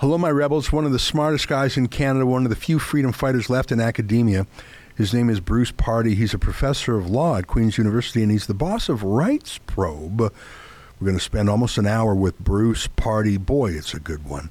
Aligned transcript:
Hello, 0.00 0.16
my 0.16 0.30
rebels. 0.30 0.70
One 0.70 0.84
of 0.84 0.92
the 0.92 0.98
smartest 1.00 1.48
guys 1.48 1.76
in 1.76 1.88
Canada, 1.88 2.24
one 2.24 2.44
of 2.44 2.50
the 2.50 2.54
few 2.54 2.78
freedom 2.78 3.10
fighters 3.10 3.50
left 3.50 3.72
in 3.72 3.80
academia. 3.80 4.46
His 4.94 5.12
name 5.12 5.28
is 5.28 5.40
Bruce 5.40 5.72
Pardy. 5.72 6.14
He's 6.14 6.32
a 6.32 6.38
professor 6.38 6.96
of 6.96 7.10
law 7.10 7.36
at 7.36 7.48
Queen's 7.48 7.78
University, 7.78 8.22
and 8.22 8.30
he's 8.30 8.46
the 8.46 8.54
boss 8.54 8.88
of 8.88 9.02
Rights 9.02 9.58
Probe. 9.66 10.20
We're 10.20 11.04
going 11.04 11.18
to 11.18 11.24
spend 11.24 11.50
almost 11.50 11.78
an 11.78 11.88
hour 11.88 12.14
with 12.14 12.38
Bruce 12.38 12.86
Pardy. 12.86 13.44
Boy, 13.44 13.72
it's 13.72 13.92
a 13.92 13.98
good 13.98 14.24
one. 14.24 14.50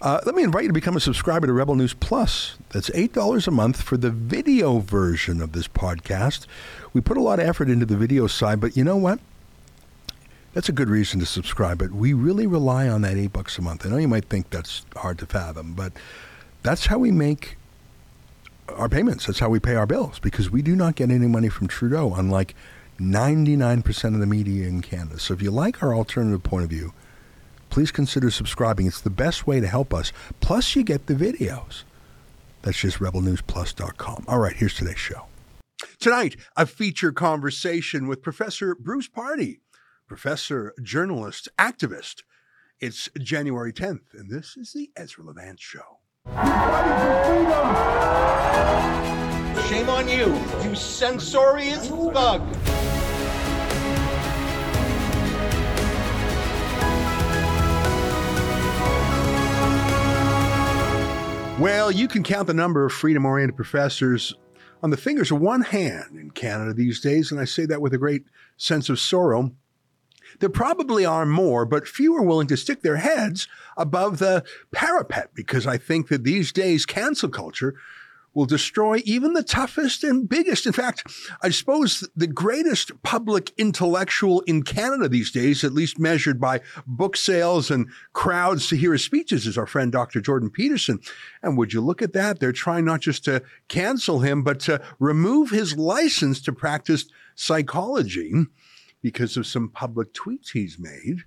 Uh, 0.00 0.20
let 0.24 0.34
me 0.34 0.42
invite 0.42 0.62
you 0.62 0.70
to 0.70 0.72
become 0.72 0.96
a 0.96 1.00
subscriber 1.00 1.46
to 1.46 1.52
Rebel 1.52 1.74
News 1.74 1.92
Plus. 1.92 2.56
That's 2.70 2.88
$8 2.88 3.46
a 3.46 3.50
month 3.50 3.82
for 3.82 3.98
the 3.98 4.10
video 4.10 4.78
version 4.78 5.42
of 5.42 5.52
this 5.52 5.68
podcast. 5.68 6.46
We 6.94 7.02
put 7.02 7.18
a 7.18 7.22
lot 7.22 7.40
of 7.40 7.46
effort 7.46 7.68
into 7.68 7.84
the 7.84 7.98
video 7.98 8.26
side, 8.26 8.58
but 8.58 8.74
you 8.74 8.84
know 8.84 8.96
what? 8.96 9.20
That's 10.58 10.68
a 10.68 10.72
good 10.72 10.90
reason 10.90 11.20
to 11.20 11.24
subscribe, 11.24 11.78
but 11.78 11.92
we 11.92 12.14
really 12.14 12.44
rely 12.44 12.88
on 12.88 13.02
that 13.02 13.16
eight 13.16 13.32
bucks 13.32 13.58
a 13.58 13.62
month. 13.62 13.86
I 13.86 13.90
know 13.90 13.96
you 13.96 14.08
might 14.08 14.24
think 14.24 14.50
that's 14.50 14.84
hard 14.96 15.20
to 15.20 15.26
fathom, 15.26 15.74
but 15.74 15.92
that's 16.64 16.86
how 16.86 16.98
we 16.98 17.12
make 17.12 17.56
our 18.66 18.88
payments. 18.88 19.26
That's 19.26 19.38
how 19.38 19.50
we 19.50 19.60
pay 19.60 19.76
our 19.76 19.86
bills 19.86 20.18
because 20.18 20.50
we 20.50 20.60
do 20.60 20.74
not 20.74 20.96
get 20.96 21.12
any 21.12 21.28
money 21.28 21.48
from 21.48 21.68
Trudeau, 21.68 22.12
unlike 22.12 22.56
99% 22.98 24.14
of 24.14 24.18
the 24.18 24.26
media 24.26 24.66
in 24.66 24.82
Canada. 24.82 25.20
So 25.20 25.32
if 25.32 25.40
you 25.40 25.52
like 25.52 25.80
our 25.80 25.94
alternative 25.94 26.42
point 26.42 26.64
of 26.64 26.70
view, 26.70 26.92
please 27.70 27.92
consider 27.92 28.28
subscribing. 28.28 28.88
It's 28.88 29.00
the 29.00 29.10
best 29.10 29.46
way 29.46 29.60
to 29.60 29.68
help 29.68 29.94
us. 29.94 30.12
Plus, 30.40 30.74
you 30.74 30.82
get 30.82 31.06
the 31.06 31.14
videos. 31.14 31.84
That's 32.62 32.78
just 32.78 32.98
rebelnewsplus.com. 32.98 34.24
All 34.26 34.40
right, 34.40 34.56
here's 34.56 34.74
today's 34.74 34.98
show. 34.98 35.26
Tonight, 36.00 36.34
a 36.56 36.66
feature 36.66 37.12
conversation 37.12 38.08
with 38.08 38.22
Professor 38.22 38.74
Bruce 38.74 39.06
Pardy 39.06 39.58
professor, 40.08 40.74
journalist, 40.82 41.48
activist. 41.58 42.22
It's 42.80 43.08
January 43.18 43.72
10th, 43.72 44.14
and 44.14 44.30
this 44.30 44.56
is 44.56 44.72
the 44.72 44.90
Ezra 44.96 45.24
Levant 45.24 45.60
Show. 45.60 45.98
Shame 49.68 49.88
on 49.90 50.08
you, 50.08 50.34
you 50.62 50.74
censorious 50.74 51.88
thug. 51.88 52.42
Well, 61.58 61.90
you 61.90 62.06
can 62.06 62.22
count 62.22 62.46
the 62.46 62.54
number 62.54 62.86
of 62.86 62.92
freedom 62.92 63.26
oriented 63.26 63.56
professors 63.56 64.32
on 64.82 64.90
the 64.90 64.96
fingers 64.96 65.32
of 65.32 65.40
one 65.40 65.62
hand 65.62 66.16
in 66.16 66.30
Canada 66.30 66.72
these 66.72 67.00
days, 67.00 67.32
and 67.32 67.40
I 67.40 67.44
say 67.44 67.66
that 67.66 67.82
with 67.82 67.92
a 67.92 67.98
great 67.98 68.22
sense 68.56 68.88
of 68.88 69.00
sorrow. 69.00 69.52
There 70.40 70.48
probably 70.48 71.04
are 71.04 71.26
more, 71.26 71.64
but 71.64 71.88
few 71.88 72.16
are 72.16 72.22
willing 72.22 72.48
to 72.48 72.56
stick 72.56 72.82
their 72.82 72.96
heads 72.96 73.48
above 73.76 74.18
the 74.18 74.44
parapet 74.72 75.30
because 75.34 75.66
I 75.66 75.78
think 75.78 76.08
that 76.08 76.24
these 76.24 76.52
days 76.52 76.86
cancel 76.86 77.28
culture 77.28 77.74
will 78.38 78.46
destroy 78.46 79.02
even 79.04 79.32
the 79.32 79.42
toughest 79.42 80.04
and 80.04 80.28
biggest. 80.28 80.64
In 80.64 80.72
fact, 80.72 81.04
I 81.42 81.50
suppose 81.50 82.08
the 82.14 82.28
greatest 82.28 83.02
public 83.02 83.52
intellectual 83.58 84.42
in 84.42 84.62
Canada 84.62 85.08
these 85.08 85.32
days, 85.32 85.64
at 85.64 85.72
least 85.72 85.98
measured 85.98 86.40
by 86.40 86.60
book 86.86 87.16
sales 87.16 87.68
and 87.68 87.88
crowds 88.12 88.68
to 88.68 88.76
hear 88.76 88.92
his 88.92 89.04
speeches, 89.04 89.44
is 89.44 89.58
our 89.58 89.66
friend 89.66 89.90
Dr. 89.90 90.20
Jordan 90.20 90.50
Peterson. 90.50 91.00
And 91.42 91.58
would 91.58 91.72
you 91.72 91.80
look 91.80 92.00
at 92.00 92.12
that? 92.12 92.38
They're 92.38 92.52
trying 92.52 92.84
not 92.84 93.00
just 93.00 93.24
to 93.24 93.42
cancel 93.66 94.20
him, 94.20 94.44
but 94.44 94.60
to 94.60 94.80
remove 95.00 95.50
his 95.50 95.76
license 95.76 96.40
to 96.42 96.52
practice 96.52 97.06
psychology 97.34 98.46
because 99.02 99.36
of 99.36 99.46
some 99.46 99.68
public 99.68 100.12
tweets 100.12 100.52
he's 100.52 100.78
made. 100.78 101.24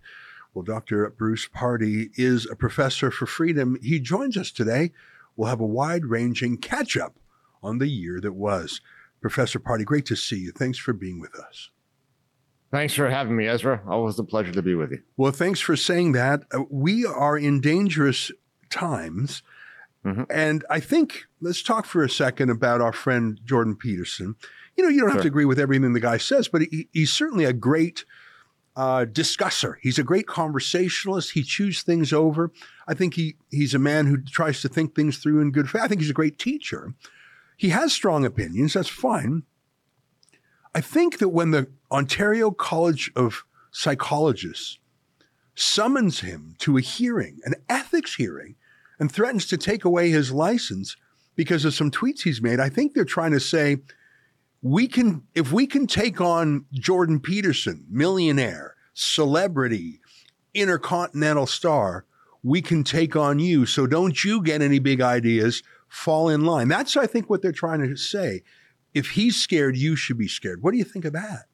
Well, 0.54 0.64
Dr. 0.64 1.10
Bruce 1.10 1.48
Pardy 1.48 2.10
is 2.16 2.46
a 2.50 2.56
professor 2.56 3.10
for 3.10 3.26
freedom. 3.26 3.78
He 3.82 4.00
joins 4.00 4.36
us 4.36 4.52
today. 4.52 4.92
We'll 5.36 5.50
have 5.50 5.62
a 5.62 5.66
wide 5.66 6.06
ranging 6.06 6.58
catch 6.58 6.98
up 6.98 7.16
on 7.64 7.78
the 7.78 7.88
year 7.88 8.20
that 8.22 8.34
was. 8.34 8.82
Professor 9.22 9.60
Pardy, 9.60 9.86
great 9.86 10.06
to 10.08 10.16
see 10.16 10.40
you. 10.40 10.52
Thanks 10.52 10.78
for 10.78 10.94
being 10.94 11.22
with 11.22 11.36
us. 11.36 11.70
Thanks 12.72 12.94
for 12.94 13.10
having 13.10 13.36
me, 13.36 13.48
Ezra. 13.48 13.82
Always 13.88 14.18
a 14.18 14.24
pleasure 14.24 14.52
to 14.52 14.62
be 14.62 14.76
with 14.76 14.92
you. 14.92 15.02
Well, 15.18 15.32
thanks 15.32 15.60
for 15.60 15.76
saying 15.76 16.14
that. 16.14 16.44
Uh, 16.54 16.64
we 16.70 17.06
are 17.06 17.38
in 17.38 17.60
dangerous 17.60 18.32
times. 18.70 19.44
Mm-hmm. 20.06 20.24
And 20.30 20.66
I 20.70 20.80
think 20.80 21.26
let's 21.42 21.62
talk 21.62 21.86
for 21.86 22.04
a 22.04 22.10
second 22.10 22.50
about 22.50 22.82
our 22.82 22.94
friend 22.94 23.40
Jordan 23.46 23.76
Peterson 23.76 24.36
you 24.76 24.84
know, 24.84 24.90
you 24.90 25.02
don't 25.02 25.12
have 25.12 25.22
to 25.22 25.28
agree 25.28 25.46
with 25.46 25.60
everything 25.60 25.94
the 25.94 26.00
guy 26.00 26.18
says, 26.18 26.48
but 26.48 26.62
he, 26.62 26.88
he's 26.92 27.12
certainly 27.12 27.46
a 27.46 27.54
great 27.54 28.06
uh, 28.76 29.06
discusser. 29.06 29.78
He's 29.82 30.00
a 30.00 30.04
great 30.04 30.28
conversationalist. 30.28 31.32
He 31.32 31.44
chews 31.44 31.84
things 31.84 32.14
over. 32.14 32.52
I 32.88 32.94
think 32.94 33.16
he 33.16 33.36
he's 33.50 33.74
a 33.74 33.80
man 33.80 34.08
who 34.08 34.18
tries 34.18 34.62
to 34.62 34.70
think 34.70 34.96
things 34.96 35.18
through 35.18 35.42
in 35.42 35.52
good 35.52 35.70
faith. 35.70 35.82
I 35.82 35.88
think 35.88 36.02
he's 36.02 36.10
a 36.10 36.14
great 36.14 36.40
teacher. 36.40 36.94
He 37.58 37.70
has 37.70 37.94
strong 37.94 38.26
opinions. 38.26 38.74
That's 38.74 38.90
fine. 38.90 39.44
I 40.74 40.82
think 40.82 41.18
that 41.20 41.30
when 41.30 41.52
the 41.52 41.70
Ontario 41.92 42.52
College 42.52 43.12
of 43.16 43.44
Psychologists 43.72 44.80
summons 45.54 46.22
him 46.22 46.56
to 46.60 46.78
a 46.78 46.82
hearing, 46.82 47.40
an 47.44 47.56
ethics 47.70 48.16
hearing, 48.16 48.56
and 49.00 49.12
threatens 49.12 49.46
to 49.48 49.58
take 49.58 49.84
away 49.84 50.10
his 50.10 50.32
license 50.32 50.96
because 51.36 51.66
of 51.66 51.74
some 51.74 51.92
tweets 51.92 52.22
he's 52.22 52.42
made, 52.42 52.60
I 52.60 52.70
think 52.70 52.94
they're 52.94 53.04
trying 53.04 53.32
to 53.32 53.40
say, 53.40 53.78
we 54.62 54.88
can 54.88 55.24
if 55.34 55.52
we 55.52 55.66
can 55.66 55.88
take 55.88 56.22
on 56.22 56.66
Jordan 56.74 57.20
Peterson, 57.20 57.86
millionaire, 57.90 58.76
celebrity, 58.94 60.00
intercontinental 60.54 61.48
star, 61.48 62.06
we 62.44 62.62
can 62.62 62.84
take 62.84 63.16
on 63.16 63.40
you. 63.40 63.66
So 63.66 63.88
don't 63.88 64.24
you 64.24 64.42
get 64.42 64.62
any 64.62 64.80
big 64.80 65.02
ideas, 65.02 65.64
fall 65.88 66.30
in 66.30 66.46
line. 66.46 66.68
That's 66.68 66.96
I 66.96 67.08
think 67.08 67.30
what 67.30 67.42
they're 67.42 67.52
trying 67.52 67.82
to 67.82 67.96
say. 67.96 68.44
If 68.94 69.12
he's 69.12 69.38
scared, 69.38 69.78
you 69.78 69.96
should 69.96 70.18
be 70.18 70.28
scared. 70.28 70.62
What 70.62 70.72
do 70.72 70.78
you 70.78 70.84
think 70.84 71.06
of 71.06 71.14
that? 71.14 71.46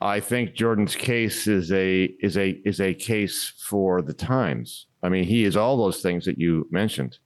I 0.00 0.20
think 0.20 0.54
Jordan's 0.54 0.94
case 0.94 1.46
is 1.46 1.72
a 1.72 2.04
is 2.20 2.36
a 2.36 2.50
is 2.64 2.80
a 2.80 2.94
case 2.94 3.52
for 3.58 4.02
the 4.02 4.14
times. 4.14 4.86
I 5.02 5.08
mean, 5.08 5.24
he 5.24 5.44
is 5.44 5.56
all 5.56 5.76
those 5.76 6.00
things 6.02 6.24
that 6.26 6.38
you 6.38 6.68
mentioned. 6.70 7.18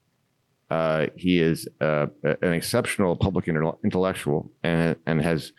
Uh, 0.72 1.06
he 1.16 1.38
is 1.38 1.68
uh, 1.82 2.06
an 2.40 2.54
exceptional 2.54 3.14
public 3.14 3.46
intellectual 3.46 4.50
and 4.62 4.96
and 5.04 5.20
has 5.20 5.52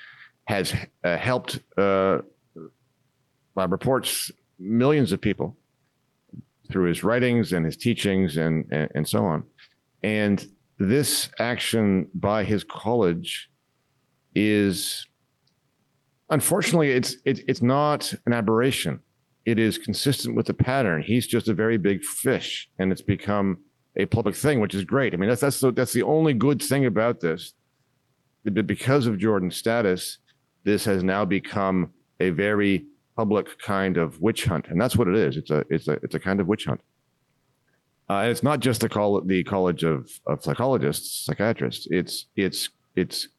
has 0.45 0.73
uh, 1.03 1.17
helped 1.17 1.59
uh, 1.77 2.17
reports 3.55 4.31
millions 4.57 5.11
of 5.11 5.21
people 5.21 5.55
through 6.71 6.87
his 6.87 7.03
writings 7.03 7.53
and 7.53 7.63
his 7.63 7.77
teachings 7.77 8.37
and, 8.37 8.65
and, 8.71 8.89
and 8.95 9.07
so 9.07 9.23
on. 9.23 9.43
And 10.01 10.47
this 10.79 11.29
action 11.37 12.07
by 12.15 12.43
his 12.43 12.63
college 12.63 13.51
is 14.33 15.05
unfortunately 16.31 16.89
it's 16.89 17.17
it, 17.23 17.41
it's 17.47 17.61
not 17.61 18.15
an 18.25 18.33
aberration. 18.33 18.99
It 19.45 19.59
is 19.59 19.77
consistent 19.77 20.35
with 20.35 20.47
the 20.47 20.55
pattern. 20.55 21.03
He's 21.03 21.27
just 21.27 21.47
a 21.49 21.53
very 21.53 21.77
big 21.77 22.03
fish, 22.03 22.67
and 22.79 22.91
it's 22.91 23.03
become 23.03 23.59
a 23.95 24.05
public 24.05 24.35
thing, 24.35 24.59
which 24.59 24.75
is 24.75 24.83
great. 24.83 25.13
I 25.13 25.17
mean, 25.17 25.29
that's 25.29 25.41
that's 25.41 25.59
the, 25.59 25.71
that's 25.71 25.93
the 25.93 26.03
only 26.03 26.33
good 26.33 26.61
thing 26.61 26.85
about 26.85 27.19
this. 27.19 27.53
Because 28.43 29.07
of 29.07 29.17
Jordan's 29.17 29.55
status, 29.55 30.17
this 30.63 30.85
has 30.85 31.03
now 31.03 31.23
become 31.23 31.93
a 32.19 32.29
very 32.31 32.85
public 33.15 33.59
kind 33.59 33.97
of 33.97 34.19
witch 34.21 34.45
hunt, 34.45 34.67
and 34.67 34.81
that's 34.81 34.97
what 34.97 35.07
it 35.07 35.15
is. 35.15 35.37
It's 35.37 35.51
a 35.51 35.63
it's 35.69 35.87
a 35.87 35.93
it's 36.03 36.15
a 36.15 36.19
kind 36.19 36.39
of 36.39 36.47
witch 36.47 36.65
hunt. 36.65 36.81
Uh, 38.09 38.19
and 38.19 38.31
it's 38.31 38.43
not 38.43 38.59
just 38.59 38.81
the 38.81 38.89
call 38.89 39.21
the 39.21 39.43
College 39.43 39.83
of, 39.83 40.09
of 40.27 40.43
Psychologists, 40.43 41.25
psychiatrists. 41.25 41.87
It's 41.89 42.25
it's 42.35 42.69
it's 42.95 43.29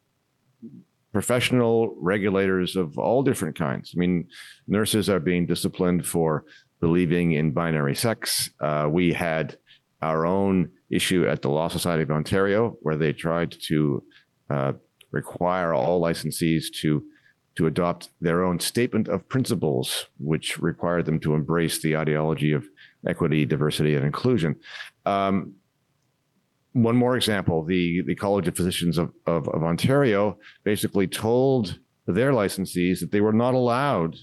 professional 1.12 1.94
regulators 2.00 2.74
of 2.74 2.98
all 2.98 3.22
different 3.22 3.56
kinds. 3.56 3.92
I 3.94 3.98
mean, 3.98 4.28
nurses 4.66 5.08
are 5.08 5.20
being 5.20 5.46
disciplined 5.46 6.06
for 6.06 6.44
believing 6.80 7.32
in 7.32 7.52
binary 7.52 7.94
sex. 7.94 8.50
Uh, 8.60 8.88
we 8.90 9.12
had 9.12 9.56
our 10.02 10.26
own 10.26 10.70
issue 10.90 11.26
at 11.26 11.42
the 11.42 11.50
Law 11.50 11.68
Society 11.68 12.02
of 12.02 12.10
Ontario, 12.10 12.76
where 12.82 12.96
they 12.96 13.12
tried 13.12 13.54
to 13.68 14.02
uh, 14.50 14.72
require 15.10 15.72
all 15.72 16.00
licensees 16.00 16.64
to 16.80 17.02
to 17.56 17.66
adopt 17.68 18.10
their 18.20 18.42
own 18.42 18.58
statement 18.58 19.06
of 19.06 19.28
principles, 19.28 20.06
which 20.18 20.58
required 20.58 21.06
them 21.06 21.20
to 21.20 21.34
embrace 21.34 21.80
the 21.80 21.96
ideology 21.96 22.52
of 22.52 22.64
equity, 23.06 23.46
diversity, 23.46 23.94
and 23.94 24.04
inclusion. 24.04 24.56
Um, 25.06 25.54
one 26.72 26.96
more 26.96 27.16
example: 27.16 27.64
the 27.64 28.02
the 28.02 28.16
College 28.16 28.48
of 28.48 28.56
Physicians 28.56 28.98
of, 28.98 29.12
of, 29.26 29.48
of 29.48 29.62
Ontario 29.62 30.36
basically 30.64 31.06
told 31.06 31.78
their 32.06 32.32
licensees 32.32 33.00
that 33.00 33.12
they 33.12 33.20
were 33.20 33.32
not 33.32 33.54
allowed 33.54 34.16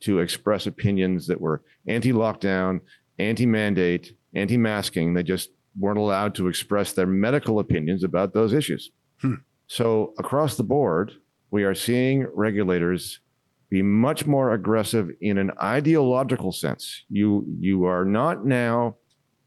to 0.00 0.18
express 0.18 0.66
opinions 0.66 1.26
that 1.26 1.40
were 1.40 1.62
anti-lockdown, 1.86 2.80
anti-mandate, 3.18 4.14
anti 4.36 4.56
masking. 4.56 5.14
They 5.14 5.22
just 5.22 5.50
weren't 5.78 5.98
allowed 5.98 6.34
to 6.36 6.48
express 6.48 6.92
their 6.92 7.06
medical 7.06 7.58
opinions 7.58 8.04
about 8.04 8.32
those 8.32 8.52
issues. 8.52 8.90
Hmm. 9.20 9.34
So, 9.66 10.14
across 10.18 10.56
the 10.56 10.62
board, 10.62 11.12
we 11.50 11.64
are 11.64 11.74
seeing 11.74 12.26
regulators 12.34 13.20
be 13.68 13.82
much 13.82 14.26
more 14.26 14.52
aggressive 14.52 15.10
in 15.20 15.38
an 15.38 15.50
ideological 15.60 16.52
sense. 16.52 17.04
You 17.08 17.44
you 17.58 17.84
are 17.84 18.04
not 18.04 18.46
now 18.46 18.96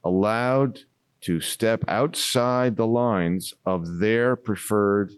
allowed 0.04 0.80
to 1.22 1.40
step 1.40 1.84
outside 1.88 2.76
the 2.76 2.88
lines 2.88 3.54
of 3.66 4.00
their 4.00 4.36
preferred 4.36 5.12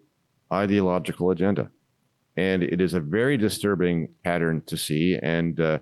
ideological 0.54 1.32
agenda, 1.32 1.72
and 2.38 2.62
it 2.64 2.80
is 2.80 2.94
a 2.94 3.00
very 3.00 3.38
disturbing 3.38 4.10
pattern 4.24 4.62
to 4.68 4.78
see. 4.78 5.18
And 5.22 5.60
uh, 5.60 5.80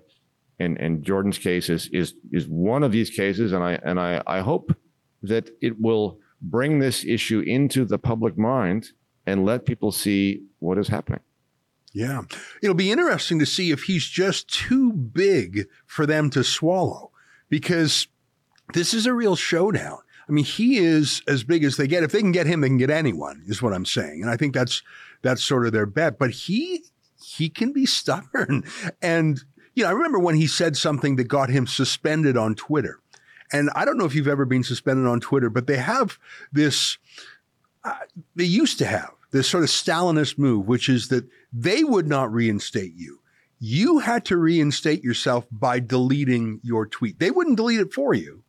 and 0.60 0.78
and 0.78 1.02
Jordan's 1.02 1.38
case 1.38 1.68
is 1.68 1.88
is 1.88 2.14
is 2.30 2.46
one 2.46 2.82
of 2.82 2.92
these 2.92 3.10
cases, 3.10 3.52
and 3.52 3.64
I 3.64 3.78
and 3.82 3.98
I 3.98 4.22
I 4.26 4.40
hope 4.40 4.76
that 5.22 5.50
it 5.60 5.80
will 5.80 6.18
bring 6.40 6.78
this 6.78 7.04
issue 7.04 7.40
into 7.40 7.84
the 7.84 7.98
public 7.98 8.38
mind 8.38 8.92
and 9.26 9.44
let 9.44 9.66
people 9.66 9.92
see 9.92 10.44
what 10.58 10.78
is 10.78 10.88
happening. 10.88 11.20
Yeah. 11.92 12.22
It'll 12.62 12.74
be 12.74 12.90
interesting 12.90 13.38
to 13.40 13.46
see 13.46 13.70
if 13.70 13.82
he's 13.82 14.06
just 14.06 14.48
too 14.48 14.92
big 14.92 15.66
for 15.86 16.06
them 16.06 16.30
to 16.30 16.44
swallow 16.44 17.10
because 17.48 18.06
this 18.72 18.94
is 18.94 19.06
a 19.06 19.12
real 19.12 19.36
showdown. 19.36 19.98
I 20.28 20.32
mean, 20.32 20.44
he 20.44 20.78
is 20.78 21.22
as 21.26 21.42
big 21.42 21.64
as 21.64 21.76
they 21.76 21.88
get. 21.88 22.04
If 22.04 22.12
they 22.12 22.20
can 22.20 22.32
get 22.32 22.46
him, 22.46 22.60
they 22.60 22.68
can 22.68 22.78
get 22.78 22.90
anyone, 22.90 23.42
is 23.48 23.60
what 23.60 23.72
I'm 23.72 23.84
saying. 23.84 24.22
And 24.22 24.30
I 24.30 24.36
think 24.36 24.54
that's 24.54 24.82
that's 25.22 25.44
sort 25.44 25.66
of 25.66 25.72
their 25.72 25.86
bet. 25.86 26.18
But 26.18 26.30
he 26.30 26.84
he 27.20 27.48
can 27.48 27.72
be 27.72 27.86
stubborn. 27.86 28.64
And 29.02 29.42
you 29.74 29.84
know, 29.84 29.90
I 29.90 29.92
remember 29.92 30.18
when 30.18 30.36
he 30.36 30.46
said 30.46 30.76
something 30.76 31.16
that 31.16 31.24
got 31.24 31.50
him 31.50 31.66
suspended 31.66 32.36
on 32.36 32.54
Twitter. 32.54 33.00
And 33.52 33.70
I 33.74 33.84
don't 33.84 33.98
know 33.98 34.04
if 34.04 34.14
you've 34.14 34.28
ever 34.28 34.44
been 34.44 34.62
suspended 34.62 35.06
on 35.06 35.20
Twitter, 35.20 35.50
but 35.50 35.66
they 35.66 35.76
have 35.76 36.18
this 36.52 36.98
uh, 37.82 37.94
they 38.36 38.44
used 38.44 38.78
to 38.78 38.86
have 38.86 39.12
this 39.30 39.48
sort 39.48 39.64
of 39.64 39.70
Stalinist 39.70 40.38
move, 40.38 40.66
which 40.66 40.88
is 40.88 41.08
that 41.08 41.24
they 41.52 41.82
would 41.82 42.06
not 42.06 42.32
reinstate 42.32 42.94
you. 42.94 43.20
You 43.58 43.98
had 43.98 44.24
to 44.26 44.36
reinstate 44.36 45.02
yourself 45.02 45.46
by 45.50 45.80
deleting 45.80 46.60
your 46.62 46.86
tweet. 46.86 47.18
They 47.18 47.30
wouldn't 47.30 47.56
delete 47.56 47.80
it 47.80 47.92
for 47.92 48.14
you. 48.14 48.42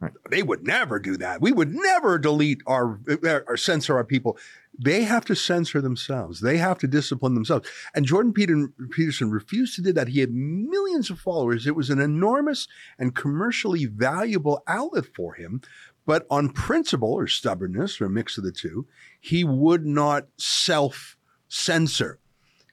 Right. 0.00 0.12
They 0.30 0.42
would 0.42 0.64
never 0.64 0.98
do 0.98 1.16
that. 1.16 1.40
We 1.40 1.50
would 1.50 1.74
never 1.74 2.18
delete 2.18 2.60
our 2.66 3.00
or 3.46 3.56
censor 3.56 3.96
our 3.96 4.04
people. 4.04 4.38
They 4.78 5.02
have 5.02 5.24
to 5.24 5.34
censor 5.34 5.80
themselves. 5.80 6.40
They 6.40 6.58
have 6.58 6.78
to 6.78 6.86
discipline 6.86 7.34
themselves. 7.34 7.68
And 7.94 8.06
Jordan 8.06 8.32
Peterson 8.32 9.30
refused 9.30 9.74
to 9.74 9.82
do 9.82 9.92
that. 9.92 10.08
He 10.08 10.20
had 10.20 10.32
millions 10.32 11.10
of 11.10 11.18
followers. 11.18 11.66
It 11.66 11.74
was 11.74 11.90
an 11.90 12.00
enormous 12.00 12.68
and 12.98 13.14
commercially 13.14 13.86
valuable 13.86 14.62
outlet 14.68 15.06
for 15.16 15.34
him. 15.34 15.62
But 16.06 16.26
on 16.30 16.50
principle 16.50 17.12
or 17.12 17.26
stubbornness 17.26 18.00
or 18.00 18.06
a 18.06 18.10
mix 18.10 18.38
of 18.38 18.44
the 18.44 18.52
two, 18.52 18.86
he 19.20 19.42
would 19.42 19.84
not 19.84 20.28
self 20.38 21.16
censor. 21.48 22.20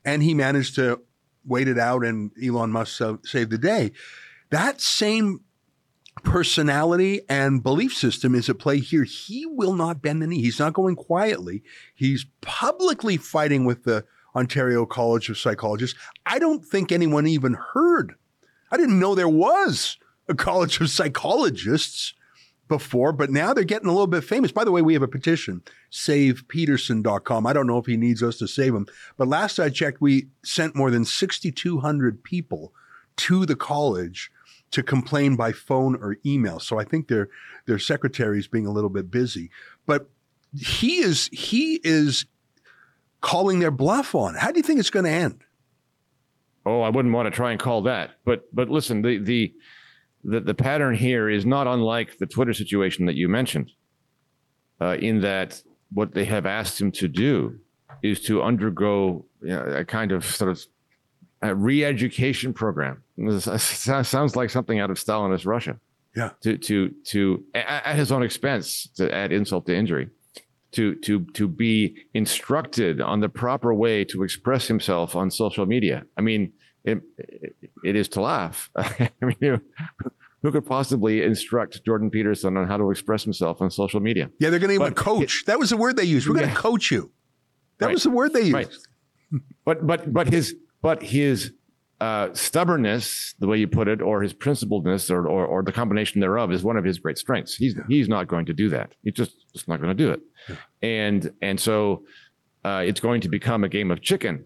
And 0.05 0.21
he 0.21 0.35
managed 0.35 0.75
to 0.75 1.01
wait 1.43 1.67
it 1.67 1.79
out 1.79 2.05
and 2.05 2.31
Elon 2.41 2.71
Musk 2.71 3.01
saved 3.23 3.49
the 3.49 3.57
day. 3.57 3.91
That 4.51 4.79
same 4.79 5.41
personality 6.23 7.21
and 7.29 7.61
belief 7.61 7.93
system 7.93 8.35
is 8.35 8.49
at 8.49 8.59
play 8.59 8.79
here. 8.79 9.03
He 9.03 9.45
will 9.45 9.73
not 9.73 10.01
bend 10.01 10.21
the 10.21 10.27
knee. 10.27 10.41
He's 10.41 10.59
not 10.59 10.73
going 10.73 10.95
quietly. 10.95 11.63
He's 11.93 12.25
publicly 12.41 13.17
fighting 13.17 13.65
with 13.65 13.83
the 13.83 14.05
Ontario 14.35 14.85
College 14.85 15.29
of 15.29 15.37
Psychologists. 15.37 15.97
I 16.25 16.39
don't 16.39 16.65
think 16.65 16.91
anyone 16.91 17.27
even 17.27 17.57
heard. 17.73 18.15
I 18.71 18.77
didn't 18.77 18.99
know 18.99 19.15
there 19.15 19.29
was 19.29 19.97
a 20.27 20.35
College 20.35 20.81
of 20.81 20.89
Psychologists 20.89 22.13
before, 22.67 23.11
but 23.11 23.29
now 23.29 23.53
they're 23.53 23.63
getting 23.63 23.87
a 23.87 23.91
little 23.91 24.07
bit 24.07 24.23
famous. 24.23 24.51
By 24.51 24.63
the 24.63 24.71
way, 24.71 24.81
we 24.81 24.93
have 24.93 25.03
a 25.03 25.07
petition, 25.07 25.61
savepeterson.com. 25.91 27.45
I 27.45 27.53
don't 27.53 27.67
know 27.67 27.77
if 27.77 27.85
he 27.85 27.97
needs 27.97 28.23
us 28.23 28.37
to 28.39 28.47
save 28.47 28.73
him, 28.73 28.87
but 29.17 29.27
last 29.27 29.59
I 29.59 29.69
checked, 29.69 30.01
we 30.01 30.29
sent 30.43 30.75
more 30.75 30.89
than 30.89 31.05
6,200 31.05 32.23
people 32.23 32.73
to 33.17 33.45
the 33.45 33.55
college 33.55 34.31
to 34.71 34.83
complain 34.83 35.35
by 35.35 35.51
phone 35.51 35.95
or 35.95 36.17
email. 36.25 36.59
So 36.59 36.79
I 36.79 36.83
think 36.83 37.07
their 37.07 37.29
their 37.65 37.79
secretaries 37.79 38.47
being 38.47 38.65
a 38.65 38.71
little 38.71 38.89
bit 38.89 39.09
busy, 39.09 39.49
but 39.85 40.09
he 40.57 40.97
is 40.97 41.29
he 41.31 41.79
is 41.83 42.25
calling 43.21 43.59
their 43.59 43.71
bluff 43.71 44.13
on. 44.15 44.35
How 44.35 44.51
do 44.51 44.59
you 44.59 44.63
think 44.63 44.79
it's 44.79 44.89
going 44.89 45.05
to 45.05 45.11
end? 45.11 45.43
Oh, 46.65 46.81
I 46.81 46.89
wouldn't 46.89 47.13
want 47.13 47.27
to 47.27 47.31
try 47.31 47.51
and 47.51 47.59
call 47.59 47.83
that. 47.83 48.11
But 48.25 48.53
but 48.53 48.69
listen, 48.69 49.01
the 49.01 49.17
the 49.17 49.53
the, 50.23 50.39
the 50.39 50.53
pattern 50.53 50.95
here 50.95 51.29
is 51.29 51.45
not 51.45 51.67
unlike 51.67 52.17
the 52.17 52.25
Twitter 52.25 52.53
situation 52.53 53.05
that 53.05 53.15
you 53.15 53.29
mentioned, 53.29 53.71
uh, 54.81 54.97
in 54.99 55.21
that 55.21 55.61
what 55.91 56.13
they 56.13 56.25
have 56.25 56.45
asked 56.45 56.81
him 56.81 56.91
to 56.91 57.07
do 57.07 57.59
is 58.01 58.21
to 58.21 58.41
undergo 58.41 59.25
you 59.41 59.49
know, 59.49 59.61
a 59.61 59.85
kind 59.85 60.11
of 60.11 60.25
sort 60.25 60.51
of 60.51 60.65
a 61.41 61.53
re-education 61.53 62.53
program. 62.53 63.03
This 63.17 63.45
sounds 64.07 64.35
like 64.35 64.49
something 64.49 64.79
out 64.79 64.91
of 64.91 64.97
Stalinist 64.97 65.45
Russia. 65.45 65.79
Yeah. 66.15 66.31
To 66.41 66.57
to 66.57 66.89
to 67.05 67.43
at 67.53 67.95
his 67.97 68.11
own 68.11 68.23
expense 68.23 68.87
to 68.95 69.13
add 69.13 69.33
insult 69.33 69.65
to 69.65 69.75
injury, 69.75 70.09
to 70.71 70.95
to 70.95 71.25
to 71.33 71.47
be 71.47 71.97
instructed 72.13 73.01
on 73.01 73.19
the 73.19 73.27
proper 73.27 73.73
way 73.73 74.05
to 74.05 74.23
express 74.23 74.67
himself 74.67 75.15
on 75.15 75.29
social 75.29 75.65
media. 75.65 76.05
I 76.17 76.21
mean, 76.21 76.53
it, 76.85 77.01
it 77.83 77.95
is 77.95 78.07
to 78.09 78.21
laugh. 78.21 78.69
I 78.77 79.09
mean, 79.21 79.59
who 80.41 80.51
could 80.51 80.65
possibly 80.65 81.23
instruct 81.23 81.83
Jordan 81.83 82.09
Peterson 82.09 82.55
on 82.55 82.67
how 82.67 82.77
to 82.77 82.91
express 82.91 83.23
himself 83.23 83.61
on 83.61 83.71
social 83.71 83.99
media? 83.99 84.29
Yeah, 84.39 84.51
they're 84.51 84.59
going 84.59 84.77
to 84.77 84.83
even 84.83 84.93
coach. 84.93 85.41
It, 85.41 85.47
that 85.47 85.59
was 85.59 85.71
the 85.71 85.77
word 85.77 85.97
they 85.97 86.03
used. 86.03 86.27
We're 86.27 86.35
yeah. 86.35 86.43
going 86.43 86.55
to 86.55 86.61
coach 86.61 86.91
you. 86.91 87.11
That 87.79 87.87
right. 87.87 87.93
was 87.93 88.03
the 88.03 88.11
word 88.11 88.33
they 88.33 88.41
used. 88.41 88.53
Right. 88.53 88.69
But 89.65 89.85
but 89.85 90.13
but 90.13 90.27
his 90.27 90.55
but 90.81 91.01
his 91.01 91.51
uh, 92.01 92.33
stubbornness, 92.33 93.35
the 93.39 93.47
way 93.47 93.57
you 93.57 93.67
put 93.67 93.87
it, 93.87 94.01
or 94.01 94.21
his 94.21 94.33
principledness, 94.33 95.09
or, 95.09 95.27
or, 95.27 95.45
or 95.45 95.63
the 95.63 95.71
combination 95.71 96.19
thereof, 96.19 96.51
is 96.51 96.63
one 96.63 96.77
of 96.77 96.83
his 96.83 96.99
great 96.99 97.17
strengths. 97.17 97.55
He's 97.55 97.75
yeah. 97.75 97.83
he's 97.87 98.09
not 98.09 98.27
going 98.27 98.45
to 98.47 98.53
do 98.53 98.69
that. 98.69 98.93
He's 99.03 99.13
just 99.13 99.33
just 99.53 99.67
not 99.67 99.81
going 99.81 99.95
to 99.95 100.03
do 100.03 100.11
it. 100.11 100.21
Yeah. 100.49 100.55
And 100.81 101.31
and 101.41 101.59
so 101.59 102.03
uh, 102.65 102.83
it's 102.85 102.99
going 102.99 103.21
to 103.21 103.29
become 103.29 103.63
a 103.63 103.69
game 103.69 103.91
of 103.91 104.01
chicken 104.01 104.45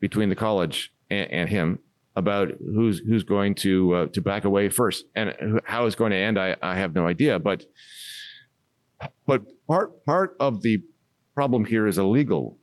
between 0.00 0.28
the 0.28 0.36
college 0.36 0.92
and, 1.08 1.30
and 1.30 1.48
him 1.48 1.78
about 2.16 2.52
who's 2.58 2.98
who's 2.98 3.24
going 3.24 3.54
to 3.54 3.94
uh, 3.94 4.06
to 4.08 4.20
back 4.20 4.44
away 4.44 4.68
first 4.68 5.06
and 5.14 5.60
how 5.64 5.86
it's 5.86 5.96
going 5.96 6.10
to 6.10 6.18
end. 6.18 6.38
I, 6.38 6.56
I 6.62 6.76
have 6.76 6.94
no 6.94 7.06
idea, 7.06 7.38
but 7.38 7.64
but 9.26 9.42
part 9.66 10.04
part 10.04 10.36
of 10.38 10.62
the 10.62 10.82
problem 11.34 11.64
here 11.64 11.86
is 11.86 11.96
illegal, 11.96 12.58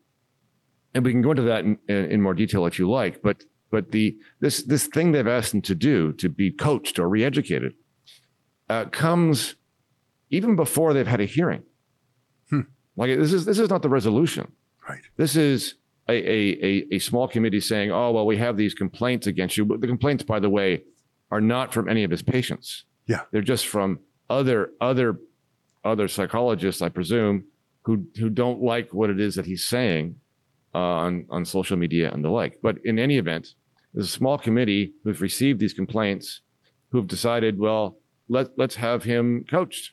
and 0.94 1.04
we 1.04 1.12
can 1.12 1.22
go 1.22 1.32
into 1.32 1.44
that 1.44 1.66
in, 1.66 1.80
in 1.88 2.22
more 2.22 2.34
detail 2.34 2.66
if 2.66 2.78
you 2.78 2.90
like. 2.90 3.22
But 3.22 3.44
but 3.72 3.92
the 3.92 4.16
this 4.40 4.64
this 4.64 4.88
thing 4.88 5.12
they've 5.12 5.28
asked 5.28 5.52
them 5.52 5.62
to 5.64 5.76
do 5.76 6.14
to 6.14 6.30
be 6.30 6.52
coached 6.52 7.00
or 7.00 7.08
reeducated 7.08 7.74
uh, 8.70 8.86
comes 8.86 9.56
even 10.30 10.56
before 10.56 10.94
they've 10.94 11.08
had 11.08 11.22
a 11.22 11.26
hearing. 11.26 11.64
Hmm. 12.50 12.62
Like 12.96 13.18
this 13.18 13.34
is 13.34 13.46
this 13.46 13.60
is 13.60 13.70
not 13.70 13.82
the 13.82 13.90
resolution. 13.90 14.52
Right. 14.88 15.02
This 15.18 15.36
is 15.36 15.76
a, 16.10 16.14
a, 16.14 16.88
a, 16.96 17.00
small 17.00 17.28
committee 17.28 17.62
saying, 17.62 17.92
oh, 17.92 18.12
well, 18.12 18.26
we 18.26 18.38
have 18.38 18.58
these 18.58 18.74
complaints 18.74 19.28
against 19.28 19.58
you. 19.58 19.66
But 19.66 19.82
the 19.82 19.88
complaints, 19.88 20.24
by 20.24 20.40
the 20.40 20.50
way, 20.50 20.84
are 21.30 21.42
not 21.42 21.74
from 21.74 21.88
any 21.88 22.04
of 22.04 22.12
his 22.12 22.22
patients. 22.22 22.86
Yeah. 23.08 23.22
They're 23.32 23.42
just 23.42 23.68
from 23.68 24.00
other, 24.30 24.72
other, 24.82 25.20
other 25.84 26.08
psychologists, 26.08 26.82
I 26.82 26.90
presume, 26.90 27.46
who, 27.84 28.06
who 28.18 28.30
don't 28.30 28.62
like 28.62 28.94
what 28.94 29.10
it 29.10 29.20
is 29.20 29.36
that 29.36 29.46
he's 29.46 29.68
saying 29.68 30.16
uh, 30.74 30.80
on, 30.80 31.26
on 31.30 31.46
social 31.46 31.78
media 31.78 32.12
and 32.12 32.24
the 32.24 32.30
like. 32.30 32.60
But 32.62 32.78
in 32.84 33.00
any 33.00 33.18
event, 33.18 33.56
there's 33.94 34.08
a 34.08 34.12
small 34.12 34.38
committee 34.38 34.94
who've 35.04 35.22
received 35.22 35.60
these 35.60 35.74
complaints 35.74 36.42
who've 36.90 37.08
decided, 37.08 37.60
well, 37.60 37.98
let, 38.30 38.48
let's 38.58 38.76
have 38.76 39.04
him 39.04 39.46
coached. 39.50 39.92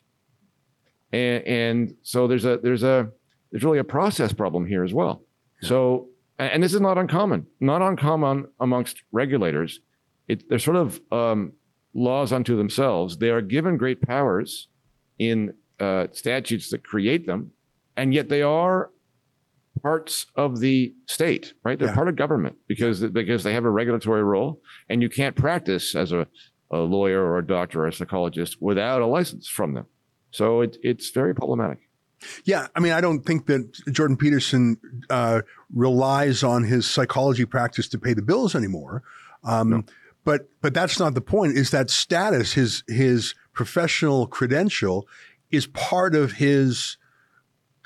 And, 1.12 1.44
and 1.46 1.94
so 2.02 2.26
there's 2.26 2.44
a, 2.44 2.58
there's 2.58 2.82
a, 2.82 3.10
there's 3.50 3.64
really 3.64 3.78
a 3.78 3.84
process 3.84 4.32
problem 4.32 4.66
here 4.66 4.84
as 4.84 4.92
well. 4.92 5.22
So, 5.62 6.08
and 6.38 6.62
this 6.62 6.74
is 6.74 6.80
not 6.80 6.98
uncommon, 6.98 7.46
not 7.60 7.82
uncommon 7.82 8.46
amongst 8.60 9.02
regulators. 9.10 9.80
It, 10.28 10.48
they're 10.48 10.58
sort 10.58 10.76
of 10.76 11.00
um, 11.10 11.52
laws 11.94 12.32
unto 12.32 12.56
themselves. 12.56 13.16
They 13.16 13.30
are 13.30 13.40
given 13.40 13.76
great 13.76 14.00
powers 14.02 14.68
in 15.18 15.54
uh, 15.80 16.08
statutes 16.12 16.70
that 16.70 16.84
create 16.84 17.26
them, 17.26 17.52
and 17.96 18.14
yet 18.14 18.28
they 18.28 18.42
are 18.42 18.90
parts 19.82 20.26
of 20.37 20.61
the 20.61 20.94
state, 21.06 21.54
right? 21.64 21.78
They're 21.78 21.88
yeah. 21.88 21.94
part 21.94 22.08
of 22.08 22.16
government 22.16 22.56
because 22.66 23.00
because 23.00 23.42
they 23.42 23.52
have 23.54 23.64
a 23.64 23.70
regulatory 23.70 24.23
role, 24.23 24.61
and 24.88 25.02
you 25.02 25.08
can't 25.08 25.37
practice 25.37 25.94
as 25.94 26.12
a, 26.12 26.26
a 26.70 26.78
lawyer 26.78 27.23
or 27.25 27.38
a 27.38 27.47
doctor 27.47 27.85
or 27.85 27.88
a 27.88 27.92
psychologist 27.92 28.61
without 28.61 29.02
a 29.02 29.06
license 29.06 29.49
from 29.49 29.75
them. 29.75 29.87
So 30.30 30.61
it, 30.61 30.76
it's 30.82 31.11
very 31.11 31.35
problematic. 31.35 31.88
Yeah, 32.44 32.66
I 32.75 32.80
mean, 32.80 32.92
I 32.92 33.00
don't 33.00 33.20
think 33.20 33.47
that 33.47 33.73
Jordan 33.92 34.16
Peterson 34.16 34.76
uh, 35.08 35.42
relies 35.73 36.42
on 36.42 36.64
his 36.64 36.88
psychology 36.88 37.44
practice 37.44 37.88
to 37.90 37.99
pay 37.99 38.12
the 38.12 38.23
bills 38.23 38.54
anymore. 38.54 39.02
Um, 39.44 39.70
no. 39.70 39.85
But 40.25 40.49
but 40.61 40.75
that's 40.75 40.99
not 40.99 41.14
the 41.14 41.20
point. 41.20 41.56
Is 41.56 41.70
that 41.70 41.90
status 41.90 42.52
his 42.52 42.82
his 42.87 43.35
professional 43.52 44.26
credential 44.26 45.06
is 45.50 45.66
part 45.68 46.14
of 46.14 46.32
his 46.32 46.99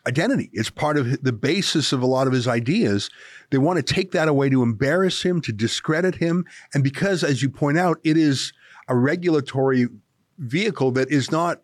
identity. 0.07 0.51
It's 0.53 0.71
part 0.71 0.97
of 0.97 1.23
the 1.23 1.33
basis 1.33 1.93
of 1.93 2.03
a 2.03 2.07
lot 2.07 2.27
of 2.27 2.33
his 2.33 2.49
ideas 2.49 3.09
They 3.51 3.59
want 3.59 3.77
to 3.85 3.95
take 3.95 4.13
that 4.13 4.29
away 4.29 4.49
to 4.49 4.63
embarrass 4.63 5.23
him, 5.23 5.41
to 5.43 5.53
discredit 5.53 6.17
him. 6.17 6.45
And 6.75 6.83
because, 6.83 7.23
as 7.23 7.43
you 7.43 7.51
point 7.51 7.79
out, 7.79 7.99
it 8.03 8.17
is 8.17 8.53
a 8.89 8.97
regulatory 8.97 9.89
vehicle 10.39 10.91
that 10.93 11.11
is 11.11 11.31
not 11.31 11.63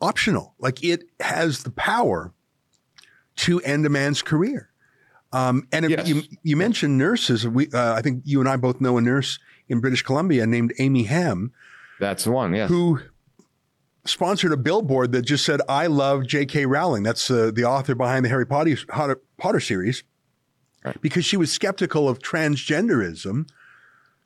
optional. 0.00 0.54
Like 0.58 0.82
it 0.84 1.04
has 1.20 1.62
the 1.62 1.70
power 1.70 2.32
to 3.36 3.60
end 3.60 3.86
a 3.86 3.88
man's 3.88 4.22
career. 4.22 4.70
Um, 5.32 5.66
and 5.72 5.88
Yes. 5.90 6.08
you, 6.08 6.22
you 6.42 6.56
mentioned 6.56 6.98
nurses. 6.98 7.46
We, 7.46 7.68
uh, 7.72 7.94
I 7.94 8.02
think 8.02 8.22
you 8.24 8.40
and 8.40 8.48
I 8.48 8.56
both 8.56 8.80
know 8.80 8.96
a 8.98 9.00
nurse 9.00 9.38
in 9.68 9.80
British 9.80 10.02
Columbia 10.02 10.46
named 10.46 10.72
Amy 10.78 11.04
Hamm 11.04 11.52
That's 12.00 12.24
the 12.24 12.32
one. 12.32 12.54
Yes. 12.54 12.68
who 12.70 13.00
sponsored 14.04 14.52
a 14.52 14.56
billboard 14.56 15.12
that 15.12 15.22
just 15.22 15.44
said, 15.44 15.60
I 15.68 15.86
love 15.86 16.26
J.K. 16.26 16.66
Rowling. 16.66 17.02
That's 17.02 17.30
uh, 17.30 17.50
the 17.54 17.64
author 17.64 17.94
behind 17.94 18.24
the 18.24 18.28
Harry 18.28 18.46
Potter, 18.46 18.76
Potter, 18.88 19.20
Potter 19.36 19.60
series. 19.60 20.02
Right. 20.84 21.00
Because 21.00 21.24
she 21.24 21.36
was 21.36 21.52
skeptical 21.52 22.08
of 22.08 22.20
transgenderism. 22.20 23.48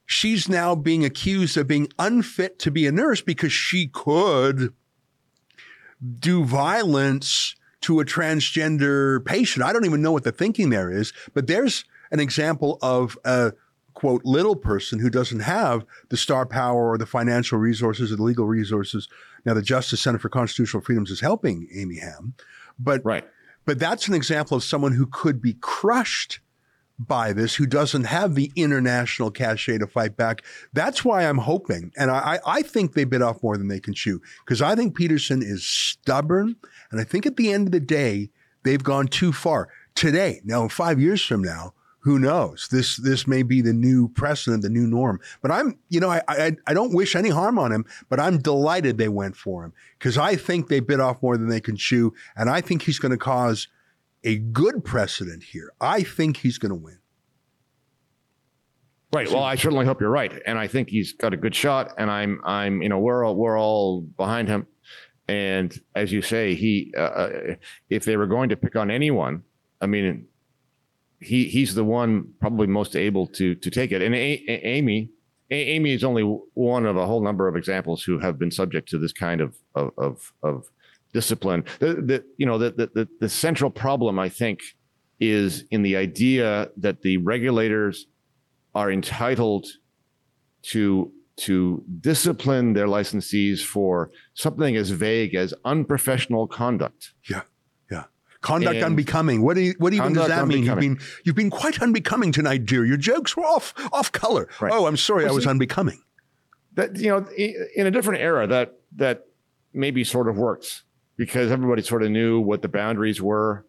She's 0.04 0.48
now 0.48 0.74
being 0.74 1.04
accused 1.04 1.56
of 1.56 1.66
being 1.66 1.88
unfit 1.98 2.58
to 2.60 2.70
be 2.70 2.86
a 2.86 2.92
nurse 2.92 3.22
because 3.22 3.52
she 3.52 3.88
could 3.88 4.74
do 6.18 6.44
violence 6.44 7.54
to 7.82 8.00
a 8.00 8.04
transgender 8.04 9.24
patient. 9.24 9.64
I 9.64 9.72
don't 9.72 9.86
even 9.86 10.02
know 10.02 10.12
what 10.12 10.24
the 10.24 10.32
thinking 10.32 10.70
there 10.70 10.90
is, 10.90 11.12
but 11.34 11.46
there's 11.46 11.84
an 12.10 12.20
example 12.20 12.78
of 12.82 13.18
a 13.24 13.52
quote 13.94 14.24
little 14.24 14.56
person 14.56 14.98
who 14.98 15.10
doesn't 15.10 15.40
have 15.40 15.84
the 16.08 16.16
star 16.16 16.46
power 16.46 16.90
or 16.90 16.98
the 16.98 17.06
financial 17.06 17.58
resources 17.58 18.12
or 18.12 18.16
the 18.16 18.22
legal 18.22 18.46
resources. 18.46 19.08
Now, 19.44 19.54
the 19.54 19.62
Justice 19.62 20.00
Center 20.00 20.18
for 20.18 20.28
Constitutional 20.28 20.82
Freedoms 20.82 21.10
is 21.10 21.20
helping 21.20 21.68
Amy 21.74 21.98
Hamm, 21.98 22.34
but 22.78 23.04
right. 23.04 23.24
but 23.64 23.78
that's 23.78 24.08
an 24.08 24.14
example 24.14 24.56
of 24.56 24.64
someone 24.64 24.92
who 24.92 25.06
could 25.06 25.42
be 25.42 25.54
crushed 25.54 26.40
by 26.98 27.32
this, 27.32 27.56
who 27.56 27.66
doesn't 27.66 28.04
have 28.04 28.34
the 28.34 28.52
international 28.54 29.30
cachet 29.30 29.78
to 29.78 29.86
fight 29.86 30.16
back. 30.16 30.42
That's 30.72 31.04
why 31.04 31.24
I'm 31.24 31.38
hoping, 31.38 31.92
and 31.96 32.10
I, 32.10 32.34
I 32.34 32.58
I 32.58 32.62
think 32.62 32.92
they 32.92 33.04
bit 33.04 33.22
off 33.22 33.42
more 33.42 33.56
than 33.56 33.68
they 33.68 33.80
can 33.80 33.94
chew, 33.94 34.20
because 34.44 34.62
I 34.62 34.76
think 34.76 34.96
Peterson 34.96 35.42
is 35.42 35.66
stubborn, 35.66 36.56
and 36.90 37.00
I 37.00 37.04
think 37.04 37.26
at 37.26 37.36
the 37.36 37.52
end 37.52 37.66
of 37.68 37.72
the 37.72 37.80
day, 37.80 38.30
they've 38.62 38.82
gone 38.82 39.08
too 39.08 39.32
far. 39.32 39.68
Today, 39.94 40.40
now 40.44 40.68
five 40.68 41.00
years 41.00 41.22
from 41.24 41.42
now, 41.42 41.74
who 42.02 42.18
knows? 42.18 42.68
This 42.70 42.96
this 42.96 43.26
may 43.26 43.42
be 43.42 43.60
the 43.60 43.72
new 43.72 44.08
precedent, 44.08 44.62
the 44.62 44.68
new 44.68 44.86
norm. 44.86 45.20
But 45.40 45.50
I'm, 45.50 45.78
you 45.88 46.00
know, 46.00 46.10
I 46.10 46.22
I, 46.28 46.56
I 46.66 46.74
don't 46.74 46.94
wish 46.94 47.16
any 47.16 47.30
harm 47.30 47.58
on 47.58 47.72
him, 47.72 47.84
but 48.08 48.20
I'm 48.20 48.38
delighted 48.38 48.98
they 48.98 49.08
went 49.08 49.36
for 49.36 49.64
him 49.64 49.72
because 49.98 50.18
I 50.18 50.36
think 50.36 50.68
they 50.68 50.80
bit 50.80 51.00
off 51.00 51.22
more 51.22 51.36
than 51.36 51.48
they 51.48 51.60
can 51.60 51.76
chew, 51.76 52.12
and 52.36 52.50
I 52.50 52.60
think 52.60 52.82
he's 52.82 52.98
going 52.98 53.12
to 53.12 53.18
cause 53.18 53.68
a 54.24 54.38
good 54.38 54.84
precedent 54.84 55.42
here. 55.42 55.72
I 55.80 56.02
think 56.02 56.38
he's 56.38 56.58
going 56.58 56.70
to 56.70 56.76
win. 56.76 56.98
Right. 59.12 59.28
Well, 59.28 59.42
I 59.42 59.56
certainly 59.56 59.84
hope 59.84 60.00
you're 60.00 60.10
right, 60.10 60.32
and 60.46 60.58
I 60.58 60.66
think 60.66 60.88
he's 60.88 61.12
got 61.12 61.34
a 61.34 61.36
good 61.36 61.54
shot. 61.54 61.92
And 61.98 62.10
I'm, 62.10 62.40
I'm, 62.44 62.80
you 62.80 62.88
know, 62.88 62.98
we're 62.98 63.24
all, 63.24 63.36
we're 63.36 63.60
all 63.60 64.00
behind 64.00 64.48
him. 64.48 64.66
And 65.28 65.78
as 65.94 66.12
you 66.12 66.22
say, 66.22 66.54
he, 66.54 66.94
uh, 66.96 67.00
uh, 67.00 67.54
if 67.90 68.04
they 68.06 68.16
were 68.16 68.26
going 68.26 68.48
to 68.48 68.56
pick 68.56 68.74
on 68.74 68.90
anyone, 68.90 69.42
I 69.82 69.86
mean, 69.86 70.28
he, 71.22 71.44
he's 71.48 71.74
the 71.74 71.84
one 71.84 72.32
probably 72.40 72.66
most 72.66 72.96
able 72.96 73.26
to 73.28 73.54
to 73.54 73.70
take 73.70 73.92
it. 73.92 74.02
And 74.02 74.14
a- 74.14 74.44
A- 74.48 74.66
Amy, 74.66 75.10
a- 75.50 75.70
Amy 75.74 75.92
is 75.92 76.04
only 76.04 76.22
one 76.54 76.86
of 76.86 76.96
a 76.96 77.06
whole 77.06 77.22
number 77.22 77.48
of 77.48 77.56
examples 77.56 78.02
who 78.02 78.18
have 78.18 78.38
been 78.38 78.50
subject 78.50 78.88
to 78.90 78.98
this 78.98 79.12
kind 79.12 79.40
of 79.40 79.54
of 79.74 79.90
of, 79.98 80.32
of 80.42 80.66
discipline. 81.12 81.64
The, 81.78 81.94
the 81.94 82.24
you 82.38 82.46
know 82.46 82.58
the, 82.58 82.70
the 82.94 83.08
the 83.20 83.28
central 83.28 83.70
problem 83.70 84.18
I 84.18 84.28
think 84.28 84.60
is 85.20 85.64
in 85.70 85.82
the 85.82 85.96
idea 85.96 86.70
that 86.78 87.02
the 87.02 87.16
regulators 87.18 88.06
are 88.74 88.90
entitled 88.90 89.66
to 90.62 91.12
to 91.36 91.82
discipline 92.00 92.74
their 92.74 92.86
licensees 92.86 93.62
for 93.64 94.10
something 94.34 94.76
as 94.76 94.90
vague 94.90 95.34
as 95.34 95.54
unprofessional 95.64 96.46
conduct. 96.46 97.12
Conduct 98.42 98.76
And- 98.76 98.84
unbecoming. 98.84 99.42
What, 99.42 99.54
do 99.54 99.62
you, 99.62 99.74
what 99.78 99.92
even 99.94 100.12
does 100.12 100.28
that 100.28 100.46
mean? 100.46 100.64
You've 100.64 100.78
been 100.78 100.98
you've 101.24 101.36
been 101.36 101.50
quite 101.50 101.80
unbecoming 101.80 102.32
tonight, 102.32 102.66
dear. 102.66 102.84
Your 102.84 102.96
jokes 102.98 103.36
were 103.36 103.44
off 103.44 103.72
off 103.92 104.12
color. 104.12 104.48
Right. 104.60 104.72
Oh, 104.72 104.86
I'm 104.86 104.96
sorry, 104.96 105.24
Well, 105.24 105.32
I 105.32 105.34
was 105.34 105.44
see- 105.44 105.50
unbecoming. 105.50 106.02
That 106.74 106.96
you 106.96 107.08
know, 107.10 107.26
in 107.36 107.86
a 107.86 107.90
different 107.90 108.20
era, 108.22 108.46
that 108.46 108.78
that 108.96 109.26
maybe 109.72 110.04
sort 110.04 110.28
of 110.28 110.36
works 110.36 110.82
because 111.16 111.50
everybody 111.50 111.82
sort 111.82 112.02
of 112.02 112.10
knew 112.10 112.40
what 112.40 112.62
the 112.62 112.68
boundaries 112.68 113.20
were, 113.22 113.64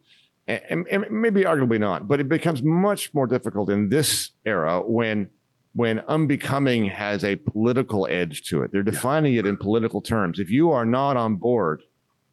and, 0.47 0.61
and, 0.69 0.87
and 0.87 1.05
maybe 1.11 1.43
arguably 1.43 1.79
not. 1.79 2.07
But 2.07 2.19
it 2.19 2.27
becomes 2.29 2.63
much 2.63 3.13
more 3.13 3.27
difficult 3.27 3.69
in 3.69 3.89
this 3.89 4.31
era 4.45 4.81
when 4.81 5.29
when 5.75 5.99
unbecoming 6.07 6.85
has 6.85 7.23
a 7.23 7.35
political 7.35 8.07
edge 8.09 8.43
to 8.43 8.63
it. 8.63 8.71
They're 8.71 8.83
defining 8.83 9.35
it 9.35 9.45
in 9.45 9.57
political 9.57 10.01
terms. 10.01 10.39
If 10.39 10.49
you 10.49 10.71
are 10.71 10.85
not 10.85 11.17
on 11.17 11.35
board 11.35 11.83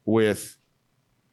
with 0.05 0.57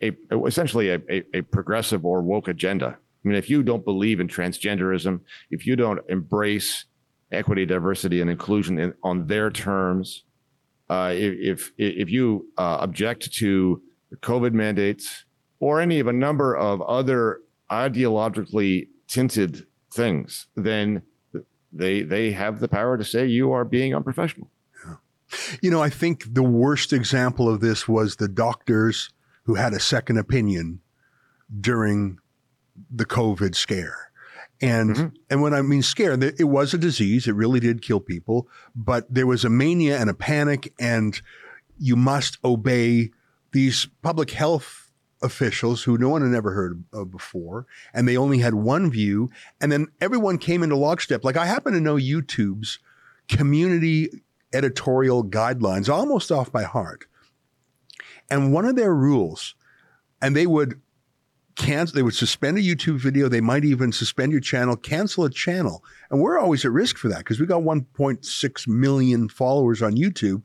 a 0.01 0.11
essentially 0.45 0.89
a, 0.89 0.99
a, 1.09 1.23
a 1.33 1.41
progressive 1.41 2.05
or 2.05 2.21
woke 2.21 2.47
agenda. 2.47 2.97
I 2.97 3.27
mean, 3.27 3.37
if 3.37 3.49
you 3.49 3.63
don't 3.63 3.83
believe 3.83 4.19
in 4.19 4.27
transgenderism, 4.27 5.21
if 5.51 5.65
you 5.65 5.75
don't 5.75 5.99
embrace 6.09 6.85
equity, 7.31 7.65
diversity, 7.65 8.21
and 8.21 8.29
inclusion 8.29 8.79
in, 8.79 8.93
on 9.03 9.27
their 9.27 9.49
terms, 9.49 10.23
uh, 10.89 11.11
if, 11.13 11.71
if 11.77 12.09
you 12.09 12.47
uh, 12.57 12.77
object 12.79 13.33
to 13.33 13.81
COVID 14.21 14.53
mandates 14.53 15.25
or 15.59 15.81
any 15.81 15.99
of 15.99 16.07
a 16.07 16.13
number 16.13 16.55
of 16.55 16.81
other 16.83 17.39
ideologically 17.69 18.87
tinted 19.07 19.65
things, 19.91 20.47
then 20.55 21.01
they 21.73 22.01
they 22.01 22.31
have 22.31 22.59
the 22.59 22.67
power 22.67 22.97
to 22.97 23.03
say 23.03 23.25
you 23.25 23.51
are 23.51 23.65
being 23.65 23.93
unprofessional. 23.93 24.49
Yeah. 24.85 24.95
You 25.61 25.71
know, 25.71 25.81
I 25.81 25.89
think 25.89 26.33
the 26.33 26.43
worst 26.43 26.93
example 26.93 27.49
of 27.49 27.59
this 27.59 27.87
was 27.87 28.15
the 28.15 28.29
doctors 28.29 29.09
who 29.47 29.55
had 29.55 29.73
a 29.73 29.79
second 29.79 30.17
opinion 30.17 30.81
during 31.59 32.19
the 32.91 33.05
COVID 33.05 33.55
scare. 33.55 34.11
And 34.61 34.95
Mhm. 34.95 35.11
and 35.29 35.41
when 35.41 35.53
I 35.53 35.61
mean 35.61 35.81
scare, 35.81 36.13
it 36.13 36.47
was 36.47 36.73
a 36.73 36.77
disease. 36.77 37.27
It 37.27 37.35
really 37.35 37.59
did 37.59 37.81
kill 37.81 37.99
people, 37.99 38.47
but 38.75 39.11
there 39.11 39.25
was 39.27 39.43
a 39.45 39.49
mania 39.49 39.97
and 39.99 40.09
a 40.09 40.13
panic, 40.13 40.73
and 40.79 41.19
you 41.79 41.95
must 41.95 42.37
obey 42.43 43.11
these 43.51 43.87
public 44.01 44.31
health 44.31 44.91
officials 45.21 45.83
who 45.83 45.97
no 45.97 46.09
one 46.09 46.21
had 46.21 46.35
ever 46.35 46.53
heard 46.53 46.83
of 46.93 47.09
before, 47.11 47.65
and 47.93 48.07
they 48.07 48.17
only 48.17 48.39
had 48.39 48.53
one 48.55 48.91
view. 48.91 49.29
And 49.61 49.71
then 49.71 49.87
everyone 50.01 50.37
came 50.37 50.61
into 50.61 50.75
lockstep. 50.75 51.23
Like 51.23 51.37
I 51.37 51.45
happen 51.45 51.73
to 51.73 51.81
know 51.81 51.95
YouTube's 51.95 52.79
community 53.27 54.23
editorial 54.53 55.23
guidelines 55.23 55.89
almost 55.91 56.31
off 56.31 56.51
by 56.51 56.63
heart. 56.63 57.05
And 58.29 58.53
one 58.53 58.65
of 58.65 58.75
their 58.75 58.93
rules, 58.93 59.55
and 60.21 60.35
they 60.35 60.47
would 60.47 60.81
cancel, 61.55 61.95
they 61.95 62.03
would 62.03 62.15
suspend 62.15 62.57
a 62.57 62.61
YouTube 62.61 62.99
video. 62.99 63.27
They 63.27 63.41
might 63.41 63.65
even 63.65 63.91
suspend 63.91 64.31
your 64.31 64.41
channel, 64.41 64.75
cancel 64.75 65.25
a 65.25 65.29
channel. 65.29 65.83
And 66.09 66.21
we're 66.21 66.39
always 66.39 66.63
at 66.65 66.71
risk 66.71 66.97
for 66.97 67.09
that 67.09 67.19
because 67.19 67.39
we 67.39 67.45
got 67.45 67.63
1.6 67.63 68.67
million 68.67 69.29
followers 69.29 69.81
on 69.81 69.95
YouTube. 69.95 70.43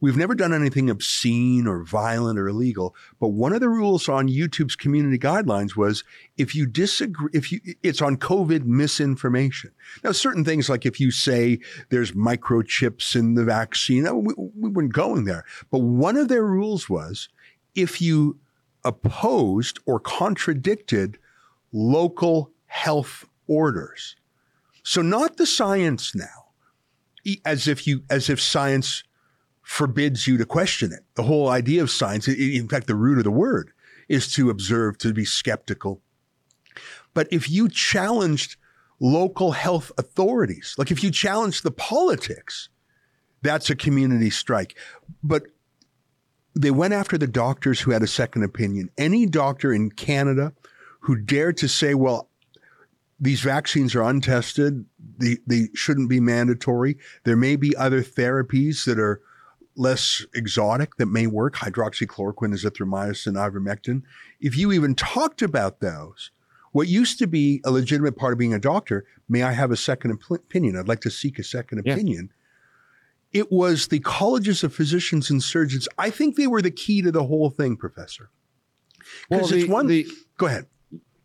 We've 0.00 0.16
never 0.16 0.34
done 0.34 0.52
anything 0.52 0.88
obscene 0.90 1.66
or 1.66 1.82
violent 1.82 2.38
or 2.38 2.48
illegal. 2.48 2.94
But 3.18 3.28
one 3.28 3.52
of 3.52 3.60
the 3.60 3.68
rules 3.68 4.08
on 4.08 4.28
YouTube's 4.28 4.76
community 4.76 5.18
guidelines 5.18 5.76
was 5.76 6.04
if 6.36 6.54
you 6.54 6.66
disagree, 6.66 7.30
if 7.32 7.50
you, 7.50 7.60
it's 7.82 8.00
on 8.00 8.16
COVID 8.16 8.64
misinformation. 8.64 9.72
Now, 10.04 10.12
certain 10.12 10.44
things 10.44 10.68
like 10.68 10.86
if 10.86 11.00
you 11.00 11.10
say 11.10 11.58
there's 11.88 12.12
microchips 12.12 13.16
in 13.16 13.34
the 13.34 13.44
vaccine, 13.44 14.04
we, 14.24 14.34
we 14.36 14.70
weren't 14.70 14.92
going 14.92 15.24
there. 15.24 15.44
But 15.70 15.80
one 15.80 16.16
of 16.16 16.28
their 16.28 16.44
rules 16.44 16.88
was 16.88 17.28
if 17.74 18.00
you 18.00 18.38
opposed 18.84 19.80
or 19.84 19.98
contradicted 19.98 21.18
local 21.72 22.52
health 22.66 23.26
orders. 23.48 24.14
So 24.84 25.02
not 25.02 25.36
the 25.36 25.46
science 25.46 26.14
now, 26.14 26.46
as 27.44 27.66
if 27.66 27.86
you, 27.86 28.04
as 28.08 28.30
if 28.30 28.40
science 28.40 29.02
forbids 29.68 30.26
you 30.26 30.38
to 30.38 30.46
question 30.46 30.90
it. 30.92 31.00
The 31.14 31.24
whole 31.24 31.50
idea 31.50 31.82
of 31.82 31.90
science, 31.90 32.26
in 32.26 32.66
fact, 32.68 32.86
the 32.86 32.94
root 32.94 33.18
of 33.18 33.24
the 33.24 33.30
word 33.30 33.70
is 34.08 34.32
to 34.32 34.48
observe, 34.48 34.96
to 34.96 35.12
be 35.12 35.26
skeptical. 35.26 36.00
But 37.12 37.28
if 37.30 37.50
you 37.50 37.68
challenged 37.68 38.56
local 38.98 39.52
health 39.52 39.92
authorities, 39.98 40.74
like 40.78 40.90
if 40.90 41.04
you 41.04 41.10
challenged 41.10 41.64
the 41.64 41.70
politics, 41.70 42.70
that's 43.42 43.68
a 43.68 43.76
community 43.76 44.30
strike. 44.30 44.74
But 45.22 45.42
they 46.54 46.70
went 46.70 46.94
after 46.94 47.18
the 47.18 47.26
doctors 47.26 47.78
who 47.78 47.90
had 47.90 48.02
a 48.02 48.06
second 48.06 48.44
opinion. 48.44 48.88
Any 48.96 49.26
doctor 49.26 49.70
in 49.70 49.90
Canada 49.90 50.54
who 51.00 51.14
dared 51.14 51.58
to 51.58 51.68
say, 51.68 51.92
well, 51.92 52.30
these 53.20 53.42
vaccines 53.42 53.94
are 53.94 54.02
untested, 54.02 54.86
they, 55.18 55.36
they 55.46 55.68
shouldn't 55.74 56.08
be 56.08 56.20
mandatory. 56.20 56.96
There 57.24 57.36
may 57.36 57.56
be 57.56 57.76
other 57.76 58.02
therapies 58.02 58.86
that 58.86 58.98
are 58.98 59.20
less 59.78 60.26
exotic 60.34 60.96
that 60.96 61.06
may 61.06 61.26
work. 61.26 61.54
Hydroxychloroquine, 61.56 62.52
azithromycin, 62.54 63.34
ivermectin. 63.34 64.02
If 64.40 64.56
you 64.56 64.72
even 64.72 64.94
talked 64.94 65.42
about 65.42 65.80
those, 65.80 66.30
What 66.72 66.86
used 66.86 67.18
to 67.20 67.26
be 67.26 67.62
a 67.64 67.70
legitimate 67.70 68.16
part 68.16 68.34
of 68.34 68.38
being 68.38 68.52
a 68.52 68.58
doctor, 68.58 69.06
may 69.26 69.42
I 69.42 69.52
have 69.52 69.70
a 69.70 69.76
second 69.76 70.12
op- 70.12 70.30
opinion? 70.30 70.76
I'd 70.76 70.86
like 70.86 71.00
to 71.00 71.10
seek 71.10 71.38
a 71.38 71.42
second 71.42 71.82
Yeah. 71.84 71.94
opinion. 71.94 72.30
It 73.32 73.50
was 73.50 73.88
the 73.88 74.00
colleges 74.00 74.62
of 74.62 74.74
physicians 74.74 75.30
and 75.30 75.42
surgeons. 75.42 75.88
I 75.96 76.10
think 76.10 76.36
they 76.36 76.46
were 76.46 76.60
the 76.60 76.70
key 76.70 77.00
to 77.02 77.10
the 77.10 77.24
whole 77.24 77.48
thing, 77.48 77.76
Professor. 77.78 78.28
Because 79.30 79.50
it's 79.52 79.66
one. 79.68 79.86
the- 79.86 80.06
go 80.36 80.44
ahead. 80.46 80.66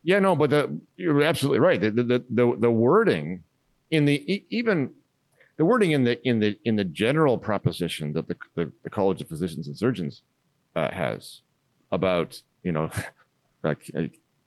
Yeah, 0.01 0.19
no, 0.19 0.33
but 0.35 0.49
the, 0.49 0.79
you're 0.95 1.21
absolutely 1.23 1.59
right. 1.59 1.79
The, 1.81 1.91
the 1.91 2.23
the 2.29 2.55
the 2.59 2.71
wording 2.71 3.43
in 3.91 4.05
the 4.05 4.45
even 4.49 4.91
the 5.57 5.65
wording 5.65 5.91
in 5.91 6.03
the 6.03 6.25
in 6.27 6.39
the 6.39 6.57
in 6.65 6.75
the 6.75 6.83
general 6.83 7.37
proposition 7.37 8.13
that 8.13 8.27
the 8.27 8.35
the, 8.55 8.71
the 8.83 8.89
College 8.89 9.21
of 9.21 9.27
Physicians 9.27 9.67
and 9.67 9.77
Surgeons 9.77 10.21
uh, 10.75 10.91
has 10.91 11.41
about 11.91 12.41
you 12.63 12.71
know 12.71 12.89
uh, 13.63 13.75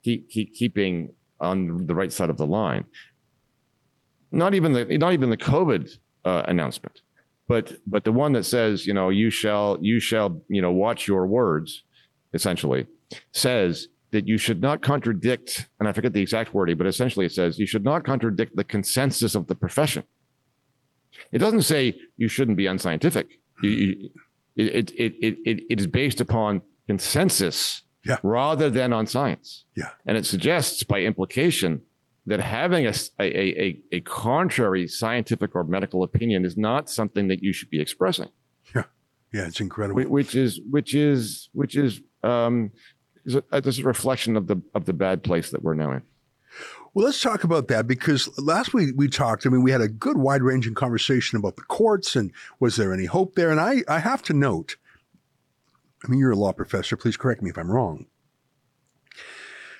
keep, 0.03 0.29
keep 0.29 0.53
keeping 0.53 1.13
on 1.39 1.87
the 1.87 1.95
right 1.95 2.11
side 2.11 2.29
of 2.29 2.37
the 2.37 2.45
line. 2.45 2.85
Not 4.31 4.53
even 4.53 4.73
the 4.73 4.97
not 4.97 5.13
even 5.13 5.29
the 5.29 5.37
COVID 5.37 5.97
uh, 6.25 6.43
announcement, 6.47 7.01
but 7.47 7.73
but 7.87 8.03
the 8.03 8.11
one 8.11 8.33
that 8.33 8.43
says 8.43 8.85
you 8.85 8.93
know 8.93 9.09
you 9.09 9.29
shall 9.29 9.77
you 9.81 9.99
shall 9.99 10.41
you 10.49 10.61
know 10.61 10.71
watch 10.71 11.07
your 11.07 11.25
words, 11.25 11.83
essentially 12.33 12.85
says 13.31 13.87
that 14.11 14.27
you 14.27 14.37
should 14.37 14.61
not 14.61 14.81
contradict, 14.81 15.69
and 15.79 15.87
I 15.87 15.93
forget 15.93 16.13
the 16.13 16.21
exact 16.21 16.53
wording, 16.53 16.77
but 16.77 16.87
essentially 16.87 17.25
it 17.25 17.31
says 17.31 17.59
you 17.59 17.65
should 17.65 17.83
not 17.83 18.03
contradict 18.03 18.55
the 18.55 18.63
consensus 18.63 19.35
of 19.35 19.47
the 19.47 19.55
profession. 19.55 20.03
It 21.31 21.39
doesn't 21.39 21.63
say 21.63 21.99
you 22.17 22.27
shouldn't 22.27 22.57
be 22.57 22.67
unscientific. 22.67 23.39
You, 23.61 23.69
you, 23.69 24.09
it, 24.55 24.91
it, 24.91 25.13
it, 25.21 25.37
it, 25.45 25.63
it 25.69 25.79
is 25.79 25.87
based 25.87 26.21
upon 26.21 26.61
consensus 26.87 27.83
Yeah. 28.05 28.17
rather 28.23 28.69
than 28.69 28.93
on 28.93 29.05
science. 29.07 29.65
Yeah. 29.75 29.89
And 30.05 30.17
it 30.17 30.25
suggests 30.25 30.83
by 30.83 31.01
implication 31.01 31.81
that 32.25 32.39
having 32.41 32.85
a 32.87 32.93
a 33.19 33.79
a 33.91 33.99
contrary 34.01 34.87
scientific 34.87 35.55
or 35.55 35.63
medical 35.63 36.03
opinion 36.03 36.43
is 36.45 36.57
not 36.57 36.89
something 36.89 37.27
that 37.29 37.41
you 37.41 37.53
should 37.53 37.69
be 37.69 37.79
expressing 37.79 38.29
Yeah, 38.75 38.83
Yeah. 39.33 39.47
it's 39.47 39.61
incredible. 39.61 40.01
whi- 40.01 40.09
which 40.09 40.35
is 40.35 40.59
which 40.69 40.93
is 40.93 41.49
which 41.53 41.75
is 41.77 42.01
um 42.23 42.71
is 43.25 43.35
a, 43.35 43.43
a, 43.51 43.61
just 43.61 43.79
a 43.79 43.83
reflection 43.83 44.35
of 44.35 44.47
the 44.47 44.57
of 44.73 44.83
the 44.85 44.93
bad 44.93 45.23
place 45.23 45.51
that 45.51 45.61
we're 45.63 45.73
now 45.83 45.91
in. 45.93 46.01
Well, 46.93 47.05
let's 47.05 47.21
talk 47.21 47.43
about 47.43 47.67
that 47.67 47.87
because 47.87 48.29
last 48.39 48.73
week 48.73 48.91
we 48.95 49.07
talked. 49.07 49.45
I 49.45 49.49
mean, 49.49 49.63
we 49.63 49.71
had 49.71 49.81
a 49.81 49.87
good, 49.87 50.17
wide 50.17 50.41
ranging 50.41 50.73
conversation 50.73 51.37
about 51.37 51.55
the 51.55 51.63
courts 51.63 52.15
and 52.15 52.31
was 52.59 52.75
there 52.75 52.93
any 52.93 53.05
hope 53.05 53.35
there? 53.35 53.51
And 53.51 53.59
I, 53.59 53.83
I 53.87 53.99
have 53.99 54.23
to 54.23 54.33
note, 54.33 54.77
I 56.03 56.07
mean, 56.07 56.19
you're 56.19 56.31
a 56.31 56.35
law 56.35 56.53
professor. 56.53 56.97
Please 56.97 57.17
correct 57.17 57.41
me 57.41 57.49
if 57.49 57.57
I'm 57.57 57.71
wrong. 57.71 58.07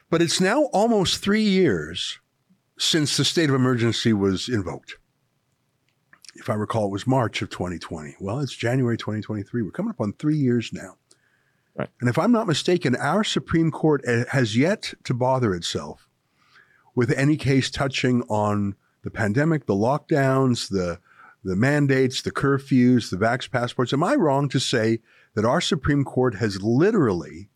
But 0.10 0.22
it's 0.22 0.40
now 0.40 0.66
almost 0.66 1.22
three 1.22 1.42
years 1.42 2.20
since 2.80 3.18
the 3.18 3.26
state 3.26 3.50
of 3.50 3.56
emergency 3.56 4.14
was 4.14 4.48
invoked. 4.48 4.98
If 6.36 6.50
I 6.50 6.54
recall, 6.54 6.86
it 6.86 6.92
was 6.92 7.08
March 7.08 7.42
of 7.42 7.50
2020. 7.50 8.16
Well, 8.20 8.40
it's 8.40 8.56
January 8.56 8.98
2023. 8.98 9.64
We're 9.64 9.72
coming 9.72 9.90
up 9.90 10.00
on 10.00 10.14
three 10.14 10.38
years 10.38 10.72
now. 10.72 10.98
Right. 11.76 11.90
And 12.00 12.10
if 12.10 12.18
I'm 12.18 12.32
not 12.32 12.48
mistaken, 12.48 12.96
our 12.96 13.24
Supreme 13.24 13.72
Court 13.72 14.02
eh, 14.08 14.26
has 14.32 14.56
yet 14.56 14.94
to 15.04 15.14
bother 15.14 15.54
itself 15.54 16.07
with 16.98 17.12
any 17.12 17.38
case 17.38 17.70
touching 17.70 18.24
on 18.24 18.76
the 19.04 19.12
pandemic, 19.12 19.68
the 19.68 19.76
lockdowns, 19.76 20.70
the 20.70 21.00
the 21.44 21.56
mandates, 21.56 22.24
the 22.24 22.32
curfews, 22.32 23.12
the 23.12 23.16
vax 23.16 23.50
passports. 23.50 23.94
Am 23.94 24.04
I 24.04 24.16
wrong 24.16 24.50
to 24.50 24.60
say 24.60 25.00
that 25.36 25.46
our 25.46 25.62
Supreme 25.62 26.04
Court 26.04 26.36
has 26.36 26.62
literally 26.62 27.50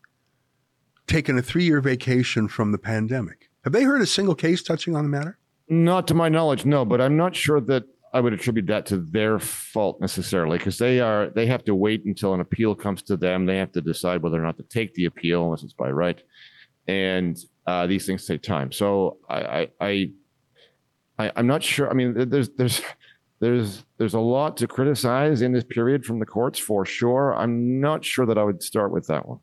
taken 1.08 1.36
a 1.36 1.42
three 1.42 1.64
year 1.64 1.80
vacation 1.80 2.46
from 2.46 2.70
the 2.70 2.78
pandemic? 2.78 3.50
Have 3.64 3.72
they 3.72 3.82
heard 3.82 4.00
a 4.00 4.06
single 4.06 4.36
case 4.36 4.62
touching 4.62 4.94
on 4.94 5.02
the 5.02 5.10
matter? 5.10 5.36
Not 5.68 6.06
to 6.06 6.14
my 6.14 6.28
knowledge, 6.28 6.64
no, 6.64 6.84
but 6.84 7.00
I'm 7.00 7.16
not 7.16 7.34
sure 7.34 7.60
that 7.62 7.82
I 8.14 8.20
would 8.20 8.32
attribute 8.32 8.68
that 8.68 8.86
to 8.86 8.98
their 8.98 9.40
fault 9.40 10.00
necessarily 10.00 10.58
because 10.58 10.78
they 10.78 11.00
are 11.00 11.30
they 11.30 11.46
have 11.46 11.64
to 11.64 11.74
wait 11.74 12.04
until 12.04 12.32
an 12.32 12.40
appeal 12.40 12.76
comes 12.76 13.02
to 13.02 13.16
them. 13.16 13.46
They 13.46 13.56
have 13.56 13.72
to 13.72 13.80
decide 13.80 14.22
whether 14.22 14.38
or 14.38 14.44
not 14.44 14.56
to 14.58 14.62
take 14.62 14.94
the 14.94 15.06
appeal 15.06 15.44
unless 15.44 15.64
it's 15.64 15.72
by 15.72 15.90
right, 15.90 16.22
and 16.86 17.36
uh, 17.66 17.86
these 17.86 18.06
things 18.06 18.26
take 18.26 18.42
time. 18.42 18.72
So 18.72 19.18
I 19.28 19.70
I, 19.80 20.10
I 21.18 21.32
I'm 21.36 21.46
not 21.46 21.62
sure. 21.62 21.90
I 21.90 21.94
mean, 21.94 22.28
there's 22.28 22.50
there's 22.50 22.82
there's 23.40 23.84
there's 23.98 24.14
a 24.14 24.20
lot 24.20 24.56
to 24.58 24.68
criticize 24.68 25.42
in 25.42 25.52
this 25.52 25.64
period 25.64 26.04
from 26.04 26.18
the 26.20 26.26
courts 26.26 26.58
for 26.58 26.84
sure. 26.84 27.34
I'm 27.34 27.80
not 27.80 28.04
sure 28.04 28.26
that 28.26 28.38
I 28.38 28.44
would 28.44 28.62
start 28.62 28.92
with 28.92 29.06
that 29.08 29.28
one. 29.28 29.40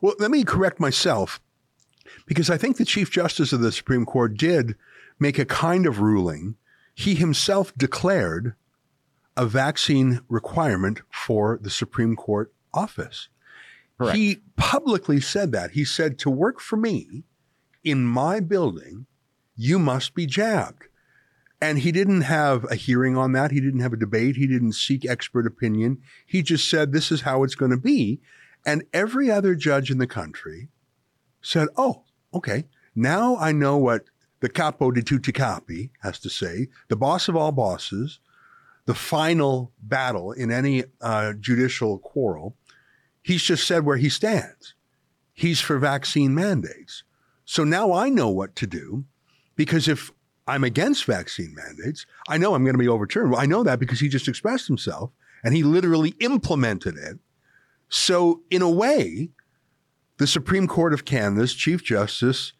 Well, 0.00 0.14
let 0.18 0.30
me 0.30 0.44
correct 0.44 0.80
myself 0.80 1.40
because 2.26 2.50
I 2.50 2.56
think 2.56 2.76
the 2.76 2.84
Chief 2.84 3.10
Justice 3.10 3.52
of 3.52 3.60
the 3.60 3.72
Supreme 3.72 4.04
Court 4.04 4.36
did 4.36 4.76
make 5.18 5.38
a 5.38 5.44
kind 5.44 5.86
of 5.86 6.00
ruling. 6.00 6.56
He 6.94 7.14
himself 7.14 7.74
declared 7.76 8.54
a 9.36 9.46
vaccine 9.46 10.20
requirement 10.28 11.00
for 11.10 11.58
the 11.62 11.70
Supreme 11.70 12.16
Court 12.16 12.52
office. 12.74 13.28
Correct. 13.98 14.16
He 14.16 14.42
publicly 14.56 15.20
said 15.20 15.52
that. 15.52 15.70
He 15.70 15.84
said, 15.84 16.18
to 16.20 16.30
work 16.30 16.60
for 16.60 16.76
me 16.76 17.24
in 17.84 18.04
my 18.04 18.40
building, 18.40 19.06
you 19.56 19.78
must 19.78 20.14
be 20.14 20.26
jabbed. 20.26 20.84
And 21.60 21.78
he 21.78 21.92
didn't 21.92 22.22
have 22.22 22.64
a 22.70 22.74
hearing 22.74 23.16
on 23.16 23.32
that. 23.32 23.52
He 23.52 23.60
didn't 23.60 23.80
have 23.80 23.92
a 23.92 23.98
debate. 23.98 24.34
He 24.36 24.48
didn't 24.48 24.72
seek 24.72 25.08
expert 25.08 25.46
opinion. 25.46 25.98
He 26.26 26.42
just 26.42 26.68
said, 26.68 26.92
this 26.92 27.12
is 27.12 27.20
how 27.20 27.44
it's 27.44 27.54
going 27.54 27.70
to 27.70 27.76
be. 27.76 28.20
And 28.66 28.84
every 28.92 29.30
other 29.30 29.54
judge 29.54 29.90
in 29.90 29.98
the 29.98 30.06
country 30.06 30.68
said, 31.40 31.68
oh, 31.76 32.04
okay, 32.34 32.64
now 32.94 33.36
I 33.36 33.52
know 33.52 33.76
what 33.76 34.06
the 34.40 34.48
capo 34.48 34.90
di 34.90 35.02
tutti 35.02 35.30
capi 35.30 35.90
has 36.00 36.18
to 36.20 36.30
say, 36.30 36.68
the 36.88 36.96
boss 36.96 37.28
of 37.28 37.36
all 37.36 37.52
bosses, 37.52 38.18
the 38.86 38.94
final 38.94 39.72
battle 39.80 40.32
in 40.32 40.50
any 40.50 40.84
uh, 41.00 41.32
judicial 41.38 41.98
quarrel. 41.98 42.56
He's 43.22 43.42
just 43.42 43.66
said 43.66 43.84
where 43.84 43.98
he 43.98 44.08
stands. 44.08 44.74
He's 45.32 45.60
for 45.60 45.78
vaccine 45.78 46.34
mandates. 46.34 47.04
So 47.52 47.64
now 47.64 47.92
I 47.92 48.08
know 48.08 48.30
what 48.30 48.56
to 48.56 48.66
do 48.66 49.04
because 49.56 49.86
if 49.86 50.10
I'm 50.46 50.64
against 50.64 51.04
vaccine 51.04 51.54
mandates, 51.54 52.06
I 52.26 52.38
know 52.38 52.54
I'm 52.54 52.64
going 52.64 52.72
to 52.72 52.82
be 52.82 52.88
overturned. 52.88 53.30
Well, 53.30 53.42
I 53.42 53.44
know 53.44 53.62
that 53.62 53.78
because 53.78 54.00
he 54.00 54.08
just 54.08 54.26
expressed 54.26 54.68
himself 54.68 55.10
and 55.44 55.54
he 55.54 55.62
literally 55.62 56.14
implemented 56.18 56.96
it. 56.96 57.18
So, 57.90 58.40
in 58.50 58.62
a 58.62 58.70
way, 58.70 59.32
the 60.16 60.26
Supreme 60.26 60.66
Court 60.66 60.94
of 60.94 61.04
Canada's 61.04 61.52
Chief 61.52 61.84
Justice, 61.84 62.54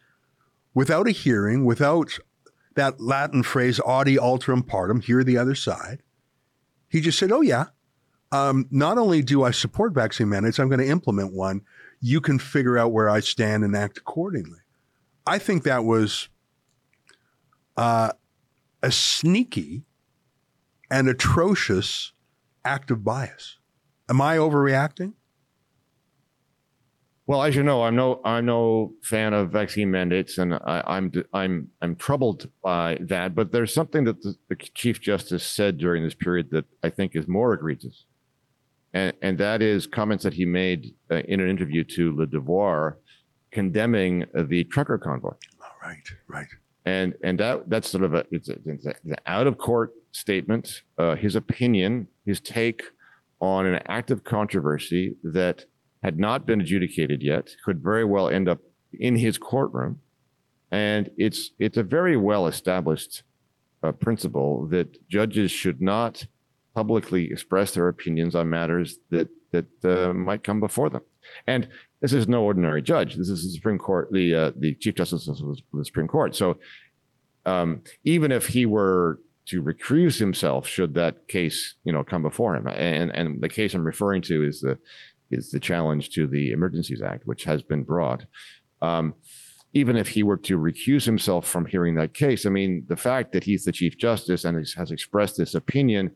without 0.75 1.07
a 1.07 1.11
hearing, 1.11 1.65
without 1.65 2.19
that 2.75 3.01
Latin 3.01 3.41
phrase, 3.41 3.79
audi 3.79 4.15
alteram 4.17 4.61
partem, 4.61 5.01
hear 5.01 5.23
the 5.23 5.39
other 5.39 5.55
side, 5.55 6.03
he 6.87 7.01
just 7.01 7.17
said, 7.17 7.31
Oh, 7.31 7.41
yeah, 7.41 7.65
um, 8.31 8.67
not 8.69 8.99
only 8.99 9.23
do 9.23 9.41
I 9.41 9.49
support 9.49 9.95
vaccine 9.95 10.29
mandates, 10.29 10.59
I'm 10.59 10.69
going 10.69 10.81
to 10.81 10.87
implement 10.87 11.33
one. 11.33 11.61
You 11.99 12.21
can 12.21 12.37
figure 12.37 12.77
out 12.77 12.91
where 12.91 13.09
I 13.09 13.21
stand 13.21 13.63
and 13.63 13.75
act 13.75 13.97
accordingly. 13.97 14.59
I 15.25 15.37
think 15.39 15.63
that 15.63 15.83
was 15.83 16.29
uh, 17.77 18.11
a 18.81 18.91
sneaky 18.91 19.83
and 20.91 21.07
atrocious 21.07 22.11
act 22.65 22.91
of 22.91 23.03
bias. 23.03 23.57
Am 24.09 24.21
I 24.21 24.37
overreacting? 24.37 25.13
Well, 27.25 27.41
as 27.43 27.55
you 27.55 27.63
know, 27.63 27.83
I'm 27.83 27.95
no 27.95 28.19
I'm 28.25 28.45
no 28.45 28.93
fan 29.01 29.33
of 29.33 29.49
vaccine 29.49 29.89
mandates, 29.89 30.37
and 30.37 30.55
I, 30.55 30.83
I'm 30.85 31.11
I'm 31.33 31.69
I'm 31.81 31.95
troubled 31.95 32.49
by 32.61 32.97
that. 32.99 33.33
But 33.33 33.53
there's 33.53 33.73
something 33.73 34.03
that 34.03 34.21
the, 34.21 34.35
the 34.49 34.55
Chief 34.55 34.99
Justice 34.99 35.45
said 35.45 35.77
during 35.77 36.03
this 36.03 36.15
period 36.15 36.49
that 36.51 36.65
I 36.83 36.89
think 36.89 37.15
is 37.15 37.25
more 37.25 37.53
egregious, 37.53 38.03
and 38.93 39.13
and 39.21 39.37
that 39.37 39.61
is 39.61 39.87
comments 39.87 40.25
that 40.25 40.33
he 40.33 40.45
made 40.45 40.95
uh, 41.09 41.15
in 41.19 41.39
an 41.39 41.49
interview 41.49 41.85
to 41.95 42.13
Le 42.13 42.27
Devoir, 42.27 42.97
condemning 43.53 44.25
the 44.33 44.63
trucker 44.65 44.97
convoy, 44.97 45.35
All 45.61 45.77
right, 45.87 46.07
right. 46.27 46.47
and 46.85 47.13
and 47.23 47.39
that 47.39 47.69
that's 47.69 47.89
sort 47.89 48.03
of 48.03 48.13
a 48.13 48.25
it's, 48.31 48.49
a, 48.49 48.55
it's 48.65 48.85
a- 48.85 48.95
an 49.05 49.15
out 49.25 49.47
of 49.47 49.57
court 49.57 49.91
statement, 50.11 50.81
uh, 50.97 51.15
his 51.15 51.35
opinion, 51.35 52.07
his 52.25 52.39
take 52.41 52.81
on 53.39 53.65
an 53.65 53.79
active 53.87 54.23
controversy 54.23 55.15
that 55.23 55.65
had 56.03 56.17
not 56.19 56.45
been 56.45 56.59
adjudicated 56.61 57.21
yet, 57.21 57.45
could 57.65 57.79
very 57.81 58.03
well 58.05 58.27
end 58.29 58.47
up 58.49 58.59
in 59.07 59.15
his 59.15 59.37
courtroom. 59.37 59.99
And 60.71 61.09
it's 61.17 61.51
it's 61.59 61.77
a 61.77 61.83
very 61.83 62.17
well 62.17 62.47
established 62.47 63.23
uh, 63.83 63.91
principle 63.91 64.65
that 64.67 64.87
judges 65.09 65.51
should 65.51 65.79
not 65.81 66.25
publicly 66.75 67.23
express 67.31 67.73
their 67.75 67.87
opinions 67.87 68.33
on 68.35 68.49
matters 68.49 68.97
that 69.11 69.29
that 69.51 69.67
uh, 69.85 70.11
might 70.13 70.43
come 70.43 70.59
before 70.59 70.89
them. 70.89 71.03
And 71.45 71.67
this 72.03 72.11
is 72.11 72.27
no 72.27 72.43
ordinary 72.43 72.81
judge. 72.81 73.15
This 73.15 73.29
is 73.29 73.43
the 73.43 73.49
Supreme 73.51 73.79
Court, 73.79 74.09
the 74.11 74.35
uh, 74.35 74.51
the 74.57 74.75
Chief 74.75 74.93
Justice 74.93 75.25
of 75.29 75.37
the 75.71 75.85
Supreme 75.85 76.09
Court. 76.09 76.35
So 76.35 76.57
um, 77.45 77.81
even 78.03 78.29
if 78.29 78.47
he 78.47 78.65
were 78.65 79.21
to 79.45 79.63
recuse 79.63 80.19
himself, 80.19 80.67
should 80.67 80.93
that 80.95 81.29
case 81.29 81.75
you 81.85 81.93
know 81.93 82.03
come 82.03 82.21
before 82.21 82.57
him, 82.57 82.67
and 82.67 83.09
and 83.15 83.41
the 83.41 83.47
case 83.47 83.73
I'm 83.73 83.85
referring 83.85 84.21
to 84.23 84.43
is 84.45 84.59
the 84.59 84.77
is 85.31 85.49
the 85.51 85.61
challenge 85.61 86.09
to 86.11 86.27
the 86.27 86.51
Emergencies 86.51 87.01
Act, 87.01 87.25
which 87.25 87.45
has 87.45 87.63
been 87.63 87.83
brought. 87.83 88.25
Um, 88.81 89.13
even 89.73 89.95
if 89.95 90.09
he 90.09 90.23
were 90.23 90.37
to 90.37 90.59
recuse 90.59 91.05
himself 91.05 91.47
from 91.47 91.65
hearing 91.65 91.95
that 91.95 92.13
case, 92.13 92.45
I 92.45 92.49
mean, 92.49 92.85
the 92.89 92.97
fact 92.97 93.31
that 93.31 93.45
he's 93.45 93.63
the 93.63 93.71
Chief 93.71 93.97
Justice 93.97 94.43
and 94.43 94.57
has 94.77 94.91
expressed 94.91 95.37
this 95.37 95.55
opinion, 95.55 96.11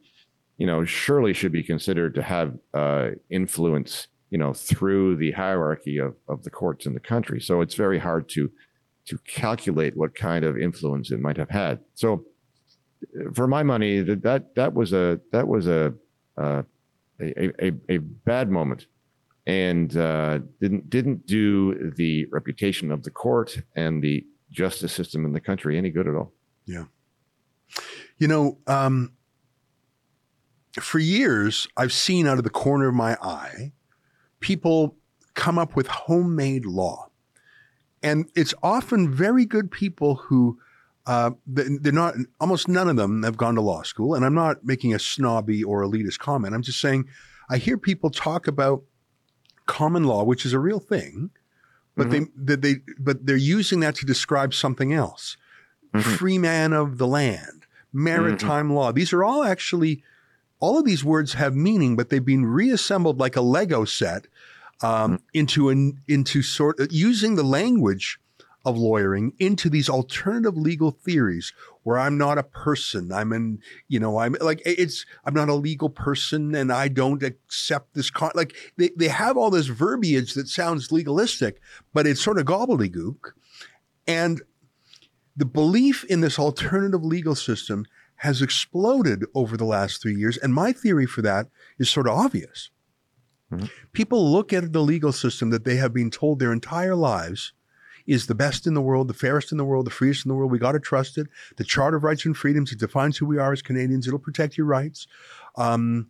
you 0.57 0.67
know, 0.67 0.83
surely 0.83 1.33
should 1.33 1.53
be 1.53 1.63
considered 1.63 2.13
to 2.15 2.21
have 2.21 2.53
uh, 2.73 3.11
influence, 3.31 4.09
you 4.29 4.37
know, 4.37 4.53
through 4.53 5.15
the 5.17 5.31
hierarchy 5.31 5.97
of, 5.97 6.15
of 6.27 6.43
the 6.43 6.49
courts 6.49 6.85
in 6.85 6.93
the 6.93 6.99
country. 6.99 7.39
So 7.39 7.61
it's 7.61 7.75
very 7.75 7.99
hard 7.99 8.27
to 8.29 8.51
to 9.05 9.17
calculate 9.19 9.95
what 9.95 10.13
kind 10.15 10.43
of 10.43 10.57
influence 10.57 11.11
it 11.11 11.21
might 11.21 11.37
have 11.37 11.49
had. 11.49 11.79
So, 11.95 12.25
for 13.33 13.47
my 13.47 13.63
money, 13.63 14.01
that 14.01 14.21
that, 14.23 14.55
that 14.55 14.73
was 14.73 14.91
a 14.91 15.21
that 15.31 15.47
was 15.47 15.67
a 15.67 15.93
uh, 16.37 16.63
a, 17.19 17.65
a, 17.65 17.71
a 17.89 17.97
bad 17.97 18.49
moment 18.49 18.87
and 19.45 19.95
uh, 19.95 20.39
didn't 20.59 20.89
didn't 20.89 21.25
do 21.25 21.91
the 21.95 22.25
reputation 22.31 22.91
of 22.91 23.03
the 23.03 23.09
court 23.09 23.57
and 23.75 24.03
the 24.03 24.25
justice 24.51 24.91
system 24.93 25.25
in 25.25 25.31
the 25.31 25.39
country 25.39 25.77
any 25.77 25.89
good 25.89 26.07
at 26.07 26.15
all. 26.15 26.33
Yeah, 26.65 26.85
you 28.17 28.27
know, 28.27 28.57
um, 28.67 29.13
for 30.79 30.99
years 30.99 31.67
I've 31.77 31.93
seen 31.93 32.27
out 32.27 32.37
of 32.37 32.43
the 32.43 32.49
corner 32.49 32.89
of 32.89 32.93
my 32.93 33.17
eye 33.21 33.71
people 34.39 34.95
come 35.33 35.57
up 35.57 35.75
with 35.75 35.87
homemade 35.87 36.65
law, 36.65 37.09
and 38.01 38.29
it's 38.35 38.53
often 38.61 39.13
very 39.13 39.45
good 39.45 39.71
people 39.71 40.15
who. 40.15 40.59
Uh, 41.05 41.31
they're 41.45 41.93
not. 41.93 42.15
Almost 42.41 42.67
none 42.67 42.89
of 42.89 42.97
them 42.97 43.23
have 43.23 43.37
gone 43.37 43.55
to 43.55 43.61
law 43.61 43.81
school, 43.83 44.13
and 44.13 44.25
I'm 44.25 44.33
not 44.33 44.65
making 44.65 44.93
a 44.93 44.99
snobby 44.99 45.63
or 45.63 45.81
elitist 45.81 46.19
comment. 46.19 46.53
I'm 46.53 46.61
just 46.61 46.81
saying, 46.81 47.07
I 47.49 47.59
hear 47.59 47.77
people 47.77 48.09
talk 48.09 48.45
about 48.45 48.83
common 49.67 50.03
law, 50.03 50.25
which 50.25 50.45
is 50.45 50.51
a 50.51 50.59
real 50.59 50.79
thing, 50.79 51.29
but 51.95 52.07
mm-hmm. 52.07 52.25
they, 52.35 52.55
they, 52.55 52.73
they 52.73 52.81
but 52.99 53.25
they're 53.25 53.37
using 53.37 53.79
that 53.79 53.95
to 53.95 54.05
describe 54.05 54.53
something 54.53 54.91
else. 54.91 55.37
Mm-hmm. 55.93 56.11
Free 56.15 56.37
man 56.37 56.73
of 56.73 56.97
the 56.97 57.07
land, 57.07 57.67
maritime 57.93 58.65
mm-hmm. 58.65 58.75
law. 58.75 58.91
These 58.91 59.13
are 59.13 59.23
all 59.23 59.45
actually 59.45 60.03
all 60.59 60.79
of 60.79 60.85
these 60.85 61.03
words 61.03 61.33
have 61.33 61.55
meaning, 61.55 61.95
but 61.95 62.09
they've 62.09 62.23
been 62.23 62.45
reassembled 62.45 63.19
like 63.19 63.35
a 63.35 63.41
Lego 63.41 63.85
set 63.85 64.27
um, 64.81 64.89
mm-hmm. 64.89 65.15
into 65.33 65.69
an 65.69 66.01
into 66.07 66.41
sort 66.41 66.79
of 66.79 66.91
using 66.91 67.35
the 67.35 67.43
language 67.43 68.19
of 68.67 68.77
lawyering 68.77 69.31
into 69.39 69.69
these 69.69 69.87
alternative 69.87 70.57
legal 70.57 70.91
theories 70.91 71.53
where 71.83 71.97
I'm 71.97 72.17
not 72.17 72.37
a 72.37 72.43
person. 72.43 73.13
I'm 73.13 73.31
in, 73.31 73.59
you 73.87 73.97
know, 73.97 74.17
I'm 74.17 74.35
like, 74.41 74.61
it's, 74.65 75.05
I'm 75.23 75.33
not 75.33 75.47
a 75.47 75.53
legal 75.53 75.89
person 75.89 76.53
and 76.53 76.69
I 76.69 76.89
don't 76.89 77.23
accept 77.23 77.93
this. 77.93 78.09
Con-. 78.09 78.33
Like 78.35 78.57
they, 78.75 78.89
they 78.97 79.07
have 79.07 79.37
all 79.37 79.49
this 79.49 79.67
verbiage 79.67 80.33
that 80.33 80.49
sounds 80.49 80.91
legalistic, 80.91 81.61
but 81.93 82.05
it's 82.05 82.21
sort 82.21 82.39
of 82.39 82.45
gobbledygook. 82.45 83.31
And 84.05 84.41
the 85.37 85.45
belief 85.45 86.03
in 86.03 86.19
this 86.19 86.37
alternative 86.37 87.05
legal 87.05 87.35
system 87.35 87.85
has 88.17 88.41
exploded 88.41 89.23
over 89.35 89.57
the 89.57 89.65
last 89.65 90.01
three 90.01 90.15
years. 90.15 90.37
And 90.37 90.53
my 90.53 90.71
theory 90.71 91.05
for 91.05 91.21
that 91.21 91.47
is 91.77 91.89
sort 91.89 92.07
of 92.07 92.17
obvious. 92.17 92.71
Mm-hmm. 93.51 93.65
People 93.93 94.31
look 94.31 94.51
at 94.51 94.73
the 94.73 94.81
legal 94.81 95.11
system 95.11 95.51
that 95.51 95.63
they 95.63 95.75
have 95.75 95.93
been 95.93 96.11
told 96.11 96.39
their 96.39 96.51
entire 96.51 96.95
lives 96.95 97.53
is 98.05 98.27
the 98.27 98.35
best 98.35 98.65
in 98.65 98.73
the 98.73 98.81
world, 98.81 99.07
the 99.07 99.13
fairest 99.13 99.51
in 99.51 99.57
the 99.57 99.65
world, 99.65 99.85
the 99.85 99.91
freest 99.91 100.25
in 100.25 100.29
the 100.29 100.35
world. 100.35 100.51
We 100.51 100.59
got 100.59 100.71
to 100.71 100.79
trust 100.79 101.17
it. 101.17 101.27
The 101.57 101.63
Charter 101.63 101.97
of 101.97 102.03
Rights 102.03 102.25
and 102.25 102.35
Freedoms, 102.35 102.71
it 102.71 102.79
defines 102.79 103.17
who 103.17 103.25
we 103.25 103.37
are 103.37 103.51
as 103.51 103.61
Canadians. 103.61 104.07
It'll 104.07 104.19
protect 104.19 104.57
your 104.57 104.65
rights. 104.65 105.07
Um, 105.55 106.07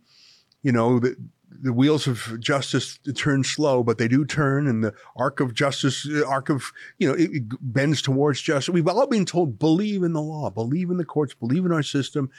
you 0.62 0.72
know, 0.72 1.00
the, 1.00 1.16
the 1.50 1.72
wheels 1.72 2.06
of 2.06 2.38
justice 2.40 2.98
turn 3.14 3.42
slow, 3.42 3.82
but 3.82 3.98
they 3.98 4.08
do 4.08 4.24
turn, 4.24 4.66
and 4.66 4.84
the 4.84 4.94
arc 5.16 5.40
of 5.40 5.54
justice, 5.54 6.06
uh, 6.08 6.26
arc 6.26 6.50
of, 6.50 6.72
you 6.98 7.08
know, 7.08 7.14
it, 7.14 7.30
it 7.32 7.42
bends 7.60 8.02
towards 8.02 8.40
justice. 8.40 8.72
We've 8.72 8.86
all 8.86 9.06
been 9.06 9.24
told, 9.24 9.58
believe 9.58 10.02
in 10.02 10.12
the 10.12 10.22
law, 10.22 10.50
believe 10.50 10.90
in 10.90 10.98
the 10.98 11.04
courts, 11.04 11.34
believe 11.34 11.64
in 11.64 11.72
our 11.72 11.82
system. 11.82 12.30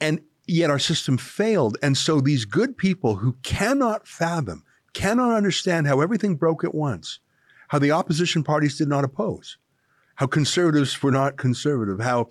And 0.00 0.20
yet 0.46 0.70
our 0.70 0.78
system 0.78 1.18
failed. 1.18 1.76
And 1.82 1.96
so 1.96 2.20
these 2.20 2.44
good 2.44 2.76
people 2.76 3.16
who 3.16 3.36
cannot 3.42 4.08
fathom, 4.08 4.64
cannot 4.94 5.36
understand 5.36 5.86
how 5.86 6.00
everything 6.00 6.36
broke 6.36 6.64
at 6.64 6.74
once, 6.74 7.20
how 7.68 7.78
the 7.78 7.92
opposition 7.92 8.42
parties 8.42 8.76
did 8.76 8.88
not 8.88 9.04
oppose, 9.04 9.58
how 10.16 10.26
conservatives 10.26 11.02
were 11.02 11.12
not 11.12 11.36
conservative, 11.36 12.00
how 12.00 12.28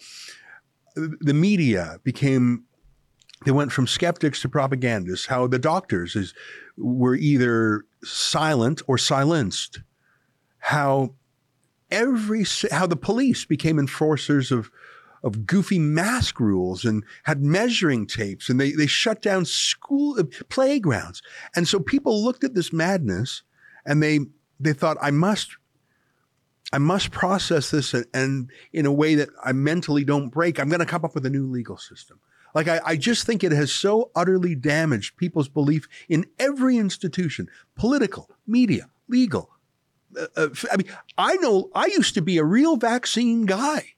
uh, 0.97 1.08
the 1.19 1.34
media 1.34 2.00
became 2.04 2.65
they 3.45 3.51
went 3.51 3.71
from 3.71 3.88
skeptics 3.88 4.41
to 4.41 4.49
propagandists, 4.49 5.27
how 5.27 5.47
the 5.47 5.60
doctors 5.60 6.15
is, 6.15 6.34
were 6.77 7.15
either 7.15 7.86
silent 8.04 8.82
or 8.88 8.97
silenced, 8.97 9.80
how 10.60 11.15
every 11.89 12.45
how 12.71 12.88
the 12.88 12.95
police 12.95 13.45
became 13.45 13.80
enforcers 13.80 14.51
of 14.51 14.71
of 15.23 15.45
goofy 15.45 15.77
mask 15.77 16.39
rules 16.39 16.84
and 16.84 17.04
had 17.23 17.43
measuring 17.43 18.08
tapes 18.08 18.49
and 18.49 18.60
they, 18.60 18.71
they 18.71 18.88
shut 18.88 19.21
down 19.21 19.45
school 19.45 20.19
uh, 20.19 20.23
playgrounds. 20.49 21.21
And 21.56 21.67
so 21.67 21.80
people 21.80 22.23
looked 22.23 22.43
at 22.43 22.56
this 22.56 22.73
madness 22.73 23.43
and 23.86 24.01
they 24.01 24.21
they 24.60 24.73
thought 24.73 24.97
I 25.01 25.12
must 25.12 25.58
I 26.73 26.77
must 26.77 27.12
process 27.12 27.71
this 27.71 27.93
and, 27.93 28.06
and 28.13 28.51
in 28.71 28.86
a 28.86 28.91
way 28.91 29.15
that 29.15 29.30
I 29.43 29.51
mentally 29.51 30.06
don't 30.06 30.30
break. 30.30 30.60
I'm 30.60 30.69
going 30.69 30.80
to 30.80 30.86
come 30.86 31.04
up 31.04 31.13
with 31.13 31.25
a 31.25 31.30
new 31.30 31.45
legal 31.45 31.77
system. 31.77 32.19
Like 32.54 32.68
I, 32.68 32.82
I 32.86 32.96
just 32.96 33.26
think 33.26 33.44
it 33.44 33.52
has 33.52 33.72
so 33.72 34.12
utterly 34.16 34.56
damaged 34.56 35.18
people's 35.18 35.50
belief 35.50 35.88
in 36.10 36.26
every 36.40 36.78
institution, 36.78 37.48
political, 37.76 38.30
media, 38.46 38.90
legal. 39.08 39.50
Uh, 40.20 40.28
uh, 40.36 40.50
I 40.72 40.78
mean, 40.78 40.88
I 41.18 41.36
know 41.38 41.70
I 41.74 41.86
used 41.86 42.14
to 42.16 42.22
be 42.22 42.38
a 42.38 42.44
real 42.44 42.76
vaccine 42.76 43.46
guy, 43.46 43.94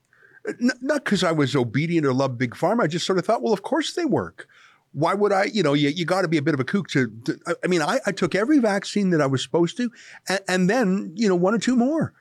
N- 0.46 0.70
not 0.80 1.04
because 1.04 1.24
I 1.24 1.32
was 1.32 1.56
obedient 1.56 2.06
or 2.06 2.12
loved 2.12 2.38
big 2.38 2.54
pharma. 2.54 2.84
I 2.84 2.86
just 2.86 3.06
sort 3.06 3.18
of 3.18 3.26
thought, 3.26 3.42
well, 3.42 3.52
of 3.52 3.62
course 3.62 3.94
they 3.94 4.04
work 4.04 4.46
why 4.94 5.12
would 5.12 5.32
I, 5.32 5.44
you 5.44 5.62
know, 5.62 5.74
you, 5.74 5.88
you 5.88 6.04
got 6.04 6.22
to 6.22 6.28
be 6.28 6.38
a 6.38 6.42
bit 6.42 6.54
of 6.54 6.60
a 6.60 6.64
kook 6.64 6.88
to, 6.90 7.10
to 7.24 7.38
I 7.62 7.66
mean, 7.66 7.82
I, 7.82 7.98
I, 8.06 8.12
took 8.12 8.34
every 8.34 8.60
vaccine 8.60 9.10
that 9.10 9.20
I 9.20 9.26
was 9.26 9.42
supposed 9.42 9.76
to 9.78 9.90
and, 10.28 10.40
and, 10.48 10.70
then, 10.70 11.12
you 11.16 11.28
know, 11.28 11.34
one 11.34 11.52
or 11.52 11.58
two 11.58 11.74
more. 11.74 12.14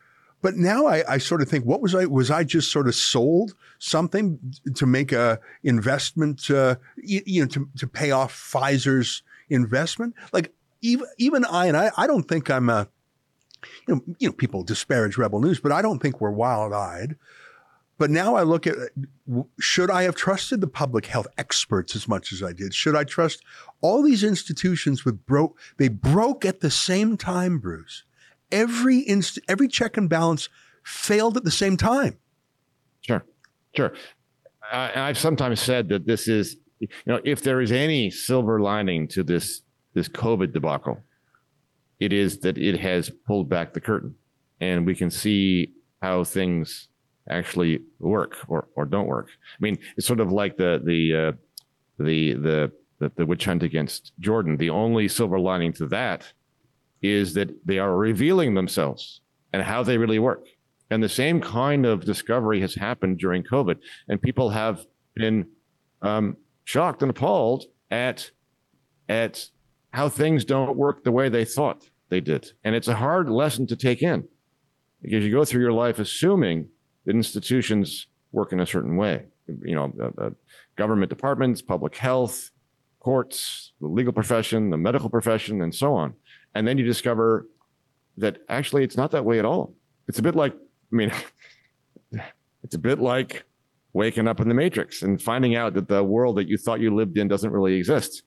But 0.43 0.57
now 0.57 0.87
I, 0.87 1.13
I, 1.13 1.17
sort 1.19 1.41
of 1.41 1.47
think, 1.47 1.63
what 1.63 1.81
was 1.81 1.95
I, 1.95 2.05
was 2.05 2.29
I 2.29 2.43
just 2.43 2.69
sort 2.69 2.89
of 2.89 2.95
sold 2.95 3.55
something 3.79 4.37
to 4.75 4.85
make 4.85 5.13
a 5.13 5.39
investment, 5.63 6.51
uh, 6.51 6.75
you, 6.97 7.21
you, 7.25 7.41
know, 7.41 7.47
to, 7.47 7.69
to 7.77 7.87
pay 7.87 8.11
off 8.11 8.33
Pfizer's 8.33 9.23
investment? 9.49 10.15
Like 10.33 10.53
even, 10.81 11.07
even 11.17 11.45
I, 11.45 11.67
and 11.67 11.77
I, 11.77 11.91
I 11.95 12.07
don't 12.07 12.27
think 12.27 12.51
I'm 12.51 12.69
a, 12.69 12.89
you 13.87 13.95
know, 13.95 14.01
you 14.19 14.27
know, 14.27 14.33
people 14.33 14.63
disparage 14.63 15.17
Rebel 15.17 15.39
News, 15.39 15.61
but 15.61 15.71
I 15.71 15.81
don't 15.81 15.99
think 15.99 16.19
we're 16.19 16.29
wild 16.29 16.73
eyed. 16.73 17.15
But 17.97 18.09
now 18.09 18.35
I 18.35 18.43
look 18.43 18.67
at 18.67 18.75
should 19.61 19.89
I 19.89 20.03
have 20.03 20.15
trusted 20.15 20.59
the 20.59 20.67
public 20.67 21.05
health 21.05 21.27
experts 21.37 21.95
as 21.95 22.05
much 22.05 22.33
as 22.33 22.43
I 22.43 22.51
did? 22.51 22.73
Should 22.73 22.97
I 22.97 23.05
trust 23.05 23.43
all 23.79 24.03
these 24.03 24.25
institutions 24.25 25.05
with 25.05 25.25
broke 25.25 25.57
they 25.77 25.87
broke 25.87 26.43
at 26.43 26.59
the 26.59 26.71
same 26.71 27.15
time, 27.15 27.59
Bruce. 27.59 28.03
Every 28.53 28.99
inst- 29.07 29.39
every 29.49 29.67
check 29.67 29.97
and 29.97 30.09
balance 30.09 30.47
failed 30.83 31.35
at 31.37 31.43
the 31.43 31.51
same 31.51 31.75
time. 31.75 32.17
Sure. 33.01 33.25
Sure. 33.75 33.93
I, 34.71 35.09
I've 35.09 35.17
sometimes 35.17 35.59
said 35.59 35.89
that 35.89 36.05
this 36.05 36.27
is 36.27 36.57
you 36.79 36.87
know, 37.05 37.19
if 37.23 37.41
there 37.41 37.61
is 37.61 37.71
any 37.71 38.09
silver 38.09 38.59
lining 38.59 39.07
to 39.09 39.23
this 39.23 39.61
this 39.93 40.07
COVID 40.09 40.53
debacle, 40.53 40.99
it 41.99 42.13
is 42.13 42.39
that 42.39 42.57
it 42.57 42.79
has 42.79 43.09
pulled 43.27 43.49
back 43.49 43.73
the 43.73 43.81
curtain 43.81 44.15
and 44.59 44.85
we 44.85 44.95
can 44.95 45.09
see 45.09 45.73
how 46.01 46.23
things 46.23 46.87
actually 47.29 47.79
work 47.99 48.37
or, 48.47 48.67
or 48.75 48.85
don't 48.85 49.07
work. 49.07 49.29
I 49.29 49.57
mean, 49.61 49.77
it's 49.97 50.07
sort 50.07 50.19
of 50.19 50.31
like 50.31 50.57
the 50.57 50.81
the 50.83 51.15
uh, 51.15 51.31
the, 51.99 52.33
the 52.33 52.71
the 52.99 53.11
the 53.15 53.25
witch 53.25 53.45
hunt 53.45 53.63
against 53.63 54.11
Jordan. 54.19 54.57
The 54.57 54.69
only 54.69 55.07
silver 55.07 55.39
lining 55.39 55.73
to 55.73 55.87
that 55.87 56.33
is 57.03 57.33
that 57.33 57.49
they 57.67 57.77
are 57.77 57.95
revealing 57.95 58.55
themselves 58.55 59.21
and 59.51 59.61
how 59.61 59.83
they 59.83 59.97
really 59.97 60.17
work. 60.17 60.47
And 60.89 61.03
the 61.03 61.09
same 61.09 61.41
kind 61.41 61.85
of 61.85 62.05
discovery 62.05 62.61
has 62.61 62.75
happened 62.75 63.19
during 63.19 63.43
COVID, 63.43 63.77
and 64.07 64.21
people 64.21 64.49
have 64.49 64.85
been 65.15 65.47
um, 66.01 66.37
shocked 66.63 67.01
and 67.01 67.11
appalled 67.11 67.65
at 67.91 68.31
at 69.09 69.49
how 69.91 70.09
things 70.09 70.45
don't 70.45 70.77
work 70.77 71.03
the 71.03 71.11
way 71.11 71.29
they 71.29 71.45
thought 71.45 71.89
they 72.09 72.21
did. 72.21 72.51
And 72.63 72.73
it's 72.73 72.87
a 72.87 72.95
hard 72.95 73.29
lesson 73.29 73.67
to 73.67 73.75
take 73.75 74.01
in 74.01 74.27
because 75.01 75.23
you 75.23 75.31
go 75.31 75.45
through 75.45 75.61
your 75.61 75.73
life 75.73 75.99
assuming 75.99 76.69
that 77.05 77.15
institutions 77.15 78.07
work 78.31 78.53
in 78.53 78.59
a 78.59 78.65
certain 78.65 78.95
way. 78.95 79.25
You 79.47 79.75
know, 79.75 79.93
uh, 80.01 80.21
uh, 80.21 80.29
government 80.77 81.09
departments, 81.09 81.61
public 81.61 81.97
health, 81.97 82.51
courts, 82.99 83.73
the 83.81 83.87
legal 83.87 84.13
profession, 84.13 84.69
the 84.69 84.77
medical 84.77 85.09
profession, 85.09 85.61
and 85.61 85.75
so 85.75 85.93
on. 85.93 86.13
And 86.55 86.67
then 86.67 86.77
you 86.77 86.85
discover 86.85 87.47
that 88.17 88.39
actually 88.49 88.83
it's 88.83 88.97
not 88.97 89.11
that 89.11 89.25
way 89.25 89.39
at 89.39 89.45
all. 89.45 89.73
It's 90.07 90.19
a 90.19 90.21
bit 90.21 90.35
like, 90.35 90.53
I 90.53 90.95
mean, 90.95 91.11
it's 92.63 92.75
a 92.75 92.79
bit 92.79 92.99
like 92.99 93.45
waking 93.93 94.27
up 94.27 94.39
in 94.39 94.47
the 94.47 94.53
matrix 94.53 95.01
and 95.01 95.21
finding 95.21 95.55
out 95.55 95.73
that 95.75 95.87
the 95.87 96.03
world 96.03 96.37
that 96.37 96.47
you 96.47 96.57
thought 96.57 96.79
you 96.79 96.93
lived 96.93 97.17
in 97.17 97.27
doesn't 97.27 97.51
really 97.51 97.75
exist. 97.75 98.23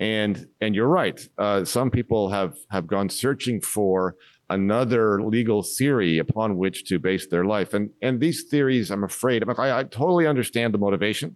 And 0.00 0.46
and 0.60 0.76
you're 0.76 0.88
right. 0.88 1.20
Uh, 1.36 1.64
some 1.64 1.90
people 1.90 2.30
have 2.30 2.56
have 2.70 2.86
gone 2.86 3.08
searching 3.08 3.60
for 3.60 4.14
another 4.48 5.20
legal 5.22 5.62
theory 5.62 6.18
upon 6.18 6.56
which 6.56 6.84
to 6.84 7.00
base 7.00 7.26
their 7.26 7.44
life. 7.44 7.74
And 7.74 7.90
and 8.00 8.20
these 8.20 8.44
theories, 8.44 8.92
I'm 8.92 9.02
afraid, 9.02 9.42
I, 9.48 9.80
I 9.80 9.82
totally 9.82 10.28
understand 10.28 10.72
the 10.72 10.78
motivation. 10.78 11.34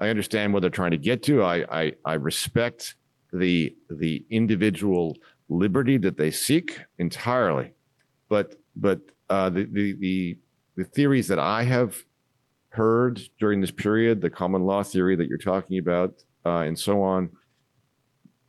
I 0.00 0.08
understand 0.08 0.52
what 0.52 0.60
they're 0.60 0.70
trying 0.70 0.90
to 0.90 0.98
get 0.98 1.22
to. 1.24 1.44
I 1.44 1.64
I, 1.70 1.92
I 2.04 2.14
respect 2.14 2.96
the 3.32 3.74
the 3.90 4.24
individual 4.30 5.16
liberty 5.48 5.98
that 5.98 6.16
they 6.16 6.30
seek 6.30 6.78
entirely, 6.98 7.72
but 8.28 8.56
but 8.76 9.00
uh, 9.30 9.50
the, 9.50 9.64
the 9.64 9.92
the 9.94 10.38
the 10.76 10.84
theories 10.84 11.28
that 11.28 11.38
I 11.38 11.64
have 11.64 11.96
heard 12.70 13.20
during 13.38 13.60
this 13.60 13.70
period, 13.70 14.20
the 14.20 14.30
common 14.30 14.62
law 14.62 14.82
theory 14.82 15.16
that 15.16 15.28
you're 15.28 15.38
talking 15.38 15.78
about, 15.78 16.22
uh, 16.46 16.60
and 16.60 16.78
so 16.78 17.02
on. 17.02 17.30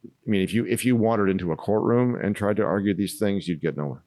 I 0.05 0.29
mean, 0.29 0.41
if 0.41 0.53
you 0.53 0.65
if 0.65 0.85
you 0.85 0.95
wandered 0.95 1.29
into 1.29 1.51
a 1.51 1.57
courtroom 1.57 2.15
and 2.15 2.35
tried 2.35 2.57
to 2.57 2.63
argue 2.63 2.93
these 2.93 3.19
things, 3.19 3.47
you'd 3.47 3.61
get 3.61 3.77
nowhere. 3.77 4.03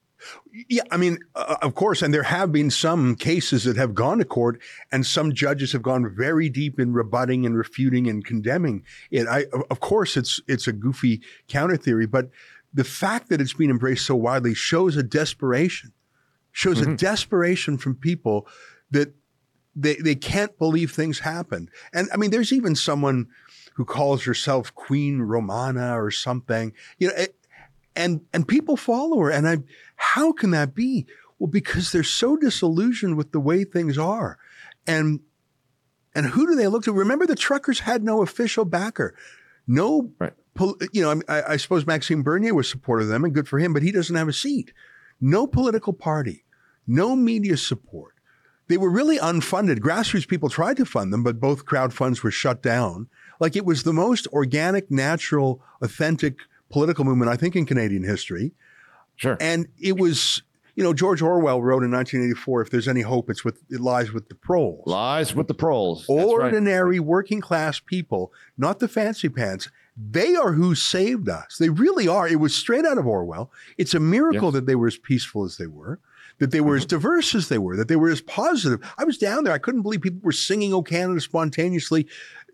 Yeah, 0.69 0.83
I 0.91 0.97
mean, 0.97 1.19
uh, 1.35 1.57
of 1.61 1.75
course, 1.75 2.01
and 2.01 2.13
there 2.13 2.23
have 2.23 2.51
been 2.51 2.71
some 2.71 3.15
cases 3.15 3.63
that 3.65 3.77
have 3.77 3.93
gone 3.93 4.17
to 4.19 4.25
court, 4.25 4.61
and 4.91 5.05
some 5.05 5.33
judges 5.33 5.71
have 5.71 5.81
gone 5.81 6.13
very 6.15 6.49
deep 6.49 6.79
in 6.79 6.93
rebutting 6.93 7.45
and 7.45 7.55
refuting 7.55 8.07
and 8.07 8.25
condemning 8.25 8.83
it. 9.11 9.27
I, 9.27 9.45
of 9.69 9.79
course, 9.79 10.17
it's 10.17 10.41
it's 10.47 10.67
a 10.67 10.73
goofy 10.73 11.21
counter 11.47 11.77
theory, 11.77 12.07
but 12.07 12.29
the 12.73 12.83
fact 12.83 13.29
that 13.29 13.41
it's 13.41 13.53
being 13.53 13.69
embraced 13.69 14.05
so 14.05 14.15
widely 14.15 14.53
shows 14.53 14.97
a 14.97 15.03
desperation, 15.03 15.93
shows 16.51 16.79
mm-hmm. 16.79 16.93
a 16.93 16.97
desperation 16.97 17.77
from 17.77 17.95
people 17.95 18.47
that 18.91 19.13
they 19.75 19.95
they 19.95 20.15
can't 20.15 20.57
believe 20.57 20.91
things 20.91 21.19
happened. 21.19 21.69
And 21.93 22.09
I 22.13 22.17
mean, 22.17 22.31
there's 22.31 22.53
even 22.53 22.75
someone 22.75 23.27
who 23.75 23.85
calls 23.85 24.23
herself 24.23 24.73
Queen 24.73 25.21
Romana 25.21 26.01
or 26.01 26.09
something. 26.09 26.73
You 26.97 27.09
know, 27.09 27.13
it, 27.13 27.35
and 27.97 28.21
and 28.31 28.47
people 28.47 28.77
follow 28.77 29.19
her. 29.19 29.31
And 29.31 29.47
I, 29.49 29.57
how 29.95 30.31
can 30.31 30.51
that 30.51 30.73
be? 30.73 31.05
Well, 31.39 31.49
because 31.49 31.91
they're 31.91 32.03
so 32.03 32.37
disillusioned 32.37 33.17
with 33.17 33.31
the 33.31 33.39
way 33.39 33.63
things 33.63 33.97
are, 33.97 34.37
and 34.85 35.19
and 36.15 36.27
who 36.27 36.47
do 36.47 36.55
they 36.55 36.67
look 36.67 36.83
to? 36.83 36.93
Remember, 36.93 37.25
the 37.25 37.35
truckers 37.35 37.81
had 37.81 38.03
no 38.03 38.21
official 38.21 38.63
backer, 38.63 39.13
no. 39.67 40.11
Right. 40.19 40.33
You 40.91 41.03
know, 41.03 41.21
I, 41.27 41.43
I 41.49 41.57
suppose 41.57 41.85
Maxime 41.85 42.23
Bernier 42.23 42.55
was 42.55 42.67
supportive 42.67 43.07
of 43.07 43.09
them, 43.11 43.23
and 43.23 43.33
good 43.33 43.47
for 43.47 43.59
him, 43.59 43.73
but 43.73 43.83
he 43.83 43.91
doesn't 43.91 44.15
have 44.15 44.27
a 44.27 44.33
seat. 44.33 44.73
No 45.21 45.45
political 45.45 45.93
party, 45.93 46.45
no 46.87 47.15
media 47.15 47.57
support. 47.57 48.15
They 48.67 48.77
were 48.77 48.89
really 48.89 49.19
unfunded. 49.19 49.79
Grassroots 49.79 50.27
people 50.27 50.49
tried 50.49 50.77
to 50.77 50.85
fund 50.85 51.13
them, 51.13 51.23
but 51.23 51.39
both 51.39 51.65
crowd 51.65 51.93
funds 51.93 52.23
were 52.23 52.31
shut 52.31 52.63
down. 52.63 53.07
Like 53.39 53.55
it 53.55 53.65
was 53.65 53.83
the 53.83 53.93
most 53.93 54.27
organic, 54.27 54.89
natural, 54.89 55.61
authentic 55.81 56.39
political 56.69 57.05
movement, 57.05 57.31
I 57.31 57.35
think, 57.35 57.55
in 57.55 57.65
Canadian 57.65 58.03
history. 58.03 58.53
Sure. 59.15 59.37
And 59.39 59.67
it 59.79 59.97
was, 59.97 60.43
you 60.75 60.83
know, 60.83 60.93
George 60.93 61.21
Orwell 61.21 61.61
wrote 61.61 61.83
in 61.83 61.91
1984, 61.91 62.61
if 62.61 62.69
there's 62.69 62.87
any 62.87 63.01
hope, 63.01 63.29
it's 63.29 63.43
with, 63.43 63.63
it 63.69 63.81
lies 63.81 64.11
with 64.11 64.29
the 64.29 64.35
proles. 64.35 64.85
Lies 64.85 65.33
with 65.33 65.47
the 65.47 65.53
proles. 65.53 66.05
Ordinary 66.07 66.99
right. 66.99 67.07
working 67.07 67.41
class 67.41 67.79
people, 67.79 68.31
not 68.57 68.79
the 68.79 68.87
fancy 68.87 69.29
pants. 69.29 69.69
They 69.95 70.35
are 70.35 70.53
who 70.53 70.75
saved 70.75 71.27
us. 71.27 71.57
They 71.57 71.69
really 71.69 72.07
are. 72.07 72.27
It 72.27 72.39
was 72.39 72.55
straight 72.55 72.85
out 72.85 72.99
of 72.99 73.07
Orwell. 73.07 73.51
It's 73.77 73.95
a 73.95 73.99
miracle 73.99 74.49
yes. 74.49 74.53
that 74.53 74.65
they 74.67 74.75
were 74.75 74.87
as 74.87 74.97
peaceful 74.97 75.43
as 75.43 75.57
they 75.57 75.67
were 75.67 75.99
that 76.39 76.51
they 76.51 76.61
were 76.61 76.75
as 76.75 76.83
mm-hmm. 76.83 76.97
diverse 76.97 77.33
as 77.33 77.49
they 77.49 77.57
were, 77.57 77.75
that 77.75 77.87
they 77.87 77.95
were 77.95 78.11
as 78.11 78.21
positive. 78.21 78.79
I 78.99 79.05
was 79.05 79.17
down 79.17 79.43
there. 79.43 79.53
I 79.53 79.57
couldn't 79.57 79.81
believe 79.81 80.01
people 80.01 80.19
were 80.21 80.31
singing 80.31 80.71
"O 80.71 80.83
Canada" 80.83 81.19
spontaneously 81.19 82.07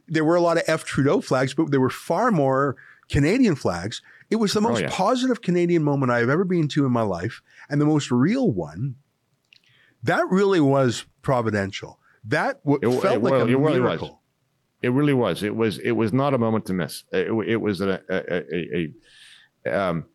there 0.07 0.25
were 0.25 0.35
a 0.35 0.41
lot 0.41 0.57
of 0.57 0.63
F 0.67 0.83
Trudeau 0.83 1.21
flags, 1.21 1.53
but 1.53 1.71
there 1.71 1.79
were 1.79 1.89
far 1.89 2.31
more 2.31 2.75
Canadian 3.09 3.55
flags. 3.55 4.01
It 4.29 4.37
was 4.37 4.53
the 4.53 4.59
oh, 4.59 4.63
most 4.63 4.79
oh, 4.79 4.81
yeah. 4.83 4.89
positive 4.91 5.41
Canadian 5.41 5.83
moment 5.83 6.11
I 6.11 6.19
have 6.19 6.29
ever 6.29 6.43
been 6.43 6.67
to 6.69 6.85
in 6.85 6.91
my 6.91 7.01
life, 7.01 7.41
and 7.69 7.79
the 7.79 7.85
most 7.85 8.11
real 8.11 8.51
one. 8.51 8.95
That 10.03 10.29
really 10.29 10.59
was 10.59 11.05
providential. 11.21 11.99
That 12.25 12.63
w- 12.65 12.79
it, 12.81 13.01
felt 13.01 13.15
it, 13.17 13.23
like 13.23 13.33
a 13.33 13.47
it 13.47 13.55
really 13.55 13.79
miracle. 13.79 14.07
Was. 14.07 14.17
It 14.81 14.89
really 14.89 15.13
was. 15.13 15.43
It 15.43 15.55
was. 15.55 15.77
It 15.79 15.91
was 15.91 16.11
not 16.11 16.33
a 16.33 16.37
moment 16.37 16.65
to 16.65 16.73
miss. 16.73 17.03
It, 17.11 17.31
it 17.47 17.57
was 17.57 17.81
a 17.81 18.01
a, 18.09 18.33
a, 18.35 18.91
a, 19.65 19.89
um, 19.89 20.05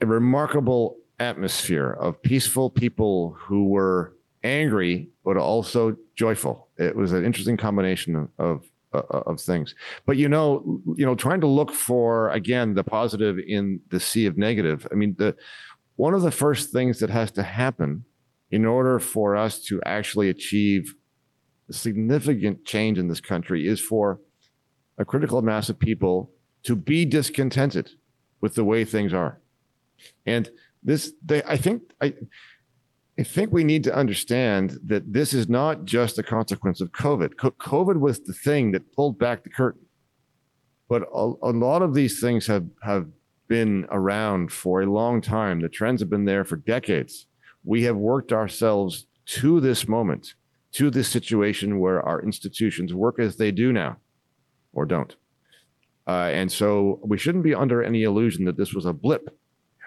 a 0.00 0.06
remarkable 0.06 0.98
atmosphere 1.18 1.90
of 1.90 2.20
peaceful 2.22 2.70
people 2.70 3.36
who 3.38 3.68
were 3.68 4.16
angry 4.42 5.08
but 5.24 5.36
also 5.36 5.96
joyful. 6.14 6.68
It 6.76 6.94
was 6.94 7.12
an 7.12 7.24
interesting 7.24 7.56
combination 7.56 8.14
of, 8.16 8.28
of 8.38 8.64
Uh, 8.94 9.02
uh, 9.10 9.22
of 9.26 9.40
things. 9.40 9.74
But 10.06 10.18
you 10.18 10.28
know, 10.28 10.80
you 10.94 11.04
know, 11.04 11.16
trying 11.16 11.40
to 11.40 11.48
look 11.48 11.72
for 11.72 12.30
again 12.30 12.74
the 12.74 12.84
positive 12.84 13.40
in 13.44 13.80
the 13.88 13.98
sea 13.98 14.26
of 14.26 14.38
negative. 14.38 14.86
I 14.92 14.94
mean, 14.94 15.16
the 15.18 15.34
one 15.96 16.14
of 16.14 16.22
the 16.22 16.30
first 16.30 16.70
things 16.70 17.00
that 17.00 17.10
has 17.10 17.32
to 17.32 17.42
happen 17.42 18.04
in 18.52 18.64
order 18.64 19.00
for 19.00 19.34
us 19.34 19.58
to 19.64 19.82
actually 19.84 20.28
achieve 20.28 20.94
significant 21.72 22.64
change 22.64 22.96
in 22.96 23.08
this 23.08 23.20
country 23.20 23.66
is 23.66 23.80
for 23.80 24.20
a 24.96 25.04
critical 25.04 25.42
mass 25.42 25.68
of 25.68 25.76
people 25.76 26.30
to 26.62 26.76
be 26.76 27.04
discontented 27.04 27.90
with 28.40 28.54
the 28.54 28.64
way 28.64 28.84
things 28.84 29.12
are. 29.12 29.40
And 30.24 30.48
this, 30.84 31.12
they, 31.24 31.42
I 31.42 31.56
think, 31.56 31.82
I, 32.00 32.14
I 33.18 33.22
think 33.22 33.52
we 33.52 33.62
need 33.62 33.84
to 33.84 33.94
understand 33.94 34.80
that 34.84 35.12
this 35.12 35.32
is 35.32 35.48
not 35.48 35.84
just 35.84 36.18
a 36.18 36.22
consequence 36.22 36.80
of 36.80 36.90
COVID. 36.90 37.34
COVID 37.34 38.00
was 38.00 38.20
the 38.20 38.32
thing 38.32 38.72
that 38.72 38.92
pulled 38.92 39.18
back 39.18 39.44
the 39.44 39.50
curtain. 39.50 39.86
But 40.88 41.02
a, 41.14 41.32
a, 41.42 41.52
lot 41.52 41.82
of 41.82 41.94
these 41.94 42.20
things 42.20 42.46
have, 42.48 42.66
have 42.82 43.06
been 43.46 43.86
around 43.90 44.52
for 44.52 44.82
a 44.82 44.86
long 44.86 45.20
time. 45.20 45.60
The 45.60 45.68
trends 45.68 46.00
have 46.00 46.10
been 46.10 46.24
there 46.24 46.44
for 46.44 46.56
decades. 46.56 47.26
We 47.62 47.84
have 47.84 47.96
worked 47.96 48.32
ourselves 48.32 49.06
to 49.26 49.60
this 49.60 49.86
moment, 49.86 50.34
to 50.72 50.90
this 50.90 51.08
situation 51.08 51.78
where 51.78 52.02
our 52.02 52.20
institutions 52.20 52.92
work 52.92 53.20
as 53.20 53.36
they 53.36 53.52
do 53.52 53.72
now 53.72 53.96
or 54.72 54.86
don't. 54.86 55.14
Uh, 56.06 56.30
and 56.32 56.50
so 56.50 57.00
we 57.02 57.16
shouldn't 57.16 57.44
be 57.44 57.54
under 57.54 57.82
any 57.82 58.02
illusion 58.02 58.44
that 58.44 58.56
this 58.56 58.74
was 58.74 58.84
a 58.84 58.92
blip 58.92 59.38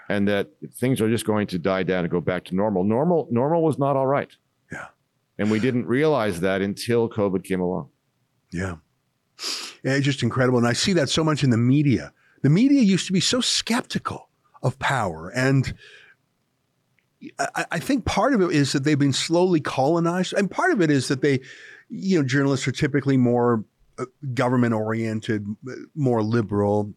and 0.10 0.28
that 0.28 0.50
things 0.74 1.02
are 1.02 1.10
just 1.10 1.26
going 1.26 1.48
to 1.48 1.60
die 1.60 1.84
down 1.84 2.04
and 2.04 2.12
go 2.12 2.22
back 2.22 2.46
to 2.46 2.56
normal. 2.56 2.84
Normal, 2.84 3.28
normal 3.32 3.63
was 3.63 3.78
not 3.78 3.96
all 3.96 4.08
right. 4.08 4.30
Yeah. 4.72 4.88
And 5.38 5.52
we 5.52 5.60
didn't 5.60 5.86
realize 5.86 6.39
that 6.41 6.62
until 6.62 7.10
COVID 7.10 7.43
came 7.43 7.60
along. 7.60 7.89
Yeah. 8.52 8.76
It's 9.84 10.06
just 10.06 10.24
incredible. 10.24 10.58
And 10.58 10.67
I 10.67 10.74
see 10.74 10.93
that 10.93 11.10
so 11.10 11.24
much 11.24 11.43
in 11.43 11.50
the 11.50 11.58
media. 11.58 12.13
The 12.41 12.50
media 12.50 12.82
used 12.82 13.08
to 13.08 13.13
be 13.13 13.20
so 13.20 13.41
skeptical 13.41 14.30
of 14.63 14.80
power. 14.80 15.30
And 15.30 15.74
I, 17.39 17.65
I 17.72 17.80
think 17.80 18.06
part 18.06 18.34
of 18.34 18.41
it 18.41 18.52
is 18.52 18.72
that 18.74 18.84
they've 18.84 18.98
been 18.98 19.13
slowly 19.13 19.60
colonized. 19.60 20.34
And 20.34 20.50
part 20.50 20.72
of 20.72 20.82
it 20.82 20.89
is 20.89 21.08
that 21.10 21.22
they, 21.22 21.41
you 21.89 22.17
know, 22.17 22.26
journalists 22.26 22.67
are 22.67 22.72
typically 22.72 23.17
more 23.17 23.65
uh, 24.00 24.06
government 24.34 24.74
oriented, 24.74 25.46
more 25.96 26.24
liberal. 26.24 26.93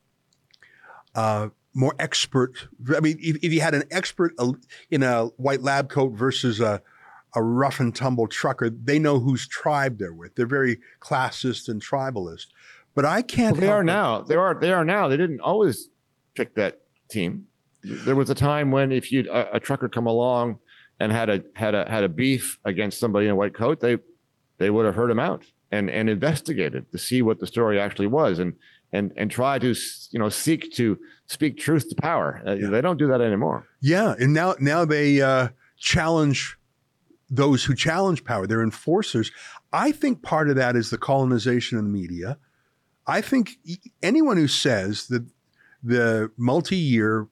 Uh, 1.15 1.49
more 1.75 1.95
expert. 1.99 2.69
I 2.95 3.01
mean, 3.01 3.19
if, 3.21 3.37
if 3.43 3.53
you 3.53 3.61
had 3.61 3.75
an 3.75 3.85
expert 3.91 4.33
uh, 4.39 4.53
in 4.91 5.03
a 5.03 5.27
white 5.37 5.63
lab 5.63 5.89
coat 5.89 6.13
versus 6.13 6.61
a, 6.61 6.83
a 7.35 7.43
rough 7.43 7.81
and 7.81 7.95
tumble 7.95 8.27
trucker, 8.27 8.71
they 8.71 8.99
know 8.99 9.19
whose 9.19 9.47
tribe 9.47 9.99
they're 9.99 10.13
with. 10.13 10.35
They're 10.35 10.47
very 10.47 10.81
classist 11.01 11.69
and 11.69 11.83
tribalist. 11.83 12.47
But 12.95 13.05
I 13.05 13.23
can't. 13.23 13.53
Well, 13.53 13.61
they 13.61 13.69
are 13.69 13.83
it. 13.83 13.85
now. 13.85 14.23
They 14.23 14.35
are. 14.35 14.55
They 14.55 14.73
are 14.73 14.85
now. 14.85 15.09
They 15.09 15.17
didn't 15.17 15.41
always 15.41 15.89
pick 16.35 16.55
that 16.57 16.81
team. 17.09 17.47
There 17.83 18.17
was 18.17 18.31
a 18.31 18.35
time 18.35 18.71
when 18.71 18.93
if 18.93 19.11
you 19.13 19.31
a, 19.31 19.47
a 19.55 19.61
trucker 19.61 19.89
come 19.89 20.07
along 20.07 20.59
and 20.99 21.13
had 21.13 21.31
a 21.31 21.43
had 21.55 21.75
a 21.75 21.89
had 21.89 22.05
a 22.05 22.09
beef 22.09 22.59
against 22.65 22.99
somebody 22.99 23.27
in 23.27 23.33
a 23.33 23.37
white 23.37 23.55
coat, 23.55 23.81
they 23.81 23.99
they 24.59 24.71
would 24.71 24.87
have 24.87 24.97
heard 24.97 25.11
him 25.11 25.21
out 25.21 25.45
and 25.71 25.89
and 25.89 26.11
investigated 26.11 26.91
to 26.91 26.99
see 26.99 27.23
what 27.23 27.39
the 27.39 27.47
story 27.47 27.79
actually 27.79 28.09
was. 28.09 28.39
And 28.39 28.55
and 28.93 29.13
and 29.17 29.31
try 29.31 29.59
to 29.59 29.75
you 30.11 30.19
know 30.19 30.29
seek 30.29 30.73
to 30.75 30.99
speak 31.27 31.59
truth 31.59 31.89
to 31.89 31.95
power. 31.95 32.43
Uh, 32.47 32.53
yeah. 32.55 32.69
They 32.69 32.81
don't 32.81 32.99
do 32.99 33.09
that 33.09 33.21
anymore. 33.21 33.67
Yeah, 33.81 34.15
and 34.19 34.33
now 34.33 34.55
now 34.59 34.85
they 34.85 35.21
uh, 35.21 35.49
challenge 35.79 36.57
those 37.29 37.65
who 37.65 37.75
challenge 37.75 38.25
power. 38.25 38.47
They're 38.47 38.63
enforcers. 38.63 39.31
I 39.73 39.93
think 39.93 40.23
part 40.23 40.51
of 40.51 40.57
that 40.57 40.77
is 40.77 40.91
the 40.91 40.99
colonization 40.99 41.79
of 41.79 41.85
the 41.85 41.91
media. 41.91 42.39
I 43.07 43.21
think 43.21 43.53
anyone 44.03 44.37
who 44.37 44.49
says 44.49 45.07
that 45.09 45.25
the 45.83 46.31
multi-year, 46.37 47.29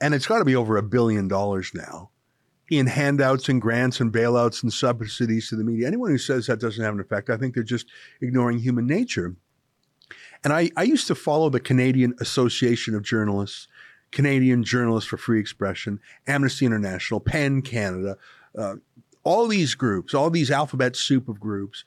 and 0.00 0.14
it's 0.14 0.26
got 0.26 0.38
to 0.38 0.44
be 0.44 0.56
over 0.56 0.76
a 0.76 0.82
billion 0.82 1.28
dollars 1.28 1.70
now, 1.74 2.10
in 2.68 2.86
handouts 2.86 3.48
and 3.48 3.62
grants 3.62 4.00
and 4.00 4.12
bailouts 4.12 4.62
and 4.62 4.72
subsidies 4.72 5.48
to 5.48 5.56
the 5.56 5.64
media. 5.64 5.86
Anyone 5.86 6.10
who 6.10 6.18
says 6.18 6.46
that 6.46 6.60
doesn't 6.60 6.84
have 6.84 6.94
an 6.94 7.00
effect, 7.00 7.30
I 7.30 7.36
think 7.36 7.54
they're 7.54 7.62
just 7.62 7.86
ignoring 8.20 8.58
human 8.58 8.86
nature. 8.86 9.36
And 10.44 10.52
I, 10.52 10.70
I 10.76 10.82
used 10.82 11.06
to 11.08 11.14
follow 11.14 11.50
the 11.50 11.60
Canadian 11.60 12.14
Association 12.20 12.94
of 12.94 13.02
Journalists, 13.02 13.68
Canadian 14.12 14.64
Journalists 14.64 15.08
for 15.08 15.16
Free 15.16 15.40
Expression, 15.40 16.00
Amnesty 16.26 16.66
International, 16.66 17.20
PEN 17.20 17.62
Canada, 17.62 18.16
uh, 18.56 18.76
all 19.24 19.48
these 19.48 19.74
groups, 19.74 20.14
all 20.14 20.30
these 20.30 20.50
alphabet 20.50 20.94
soup 20.96 21.28
of 21.28 21.40
groups. 21.40 21.84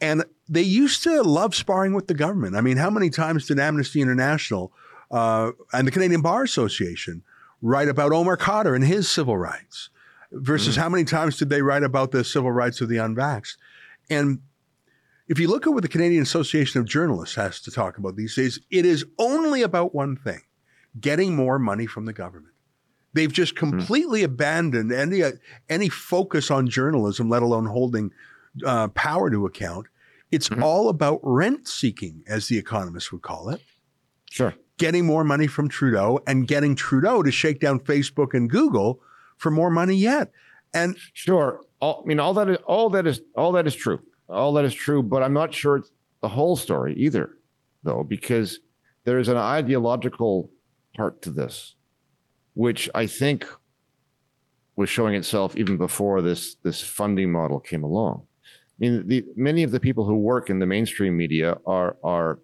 And 0.00 0.24
they 0.48 0.62
used 0.62 1.02
to 1.04 1.22
love 1.22 1.54
sparring 1.54 1.94
with 1.94 2.06
the 2.06 2.14
government. 2.14 2.54
I 2.54 2.60
mean, 2.60 2.76
how 2.76 2.90
many 2.90 3.10
times 3.10 3.46
did 3.46 3.58
Amnesty 3.58 4.00
International 4.00 4.72
uh, 5.10 5.52
and 5.72 5.86
the 5.86 5.90
Canadian 5.90 6.20
Bar 6.20 6.44
Association 6.44 7.22
write 7.62 7.88
about 7.88 8.12
Omar 8.12 8.36
Khadr 8.36 8.74
and 8.74 8.84
his 8.84 9.10
civil 9.10 9.36
rights 9.36 9.90
versus 10.30 10.74
Mm-hmm. 10.74 10.82
how 10.82 10.88
many 10.88 11.04
times 11.04 11.38
did 11.38 11.48
they 11.48 11.62
write 11.62 11.82
about 11.82 12.10
the 12.10 12.24
civil 12.24 12.52
rights 12.52 12.80
of 12.80 12.88
the 12.88 12.96
unvaxxed? 12.96 13.56
And 14.10 14.40
if 15.28 15.38
you 15.38 15.48
look 15.48 15.66
at 15.66 15.72
what 15.72 15.82
the 15.82 15.88
Canadian 15.88 16.22
Association 16.22 16.80
of 16.80 16.86
Journalists 16.86 17.34
has 17.36 17.60
to 17.62 17.70
talk 17.70 17.98
about 17.98 18.16
these 18.16 18.34
days, 18.34 18.60
it 18.70 18.84
is 18.86 19.04
only 19.18 19.62
about 19.62 19.94
one 19.94 20.16
thing 20.16 20.40
getting 21.00 21.34
more 21.36 21.58
money 21.58 21.86
from 21.86 22.04
the 22.06 22.12
government. 22.12 22.54
They've 23.12 23.32
just 23.32 23.54
Mm-hmm. 23.54 23.70
completely 23.78 24.22
abandoned 24.22 24.92
any, 24.92 25.22
uh, 25.22 25.32
any 25.68 25.88
focus 25.88 26.50
on 26.50 26.68
journalism, 26.68 27.28
let 27.28 27.42
alone 27.42 27.66
holding 27.66 28.10
uh, 28.64 28.88
power 28.88 29.28
to 29.30 29.44
account. 29.44 29.86
It's 30.30 30.48
Mhm. 30.48 30.62
all 30.62 30.88
about 30.88 31.20
rent 31.22 31.68
seeking, 31.68 32.22
as 32.26 32.48
the 32.48 32.56
economists 32.56 33.12
would 33.12 33.20
call 33.22 33.50
it 33.50 33.60
Sure. 34.30 34.54
getting 34.78 35.04
more 35.04 35.24
money 35.24 35.46
from 35.46 35.68
Trudeau 35.68 36.20
and 36.26 36.48
getting 36.48 36.74
Trudeau 36.74 37.22
to 37.22 37.30
shake 37.30 37.60
down 37.60 37.80
Facebook 37.80 38.32
and 38.32 38.48
Google 38.48 39.02
for 39.36 39.50
more 39.50 39.70
money 39.70 39.94
yet. 39.96 40.32
And 40.72 40.96
Sure. 41.12 41.60
All, 41.80 42.02
I 42.04 42.08
mean, 42.08 42.18
all 42.18 42.32
that 42.34 42.48
is 42.48 42.56
all 42.66 42.88
that 42.90 43.06
is 43.06 43.20
all 43.34 43.52
that 43.52 43.66
is 43.66 43.74
true. 43.74 44.00
All 44.28 44.52
that 44.54 44.64
is 44.64 44.74
true, 44.74 45.02
but 45.02 45.22
I'm 45.22 45.32
not 45.32 45.54
sure 45.54 45.76
it's 45.76 45.90
the 46.20 46.28
whole 46.28 46.56
story 46.56 46.94
either, 46.94 47.38
though, 47.82 48.02
because 48.02 48.60
there 49.04 49.18
is 49.18 49.28
an 49.28 49.36
ideological 49.36 50.50
part 50.96 51.22
to 51.22 51.30
this, 51.30 51.76
which 52.54 52.90
I 52.94 53.06
think 53.06 53.46
was 54.74 54.90
showing 54.90 55.14
itself 55.14 55.56
even 55.56 55.76
before 55.76 56.20
this 56.22 56.56
this 56.62 56.82
funding 56.82 57.30
model 57.30 57.60
came 57.60 57.84
along. 57.84 58.26
I 58.44 58.76
mean, 58.78 59.06
the 59.06 59.24
many 59.36 59.62
of 59.62 59.70
the 59.70 59.80
people 59.80 60.04
who 60.04 60.16
work 60.16 60.50
in 60.50 60.58
the 60.58 60.66
mainstream 60.66 61.16
media 61.16 61.56
are 61.66 61.96
are 62.02 62.40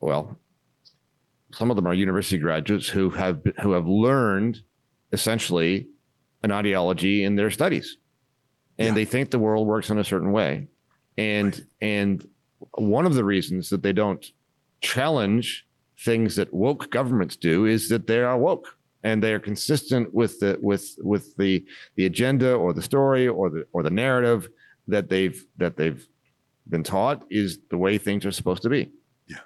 well, 0.00 0.38
some 1.52 1.70
of 1.70 1.76
them 1.76 1.86
are 1.86 1.94
university 1.94 2.38
graduates 2.38 2.88
who 2.88 3.10
have 3.10 3.42
who 3.60 3.72
have 3.72 3.86
learned 3.86 4.62
essentially 5.12 5.88
an 6.42 6.52
ideology 6.52 7.24
in 7.24 7.36
their 7.36 7.50
studies 7.50 7.98
and 8.78 8.88
Yeah. 8.88 8.94
they 8.94 9.04
think 9.04 9.30
the 9.30 9.38
world 9.38 9.66
works 9.66 9.90
in 9.90 9.98
a 9.98 10.04
certain 10.04 10.32
way 10.32 10.68
and 11.18 11.66
and 11.80 12.28
one 12.72 13.06
of 13.06 13.14
the 13.14 13.24
reasons 13.24 13.70
that 13.70 13.82
they 13.82 13.92
don't 13.92 14.24
challenge 14.80 15.66
things 16.00 16.36
that 16.36 16.52
woke 16.52 16.90
governments 16.90 17.36
do 17.36 17.64
is 17.66 17.88
that 17.88 18.06
they 18.06 18.20
are 18.20 18.38
woke 18.38 18.76
and 19.02 19.22
they 19.22 19.32
are 19.32 19.38
consistent 19.38 20.12
with 20.12 20.38
the 20.40 20.58
with 20.60 20.96
with 21.02 21.36
the 21.36 21.64
the 21.96 22.06
agenda 22.06 22.54
or 22.54 22.72
the 22.72 22.82
story 22.82 23.26
or 23.28 23.48
the 23.50 23.66
or 23.72 23.82
the 23.82 23.90
narrative 23.90 24.48
that 24.88 25.08
they've 25.08 25.44
that 25.56 25.76
they've 25.76 26.06
been 26.68 26.82
taught 26.82 27.24
is 27.30 27.58
the 27.70 27.78
way 27.78 27.96
things 27.98 28.26
are 28.26 28.32
supposed 28.32 28.62
to 28.62 28.68
be 28.68 28.90
Yeah. 29.26 29.38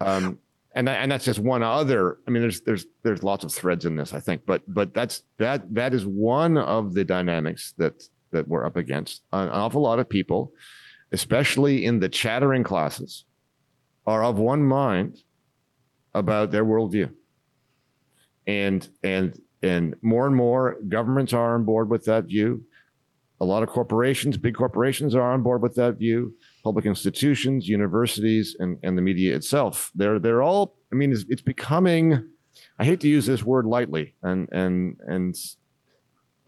um 0.00 0.38
and 0.74 0.88
and 0.88 1.10
that's 1.12 1.24
just 1.24 1.40
one 1.40 1.62
other 1.62 2.18
i 2.26 2.30
mean 2.30 2.40
there's 2.42 2.60
there's 2.62 2.86
there's 3.02 3.22
lots 3.22 3.44
of 3.44 3.52
threads 3.52 3.84
in 3.84 3.96
this 3.96 4.14
i 4.14 4.20
think 4.20 4.42
but 4.46 4.62
but 4.68 4.94
that's 4.94 5.22
that 5.38 5.72
that 5.74 5.92
is 5.94 6.06
one 6.06 6.56
of 6.56 6.94
the 6.94 7.04
dynamics 7.04 7.74
that 7.78 8.02
that 8.32 8.48
we're 8.48 8.64
up 8.64 8.76
against 8.76 9.22
an 9.32 9.48
awful 9.48 9.82
lot 9.82 9.98
of 9.98 10.08
people 10.08 10.52
especially 11.12 11.84
in 11.84 12.00
the 12.00 12.08
chattering 12.08 12.64
classes 12.64 13.24
are 14.06 14.24
of 14.24 14.38
one 14.38 14.62
mind 14.62 15.22
about 16.14 16.50
their 16.50 16.64
worldview. 16.64 17.10
And 18.46 18.88
and 19.02 19.38
and 19.62 19.96
more 20.02 20.26
and 20.26 20.36
more 20.36 20.76
governments 20.88 21.32
are 21.32 21.54
on 21.54 21.64
board 21.64 21.90
with 21.90 22.04
that 22.04 22.24
view. 22.24 22.64
A 23.40 23.44
lot 23.44 23.62
of 23.62 23.68
corporations 23.68 24.36
big 24.36 24.54
corporations 24.54 25.14
are 25.14 25.32
on 25.32 25.42
board 25.42 25.62
with 25.62 25.74
that 25.76 25.98
view. 25.98 26.34
Public 26.64 26.86
institutions 26.86 27.68
universities 27.68 28.56
and 28.58 28.78
and 28.82 28.96
the 28.96 29.02
media 29.02 29.36
itself. 29.36 29.90
They're 29.94 30.18
they're 30.18 30.42
all 30.42 30.76
i 30.92 30.94
mean 30.94 31.12
it's, 31.12 31.24
it's 31.28 31.42
becoming 31.42 32.26
i 32.78 32.84
hate 32.84 33.00
to 33.00 33.08
use 33.08 33.26
this 33.26 33.44
word 33.44 33.66
lightly 33.66 34.14
and 34.22 34.48
and 34.52 34.96
and 35.06 35.36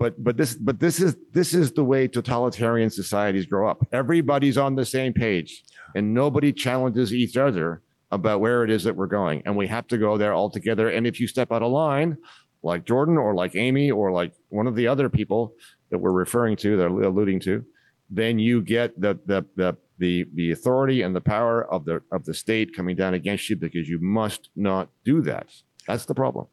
but 0.01 0.25
but 0.25 0.37
this 0.37 0.55
but 0.55 0.81
this 0.81 0.99
is 0.99 1.17
this 1.33 1.55
is 1.55 1.73
the 1.73 1.85
way 1.85 2.09
totalitarian 2.09 2.91
societies 2.91 3.47
grow 3.47 3.69
up. 3.71 3.87
Everybody's 3.93 4.59
on 4.59 4.75
the 4.75 4.87
same 4.87 5.13
page 5.13 5.63
and 5.95 6.15
nobody 6.15 6.53
challenges 6.53 7.13
each 7.13 7.37
other 7.37 7.83
about 8.11 8.41
where 8.41 8.65
it 8.65 8.71
is 8.71 8.83
that 8.85 8.97
we're 8.97 9.07
going. 9.07 9.43
And 9.45 9.57
we 9.57 9.69
have 9.69 9.87
to 9.89 9.99
go 9.99 10.17
there 10.17 10.33
all 10.33 10.51
together. 10.51 10.89
And 10.89 11.07
if 11.07 11.21
you 11.21 11.29
step 11.29 11.53
out 11.53 11.63
of 11.63 11.71
line 11.71 12.17
like 12.63 12.85
jordan 12.85 13.17
or 13.17 13.35
like 13.35 13.55
amy 13.57 13.91
or 13.91 14.13
like 14.13 14.35
one 14.51 14.67
of 14.67 14.75
the 14.75 14.87
other 14.87 15.09
people 15.09 15.55
that 15.91 15.99
we're 15.99 16.13
referring 16.13 16.55
to 16.55 16.77
that 16.77 16.85
are 16.85 17.03
alluding 17.05 17.41
to 17.41 17.65
then 18.11 18.39
you 18.39 18.61
get 18.61 19.01
the 19.01 19.19
the 19.27 19.47
the 19.57 19.77
the, 19.99 20.27
the 20.35 20.51
authority 20.51 21.03
and 21.03 21.15
the 21.15 21.21
power 21.21 21.71
of 21.73 21.85
the 21.85 22.03
of 22.11 22.25
the 22.25 22.35
state 22.35 22.75
coming 22.75 22.97
down 22.97 23.15
against 23.15 23.49
you 23.49 23.57
because 23.57 23.89
you 23.89 23.99
must 24.01 24.49
not 24.57 24.89
do 25.05 25.21
that. 25.21 25.47
That's 25.87 26.07
the 26.07 26.15
problem 26.15 26.47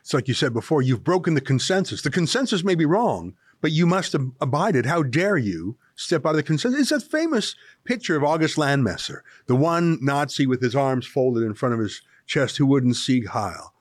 it's 0.00 0.14
like 0.14 0.28
you 0.28 0.34
said 0.34 0.52
before, 0.52 0.82
you've 0.82 1.04
broken 1.04 1.34
the 1.34 1.40
consensus. 1.40 2.02
The 2.02 2.10
consensus 2.10 2.64
may 2.64 2.74
be 2.74 2.84
wrong, 2.84 3.34
but 3.60 3.72
you 3.72 3.86
must 3.86 4.14
ab- 4.14 4.32
abide 4.40 4.76
it. 4.76 4.86
How 4.86 5.02
dare 5.02 5.36
you 5.36 5.76
step 5.96 6.24
out 6.24 6.30
of 6.30 6.36
the 6.36 6.42
consensus? 6.42 6.80
It's 6.80 6.90
that 6.90 7.10
famous 7.10 7.54
picture 7.84 8.16
of 8.16 8.24
August 8.24 8.56
Landmesser, 8.56 9.20
the 9.46 9.56
one 9.56 9.98
Nazi 10.00 10.46
with 10.46 10.62
his 10.62 10.76
arms 10.76 11.06
folded 11.06 11.42
in 11.42 11.54
front 11.54 11.74
of 11.74 11.80
his 11.80 12.02
chest 12.26 12.56
who 12.56 12.66
wouldn't 12.66 12.96
Sieg 12.96 13.28
Heil. 13.28 13.74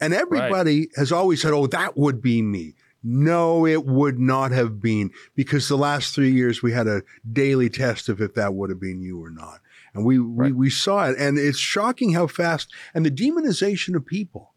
And 0.00 0.12
everybody 0.12 0.90
has 0.96 1.12
always 1.12 1.40
said, 1.40 1.52
oh, 1.52 1.66
that 1.68 1.96
would 1.96 2.20
be 2.20 2.42
me. 2.42 2.74
No, 3.02 3.66
it 3.66 3.84
would 3.84 4.18
not 4.18 4.50
have 4.50 4.80
been 4.80 5.10
because 5.34 5.68
the 5.68 5.76
last 5.76 6.14
three 6.14 6.32
years 6.32 6.62
we 6.62 6.72
had 6.72 6.86
a 6.86 7.02
daily 7.30 7.68
test 7.68 8.08
of 8.08 8.20
if 8.20 8.34
that 8.34 8.54
would 8.54 8.70
have 8.70 8.80
been 8.80 9.02
you 9.02 9.22
or 9.22 9.30
not. 9.30 9.60
And 9.92 10.06
we, 10.06 10.18
we, 10.18 10.52
we 10.52 10.70
saw 10.70 11.08
it. 11.08 11.18
And 11.18 11.38
it's 11.38 11.58
shocking 11.58 12.14
how 12.14 12.26
fast 12.26 12.72
and 12.94 13.04
the 13.04 13.10
demonization 13.10 13.94
of 13.94 14.06
people, 14.06 14.53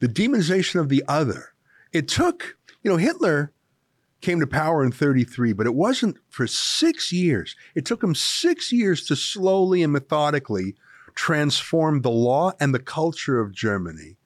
the 0.00 0.08
demonization 0.08 0.80
of 0.80 0.88
the 0.88 1.04
other. 1.08 1.52
It 1.92 2.08
took, 2.08 2.56
you 2.82 2.90
know, 2.90 2.96
Hitler 2.96 3.52
came 4.20 4.40
to 4.40 4.46
power 4.46 4.84
in 4.84 4.92
33, 4.92 5.52
but 5.52 5.66
it 5.66 5.74
wasn't 5.74 6.18
for 6.28 6.46
six 6.46 7.12
years. 7.12 7.54
It 7.74 7.84
took 7.84 8.02
him 8.02 8.14
six 8.14 8.72
years 8.72 9.04
to 9.06 9.16
slowly 9.16 9.82
and 9.82 9.92
methodically 9.92 10.74
transform 11.14 12.02
the 12.02 12.10
law 12.10 12.52
and 12.60 12.74
the 12.74 12.78
culture 12.78 13.40
of 13.40 13.52
Germany 13.52 14.16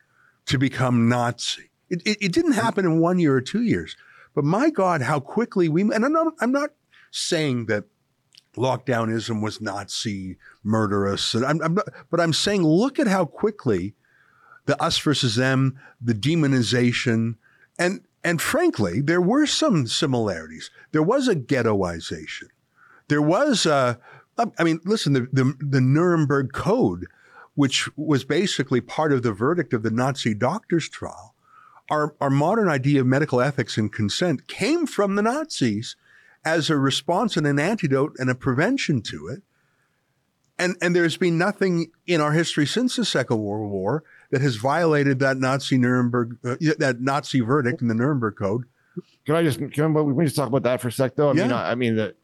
to 0.46 0.58
become 0.58 1.08
Nazi. 1.08 1.70
It, 1.88 2.02
it, 2.06 2.18
it 2.20 2.32
didn't 2.32 2.52
happen 2.52 2.84
in 2.84 3.00
one 3.00 3.18
year 3.18 3.34
or 3.34 3.40
two 3.40 3.62
years. 3.62 3.96
But 4.34 4.44
my 4.44 4.70
God, 4.70 5.02
how 5.02 5.20
quickly 5.20 5.68
we, 5.68 5.82
and 5.82 6.04
I'm 6.04 6.12
not, 6.12 6.32
I'm 6.40 6.52
not 6.52 6.70
saying 7.10 7.66
that 7.66 7.84
lockdownism 8.56 9.42
was 9.42 9.60
Nazi 9.60 10.38
murderous, 10.62 11.34
and 11.34 11.44
I'm, 11.44 11.60
I'm 11.62 11.74
not, 11.74 11.88
but 12.10 12.20
I'm 12.20 12.32
saying 12.32 12.62
look 12.62 12.98
at 12.98 13.06
how 13.06 13.24
quickly 13.24 13.94
the 14.66 14.80
us 14.82 14.98
versus 14.98 15.36
them, 15.36 15.78
the 16.00 16.14
demonization, 16.14 17.36
and 17.78 18.00
and 18.24 18.40
frankly, 18.40 19.00
there 19.00 19.20
were 19.20 19.46
some 19.46 19.86
similarities. 19.86 20.70
There 20.92 21.02
was 21.02 21.26
a 21.26 21.34
ghettoization. 21.34 22.48
There 23.08 23.22
was 23.22 23.66
a, 23.66 23.98
um, 24.38 24.52
I 24.58 24.64
mean, 24.64 24.80
listen, 24.84 25.12
the, 25.12 25.28
the, 25.32 25.54
the 25.58 25.80
Nuremberg 25.80 26.52
Code, 26.52 27.06
which 27.54 27.88
was 27.96 28.24
basically 28.24 28.80
part 28.80 29.12
of 29.12 29.22
the 29.22 29.32
verdict 29.32 29.72
of 29.72 29.82
the 29.82 29.90
Nazi 29.90 30.34
doctor's 30.34 30.88
trial, 30.88 31.34
our, 31.90 32.14
our 32.20 32.30
modern 32.30 32.68
idea 32.68 33.00
of 33.00 33.06
medical 33.06 33.40
ethics 33.40 33.76
and 33.76 33.92
consent 33.92 34.46
came 34.46 34.86
from 34.86 35.16
the 35.16 35.22
Nazis 35.22 35.96
as 36.44 36.70
a 36.70 36.76
response 36.76 37.36
and 37.36 37.46
an 37.46 37.58
antidote 37.58 38.14
and 38.18 38.30
a 38.30 38.34
prevention 38.34 39.02
to 39.02 39.28
it. 39.28 39.42
And, 40.58 40.76
and 40.80 40.94
there's 40.94 41.16
been 41.16 41.38
nothing 41.38 41.90
in 42.06 42.20
our 42.20 42.32
history 42.32 42.66
since 42.66 42.96
the 42.96 43.04
Second 43.04 43.38
World 43.38 43.70
War 43.70 44.04
that 44.32 44.40
has 44.40 44.56
violated 44.56 45.20
that 45.20 45.36
Nazi 45.36 45.78
Nuremberg, 45.78 46.38
uh, 46.44 46.56
that 46.78 46.96
Nazi 47.00 47.40
verdict 47.40 47.82
in 47.82 47.88
the 47.88 47.94
Nuremberg 47.94 48.34
Code. 48.36 48.64
Can 49.24 49.36
I 49.36 49.42
just 49.42 49.58
can 49.72 49.94
we, 49.94 50.02
we 50.02 50.24
just 50.24 50.34
talk 50.34 50.48
about 50.48 50.64
that 50.64 50.80
for 50.80 50.88
a 50.88 50.92
sec 50.92 51.14
though? 51.14 51.30
I 51.30 51.32
mean, 51.34 51.50
Yeah. 51.50 51.56
I, 51.56 51.70
I 51.70 51.74
mean 51.76 51.94
the, 51.94 52.14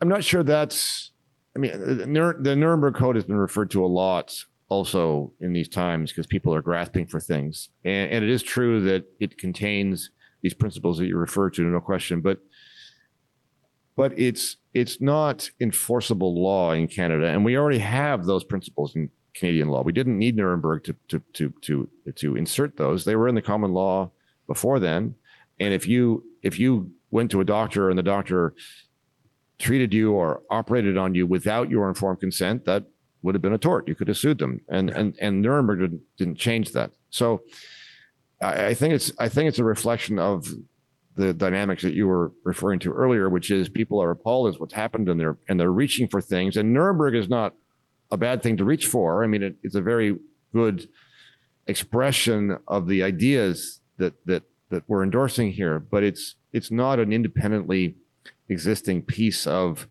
I'm 0.00 0.08
not 0.08 0.22
sure 0.22 0.44
that's. 0.44 1.10
I 1.56 1.58
mean, 1.58 1.72
the, 1.72 2.36
the 2.38 2.54
Nuremberg 2.54 2.94
Code 2.94 3.16
has 3.16 3.24
been 3.24 3.36
referred 3.36 3.70
to 3.72 3.84
a 3.84 3.88
lot 3.88 4.32
also 4.68 5.32
in 5.40 5.54
these 5.54 5.68
times 5.68 6.12
because 6.12 6.26
people 6.26 6.54
are 6.54 6.62
grasping 6.62 7.06
for 7.06 7.18
things, 7.18 7.70
and, 7.84 8.12
and 8.12 8.24
it 8.24 8.30
is 8.30 8.42
true 8.42 8.80
that 8.82 9.04
it 9.18 9.38
contains 9.38 10.10
these 10.42 10.54
principles 10.54 10.98
that 10.98 11.06
you 11.06 11.16
refer 11.16 11.50
to, 11.50 11.62
no 11.62 11.80
question. 11.80 12.20
But 12.20 12.38
but 13.96 14.16
it's 14.16 14.58
it's 14.74 15.00
not 15.00 15.50
enforceable 15.58 16.40
law 16.40 16.72
in 16.72 16.86
Canada, 16.86 17.26
and 17.26 17.44
we 17.44 17.56
already 17.56 17.78
have 17.78 18.26
those 18.26 18.44
principles 18.44 18.94
in 18.94 19.10
Canadian 19.38 19.68
law. 19.68 19.82
We 19.82 19.92
didn't 19.92 20.18
need 20.18 20.36
Nuremberg 20.36 20.84
to 20.84 20.96
to 21.08 21.22
to 21.34 21.52
to 21.62 21.88
to 22.16 22.36
insert 22.36 22.76
those; 22.76 23.04
they 23.04 23.16
were 23.16 23.28
in 23.28 23.34
the 23.34 23.42
common 23.42 23.72
law 23.72 24.10
before 24.46 24.78
then. 24.80 25.14
And 25.60 25.72
if 25.72 25.86
you 25.86 26.24
if 26.42 26.58
you 26.58 26.90
went 27.10 27.30
to 27.30 27.40
a 27.40 27.44
doctor 27.44 27.88
and 27.88 27.98
the 27.98 28.02
doctor 28.02 28.54
treated 29.58 29.92
you 29.92 30.12
or 30.12 30.42
operated 30.50 30.96
on 30.96 31.14
you 31.14 31.26
without 31.26 31.70
your 31.70 31.88
informed 31.88 32.20
consent, 32.20 32.64
that 32.64 32.84
would 33.22 33.34
have 33.34 33.42
been 33.42 33.52
a 33.52 33.58
tort. 33.58 33.88
You 33.88 33.94
could 33.94 34.08
have 34.08 34.16
sued 34.16 34.38
them, 34.38 34.60
and 34.68 34.90
and 34.90 35.16
and 35.20 35.42
Nuremberg 35.42 35.80
didn't, 35.80 36.02
didn't 36.16 36.38
change 36.38 36.72
that. 36.72 36.92
So 37.10 37.42
I, 38.40 38.66
I 38.66 38.74
think 38.74 38.94
it's 38.94 39.12
I 39.18 39.28
think 39.28 39.48
it's 39.48 39.58
a 39.58 39.64
reflection 39.64 40.18
of 40.18 40.48
the 41.16 41.34
dynamics 41.34 41.82
that 41.82 41.94
you 41.94 42.06
were 42.06 42.32
referring 42.44 42.78
to 42.78 42.92
earlier, 42.92 43.28
which 43.28 43.50
is 43.50 43.68
people 43.68 44.00
are 44.00 44.12
appalled 44.12 44.54
at 44.54 44.60
what's 44.60 44.74
happened 44.74 45.08
and 45.08 45.18
they're 45.18 45.36
and 45.48 45.58
they're 45.58 45.72
reaching 45.72 46.06
for 46.08 46.20
things. 46.20 46.56
And 46.56 46.72
Nuremberg 46.72 47.16
is 47.16 47.28
not 47.28 47.54
a 48.10 48.16
bad 48.16 48.42
thing 48.42 48.56
to 48.56 48.64
reach 48.64 48.86
for. 48.86 49.22
I 49.22 49.26
mean, 49.26 49.42
it, 49.42 49.56
it's 49.62 49.74
a 49.74 49.82
very 49.82 50.18
good 50.52 50.88
expression 51.66 52.58
of 52.66 52.88
the 52.88 53.02
ideas 53.02 53.80
that 53.98 54.14
that 54.26 54.44
that 54.70 54.84
we're 54.86 55.02
endorsing 55.02 55.52
here, 55.52 55.78
but 55.78 56.02
it's 56.02 56.36
it's 56.52 56.70
not 56.70 56.98
an 56.98 57.12
independently 57.12 57.96
existing 58.48 59.02
piece 59.02 59.46
of 59.46 59.88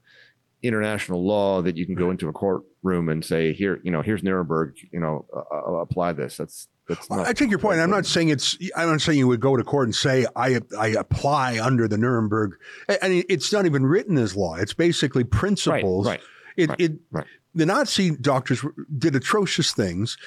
international 0.63 1.23
law 1.23 1.61
that 1.61 1.77
you 1.77 1.85
can 1.85 1.95
go 1.95 2.09
into 2.09 2.27
a 2.27 2.33
courtroom 2.33 3.09
and 3.09 3.23
say, 3.23 3.53
here, 3.53 3.79
you 3.83 3.91
know, 3.91 4.01
here's 4.01 4.23
Nuremberg, 4.23 4.75
you 4.91 4.99
know, 4.99 5.25
uh, 5.35 5.55
uh, 5.55 5.73
apply 5.75 6.13
this. 6.13 6.37
That's. 6.37 6.67
I 7.11 7.33
take 7.33 7.49
your 7.49 7.59
point. 7.59 7.81
I'm 7.81 7.89
not 7.89 8.05
saying 8.05 8.29
it's. 8.29 8.57
I'm 8.77 8.89
not 8.89 9.01
saying 9.01 9.19
you 9.19 9.27
would 9.27 9.41
go 9.41 9.57
to 9.57 9.63
court 9.63 9.87
and 9.87 9.95
say 9.95 10.25
I 10.37 10.61
I 10.79 10.87
apply 10.89 11.59
under 11.59 11.85
the 11.85 11.97
Nuremberg. 11.97 12.53
I 12.87 13.09
mean, 13.09 13.23
it's 13.27 13.51
not 13.51 13.65
even 13.65 13.85
written 13.85 14.17
as 14.17 14.37
law. 14.37 14.55
It's 14.55 14.73
basically 14.73 15.23
right, 15.23 15.31
principles. 15.31 16.07
right. 16.07 16.21
It 16.55 16.69
right, 16.69 16.79
it 16.79 16.93
right. 17.11 17.25
The 17.55 17.65
Nazi 17.65 18.15
doctors 18.15 18.63
did 18.97 19.15
atrocious 19.15 19.71
things, 19.73 20.17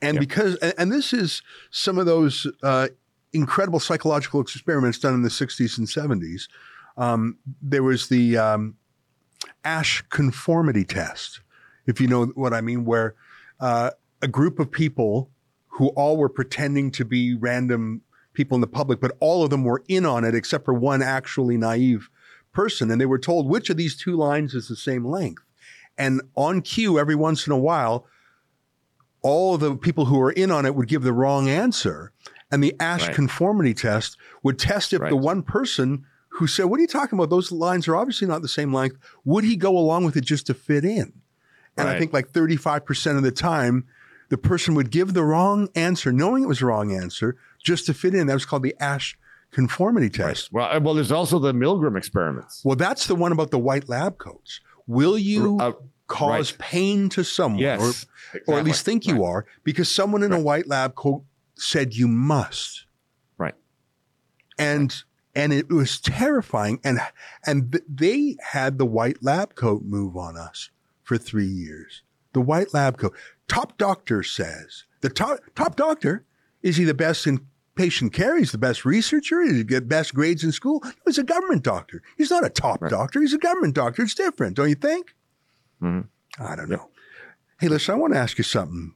and 0.00 0.16
Yep. 0.16 0.20
because 0.20 0.56
and, 0.56 0.74
and 0.78 0.92
this 0.92 1.12
is 1.12 1.42
some 1.70 1.98
of 1.98 2.06
those 2.06 2.46
uh, 2.62 2.88
incredible 3.32 3.80
psychological 3.80 4.40
experiments 4.40 4.98
done 4.98 5.14
in 5.14 5.22
the 5.22 5.28
60s 5.28 5.78
and 5.78 5.86
70s. 5.86 6.48
Um, 6.96 7.38
there 7.62 7.82
was 7.82 8.08
the 8.08 8.36
um, 8.36 8.74
Asch 9.64 10.02
conformity 10.10 10.84
test, 10.84 11.40
if 11.86 12.00
you 12.00 12.06
know 12.06 12.26
what 12.26 12.52
I 12.52 12.60
mean, 12.60 12.84
where 12.84 13.14
uh, 13.60 13.90
a 14.20 14.28
group 14.28 14.58
of 14.58 14.70
people 14.70 15.30
who 15.68 15.88
all 15.88 16.16
were 16.16 16.28
pretending 16.28 16.90
to 16.92 17.04
be 17.04 17.34
random 17.34 18.02
people 18.34 18.54
in 18.56 18.60
the 18.60 18.66
public, 18.66 19.00
but 19.00 19.16
all 19.20 19.42
of 19.42 19.50
them 19.50 19.64
were 19.64 19.82
in 19.88 20.04
on 20.04 20.24
it 20.24 20.34
except 20.34 20.64
for 20.64 20.74
one 20.74 21.02
actually 21.02 21.56
naive 21.56 22.08
person. 22.52 22.90
And 22.90 23.00
they 23.00 23.06
were 23.06 23.18
told 23.18 23.48
which 23.48 23.70
of 23.70 23.76
these 23.76 23.96
two 23.96 24.16
lines 24.16 24.54
is 24.54 24.68
the 24.68 24.76
same 24.76 25.06
length. 25.06 25.41
And 25.98 26.22
on 26.34 26.62
cue, 26.62 26.98
every 26.98 27.14
once 27.14 27.46
in 27.46 27.52
a 27.52 27.58
while, 27.58 28.06
all 29.22 29.54
of 29.54 29.60
the 29.60 29.76
people 29.76 30.06
who 30.06 30.18
were 30.18 30.32
in 30.32 30.50
on 30.50 30.66
it 30.66 30.74
would 30.74 30.88
give 30.88 31.02
the 31.02 31.12
wrong 31.12 31.48
answer. 31.48 32.12
And 32.50 32.62
the 32.62 32.74
Asch 32.80 33.06
Right. 33.06 33.14
conformity 33.14 33.72
test 33.74 34.16
would 34.42 34.58
test 34.58 34.92
if 34.92 35.00
the 35.00 35.16
one 35.16 35.42
person 35.42 36.04
who 36.28 36.46
said, 36.46 36.64
What 36.64 36.78
are 36.78 36.82
you 36.82 36.86
talking 36.88 37.18
about? 37.18 37.30
Those 37.30 37.52
lines 37.52 37.86
are 37.88 37.96
obviously 37.96 38.26
not 38.26 38.42
the 38.42 38.48
same 38.48 38.72
length. 38.72 38.96
Would 39.24 39.44
he 39.44 39.56
go 39.56 39.76
along 39.76 40.04
with 40.04 40.16
it 40.16 40.24
just 40.24 40.46
to 40.48 40.54
fit 40.54 40.84
in? 40.84 41.12
And 41.78 41.88
I 41.88 41.98
think 41.98 42.12
like 42.12 42.30
35% 42.30 43.16
of 43.16 43.22
the 43.22 43.30
time, 43.30 43.86
the 44.28 44.36
person 44.36 44.74
would 44.74 44.90
give 44.90 45.14
the 45.14 45.24
wrong 45.24 45.68
answer, 45.74 46.12
knowing 46.12 46.42
it 46.42 46.46
was 46.46 46.58
the 46.58 46.66
wrong 46.66 46.94
answer, 46.94 47.36
just 47.62 47.86
to 47.86 47.94
fit 47.94 48.14
in. 48.14 48.26
That 48.26 48.34
was 48.34 48.44
called 48.44 48.62
the 48.62 48.74
Asch 48.78 49.16
conformity 49.52 50.10
test. 50.10 50.52
Well, 50.52 50.68
uh, 50.74 50.80
well, 50.80 50.94
there's 50.94 51.12
also 51.12 51.38
the 51.38 51.52
Milgram 51.52 51.96
experiments. 51.96 52.62
Well, 52.64 52.76
that's 52.76 53.06
the 53.06 53.14
one 53.14 53.32
about 53.32 53.50
the 53.50 53.58
white 53.58 53.88
lab 53.88 54.18
coats. 54.18 54.60
Will 54.86 55.16
you 55.18 55.58
Uh, 55.60 55.72
cause 56.06 56.52
right. 56.52 56.58
pain 56.58 57.08
to 57.10 57.24
someone, 57.24 57.60
yes, 57.60 58.06
or, 58.46 58.54
or 58.54 58.58
at 58.58 58.64
least 58.64 58.80
exactly. 58.82 58.92
think 58.92 59.06
you 59.06 59.24
are, 59.24 59.46
because 59.64 59.90
someone 59.94 60.22
in 60.22 60.32
a 60.32 60.40
white 60.40 60.66
lab 60.68 60.94
coat 60.94 61.24
said 61.54 61.94
you 61.94 62.08
must, 62.08 62.86
Right. 63.38 63.54
and 64.58 65.02
and 65.34 65.52
it 65.52 65.70
was 65.70 65.98
terrifying, 66.00 66.78
and 66.84 67.00
and 67.46 67.80
they 67.88 68.36
had 68.52 68.78
the 68.78 68.84
white 68.86 69.22
lab 69.22 69.54
coat 69.54 69.82
move 69.84 70.16
on 70.16 70.36
us 70.36 70.70
for 71.02 71.16
three 71.16 71.46
years. 71.46 72.02
The 72.34 72.40
white 72.42 72.74
lab 72.74 72.98
coat. 72.98 73.14
Top 73.48 73.76
doctor 73.78 74.22
says 74.22 74.84
the 75.00 75.08
top 75.10 75.40
top 75.54 75.76
doctor 75.76 76.24
is 76.62 76.76
he 76.76 76.84
the 76.84 76.94
best 76.94 77.26
in 77.26 77.46
patient 77.74 78.12
care? 78.12 78.38
He's 78.38 78.52
the 78.52 78.58
best 78.58 78.84
researcher. 78.84 79.42
He 79.42 79.64
get 79.64 79.88
best 79.88 80.14
grades 80.14 80.44
in 80.44 80.52
school? 80.52 80.82
He's 81.06 81.18
a 81.18 81.24
government 81.24 81.62
doctor. 81.62 82.02
He's 82.16 82.30
not 82.30 82.44
a 82.44 82.50
top 82.50 82.82
Right. 82.82 82.90
doctor. 82.90 83.20
He's 83.20 83.32
a 83.32 83.38
government 83.38 83.74
doctor. 83.74 84.02
It's 84.02 84.14
different, 84.14 84.56
don't 84.56 84.68
you 84.68 84.74
think? 84.74 85.14
Mhm. 85.80 86.08
I 86.38 86.56
don't 86.56 86.70
Yep. 86.70 86.78
know. 86.78 86.90
Hey, 87.60 87.68
listen, 87.68 87.94
I 87.94 87.98
want 87.98 88.12
to 88.14 88.18
ask 88.18 88.38
you 88.38 88.44
something. 88.44 88.94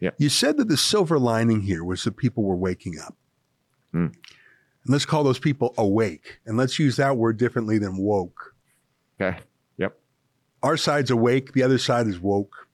Yep. 0.00 0.14
You 0.18 0.28
said 0.28 0.56
that 0.56 0.68
the 0.68 0.76
silver 0.76 1.18
lining 1.18 1.60
here 1.62 1.84
was 1.84 2.04
that 2.04 2.16
people 2.16 2.44
were 2.44 2.56
waking 2.56 2.98
up. 2.98 3.16
Hmm. 3.92 4.06
And 4.06 4.14
let's 4.86 5.04
call 5.04 5.22
those 5.24 5.38
people 5.38 5.74
awake. 5.76 6.40
And 6.46 6.56
let's 6.56 6.78
use 6.78 6.96
that 6.96 7.16
word 7.18 7.36
differently 7.36 7.78
than 7.78 7.98
woke. 7.98 8.54
Okay. 9.20 9.40
Yep. 9.76 10.00
Our 10.62 10.76
side's 10.78 11.10
awake, 11.10 11.52
the 11.52 11.62
other 11.62 11.76
side 11.78 12.06
is 12.06 12.18
woke. 12.18 12.66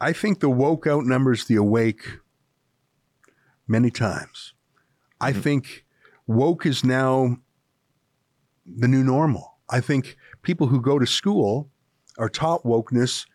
I 0.00 0.12
think 0.12 0.40
the 0.40 0.48
woke 0.48 0.86
outnumbers 0.86 1.44
the 1.46 1.56
awake 1.56 2.18
many 3.68 3.90
times. 3.90 4.54
I 5.20 5.32
Mhm. 5.32 5.42
think 5.42 5.84
woke 6.26 6.66
is 6.66 6.84
now 6.84 7.38
the 8.66 8.88
new 8.88 9.04
normal. 9.04 9.58
I 9.68 9.80
think 9.80 10.16
people 10.42 10.66
who 10.68 10.80
go 10.80 10.98
to 10.98 11.06
school 11.06 11.70
are 12.18 12.28
taught 12.28 12.64
wokeness. 12.64 13.26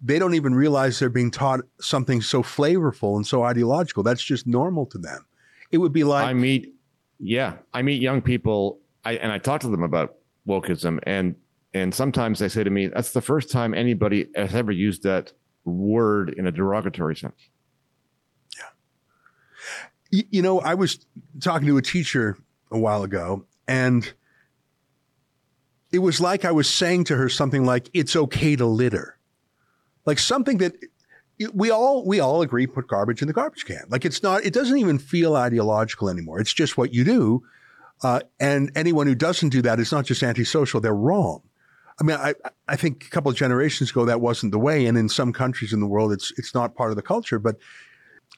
They 0.00 0.18
don't 0.18 0.34
even 0.34 0.54
realize 0.54 0.98
they're 0.98 1.08
being 1.08 1.30
taught 1.30 1.60
something 1.80 2.20
so 2.20 2.42
flavorful 2.42 3.16
and 3.16 3.26
so 3.26 3.42
ideological. 3.42 4.02
That's 4.02 4.22
just 4.22 4.46
normal 4.46 4.86
to 4.86 4.98
them. 4.98 5.26
It 5.70 5.78
would 5.78 5.92
be 5.92 6.04
like 6.04 6.26
I 6.26 6.32
meet, 6.32 6.74
yeah, 7.18 7.58
I 7.72 7.82
meet 7.82 8.00
young 8.00 8.22
people, 8.22 8.80
I, 9.04 9.14
and 9.14 9.30
I 9.30 9.38
talk 9.38 9.60
to 9.60 9.68
them 9.68 9.82
about 9.82 10.16
wokeism, 10.48 10.98
and 11.04 11.36
and 11.72 11.94
sometimes 11.94 12.40
they 12.40 12.48
say 12.48 12.64
to 12.64 12.70
me, 12.70 12.88
"That's 12.88 13.12
the 13.12 13.20
first 13.20 13.50
time 13.50 13.74
anybody 13.74 14.28
has 14.34 14.54
ever 14.54 14.72
used 14.72 15.04
that 15.04 15.32
word 15.64 16.34
in 16.36 16.46
a 16.46 16.50
derogatory 16.50 17.14
sense." 17.14 17.49
Y- 20.12 20.24
You 20.30 20.42
know, 20.42 20.60
I 20.60 20.74
was 20.74 20.98
talking 21.40 21.66
to 21.68 21.76
a 21.76 21.82
teacher 21.82 22.36
a 22.70 22.78
while 22.78 23.02
ago, 23.02 23.44
and 23.68 24.12
it 25.92 25.98
was 25.98 26.20
like 26.20 26.44
I 26.44 26.52
was 26.52 26.68
saying 26.68 27.04
to 27.04 27.16
her 27.16 27.28
something 27.28 27.64
like, 27.64 27.90
"It's 27.92 28.14
okay 28.16 28.56
to 28.56 28.66
litter," 28.66 29.18
like 30.06 30.18
something 30.18 30.58
that 30.58 30.74
we 31.54 31.70
all 31.70 32.06
we 32.06 32.20
all 32.20 32.42
agree 32.42 32.66
put 32.66 32.86
garbage 32.86 33.22
in 33.22 33.28
the 33.28 33.34
garbage 33.34 33.64
can. 33.64 33.84
Like 33.88 34.04
it's 34.04 34.22
not, 34.22 34.44
it 34.44 34.52
doesn't 34.52 34.76
even 34.78 34.98
feel 34.98 35.36
ideological 35.36 36.08
anymore. 36.08 36.38
It's 36.40 36.52
just 36.52 36.76
what 36.76 36.92
you 36.92 37.04
do, 37.04 37.42
uh, 38.02 38.20
and 38.38 38.70
anyone 38.74 39.06
who 39.06 39.14
doesn't 39.14 39.48
do 39.50 39.62
that 39.62 39.80
is 39.80 39.90
not 39.92 40.04
just 40.04 40.22
antisocial; 40.22 40.80
they're 40.80 40.94
wrong. 40.94 41.42
I 42.00 42.04
mean, 42.04 42.16
I 42.16 42.34
I 42.68 42.76
think 42.76 43.06
a 43.06 43.10
couple 43.10 43.30
of 43.30 43.36
generations 43.36 43.90
ago 43.90 44.04
that 44.06 44.20
wasn't 44.20 44.52
the 44.52 44.58
way, 44.58 44.86
and 44.86 44.96
in 44.98 45.08
some 45.08 45.32
countries 45.32 45.72
in 45.72 45.80
the 45.80 45.86
world, 45.86 46.12
it's 46.12 46.32
it's 46.36 46.54
not 46.54 46.74
part 46.74 46.90
of 46.90 46.96
the 46.96 47.02
culture, 47.02 47.38
but 47.38 47.56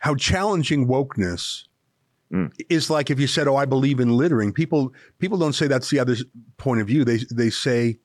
how 0.01 0.15
challenging 0.15 0.87
wokeness 0.87 1.65
Mm. 2.33 2.51
is 2.71 2.89
like 2.89 3.11
if 3.11 3.21
you 3.21 3.27
said, 3.27 3.47
"Oh, 3.47 3.57
I 3.57 3.67
believe 3.67 4.01
in 4.01 4.17
littering." 4.17 4.55
People 4.55 4.95
people 5.19 5.37
don't 5.37 5.53
say 5.53 5.67
that's 5.67 5.91
the 5.91 5.99
other 5.99 6.17
point 6.57 6.81
of 6.81 6.87
view. 6.87 7.05
They 7.05 7.19
they 7.31 7.51
say 7.51 7.99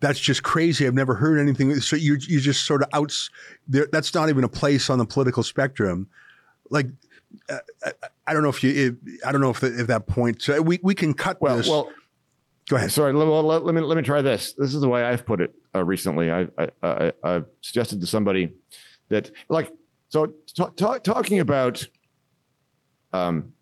that's 0.00 0.18
just 0.20 0.42
crazy. 0.42 0.86
I've 0.86 0.92
never 0.94 1.14
heard 1.14 1.38
anything. 1.38 1.74
So 1.80 1.96
you 1.96 2.18
you 2.28 2.40
just 2.40 2.66
sort 2.66 2.82
of 2.82 2.88
outs. 2.92 3.30
There, 3.66 3.88
that's 3.90 4.12
not 4.14 4.28
even 4.28 4.44
a 4.44 4.48
place 4.50 4.90
on 4.90 4.98
the 4.98 5.06
political 5.06 5.42
spectrum. 5.42 6.08
Like 6.68 6.88
uh, 7.48 7.58
I, 7.84 7.92
I 8.26 8.32
don't 8.34 8.42
know 8.42 8.50
if 8.50 8.62
you. 8.62 8.98
If, 9.06 9.24
I 9.26 9.32
don't 9.32 9.40
know 9.40 9.50
if, 9.50 9.60
the, 9.60 9.80
if 9.80 9.86
that 9.86 10.06
point. 10.06 10.42
So 10.42 10.60
we 10.60 10.78
we 10.82 10.94
can 10.94 11.14
cut 11.14 11.40
Well, 11.40 11.56
this. 11.56 11.68
well, 11.68 11.90
Go 12.68 12.76
ahead. 12.76 12.92
sorry. 12.92 13.12
Let, 13.14 13.24
let, 13.24 13.64
let 13.64 13.74
me 13.74 13.80
let 13.80 13.96
me 13.96 14.02
try 14.02 14.20
this. 14.22 14.52
This 14.52 14.74
is 14.74 14.80
the 14.82 14.88
way 14.90 15.04
I've 15.04 15.24
put 15.24 15.40
it 15.40 15.54
uh, 15.74 15.82
recently. 15.84 16.30
I, 16.30 16.48
I 16.58 16.68
I 16.82 17.12
I've 17.24 17.46
suggested 17.62 18.00
to 18.02 18.06
somebody 18.06 18.52
that 19.08 19.30
like 19.48 19.72
so 20.10 20.26
ta- 20.54 20.70
ta- 20.76 20.98
talking 20.98 21.40
about 21.40 21.86
um 23.12 23.52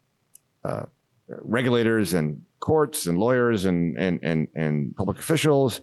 uh, 0.64 0.86
regulators 1.28 2.14
and 2.14 2.42
courts 2.60 3.06
and 3.06 3.18
lawyers 3.18 3.64
and 3.64 3.96
and 3.96 4.18
and 4.22 4.48
and 4.54 4.96
public 4.96 5.18
officials. 5.18 5.80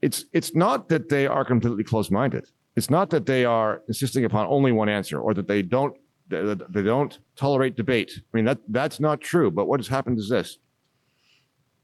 It's 0.00 0.24
it's 0.32 0.54
not 0.54 0.88
that 0.88 1.08
they 1.08 1.26
are 1.26 1.44
completely 1.44 1.84
closed 1.84 2.10
minded. 2.10 2.46
It's 2.76 2.90
not 2.90 3.10
that 3.10 3.26
they 3.26 3.44
are 3.44 3.82
insisting 3.88 4.24
upon 4.24 4.46
only 4.46 4.72
one 4.72 4.88
answer 4.88 5.20
or 5.20 5.34
that 5.34 5.48
they 5.48 5.62
don't 5.62 5.96
they 6.28 6.82
don't 6.82 7.18
tolerate 7.36 7.76
debate. 7.76 8.12
I 8.16 8.36
mean 8.36 8.44
that 8.46 8.58
that's 8.68 9.00
not 9.00 9.20
true. 9.20 9.50
But 9.50 9.66
what 9.66 9.80
has 9.80 9.88
happened 9.88 10.18
is 10.18 10.28
this: 10.28 10.58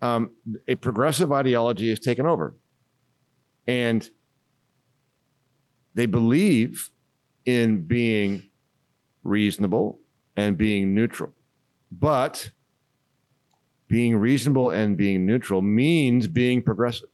um, 0.00 0.30
a 0.68 0.74
progressive 0.76 1.32
ideology 1.32 1.88
has 1.90 2.00
taken 2.00 2.26
over, 2.26 2.54
and 3.66 4.08
they 5.94 6.06
believe 6.06 6.90
in 7.44 7.82
being 7.82 8.42
reasonable 9.24 10.00
and 10.36 10.56
being 10.56 10.94
neutral, 10.94 11.32
but 11.90 12.50
being 13.88 14.16
reasonable 14.16 14.70
and 14.70 14.96
being 14.96 15.26
neutral 15.26 15.60
means 15.60 16.26
being 16.26 16.62
progressive. 16.62 17.08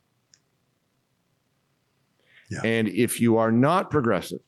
Yeah. 2.51 2.61
And 2.65 2.89
if 2.89 3.21
you 3.21 3.37
are 3.37 3.53
not 3.53 3.91
progressive, 3.91 4.41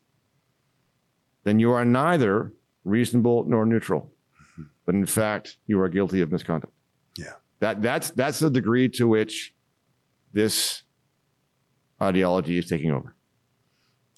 then 1.44 1.58
you 1.58 1.72
are 1.72 1.84
neither 1.84 2.52
reasonable 2.84 3.44
nor 3.46 3.66
neutral. 3.66 4.12
Mm-hmm. 4.52 4.62
But 4.86 4.94
in 4.94 5.06
fact, 5.06 5.56
you 5.66 5.80
are 5.80 5.88
guilty 5.88 6.20
of 6.20 6.30
misconduct. 6.32 6.72
Yeah. 7.16 7.32
That 7.58 7.82
that's 7.82 8.10
that's 8.10 8.38
the 8.38 8.50
degree 8.50 8.88
to 8.90 9.06
which 9.06 9.52
this 10.32 10.82
ideology 12.00 12.58
is 12.58 12.66
taking 12.68 12.90
over. 12.90 13.14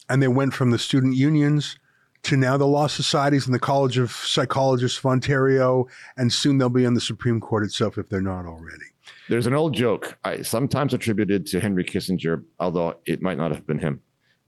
And 0.09 0.23
they 0.23 0.29
went 0.29 0.55
from 0.55 0.71
the 0.71 0.79
student 0.79 1.17
unions 1.17 1.77
to 2.25 2.37
now 2.37 2.57
the 2.57 2.67
law 2.67 2.87
societies 2.87 3.47
and 3.47 3.55
the 3.55 3.59
College 3.59 3.99
of 3.99 4.13
Psychologists 4.13 4.99
of 4.99 5.07
Ontario, 5.07 5.87
and 6.17 6.33
soon 6.33 6.59
they'll 6.59 6.69
be 6.69 6.87
on 6.87 6.95
the 6.95 7.01
Supreme 7.01 7.41
Court 7.41 7.65
itself 7.65 7.99
if 7.99 8.09
they're 8.09 8.21
not 8.21 8.47
already. 8.47 8.85
There's 9.29 9.47
an 9.47 9.55
old 9.55 9.75
joke, 9.75 10.19
I 10.25 10.43
sometimes 10.43 10.95
attributed 10.95 11.47
to 11.47 11.61
Henry 11.61 11.85
Kissinger, 11.85 12.45
although 12.61 12.95
it 13.07 13.23
might 13.23 13.39
not 13.39 13.51
have 13.51 13.67
been 13.67 13.79
him. 13.79 14.01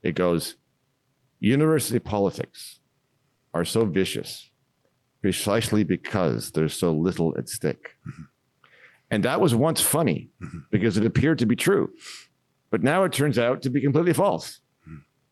It 0.03 0.15
goes, 0.15 0.55
university 1.39 1.99
politics 1.99 2.79
are 3.53 3.65
so 3.65 3.85
vicious 3.85 4.49
precisely 5.21 5.83
because 5.83 6.51
there's 6.51 6.73
so 6.73 6.93
little 6.93 7.35
at 7.37 7.49
stake. 7.49 7.95
Mm-hmm. 8.07 8.23
And 9.11 9.23
that 9.23 9.41
was 9.41 9.55
once 9.55 9.81
funny 9.81 10.29
mm-hmm. 10.41 10.59
because 10.69 10.97
it 10.97 11.05
appeared 11.05 11.39
to 11.39 11.45
be 11.45 11.55
true. 11.55 11.91
But 12.69 12.83
now 12.83 13.03
it 13.03 13.13
turns 13.13 13.39
out 13.39 13.61
to 13.63 13.69
be 13.69 13.81
completely 13.81 14.13
false. 14.13 14.59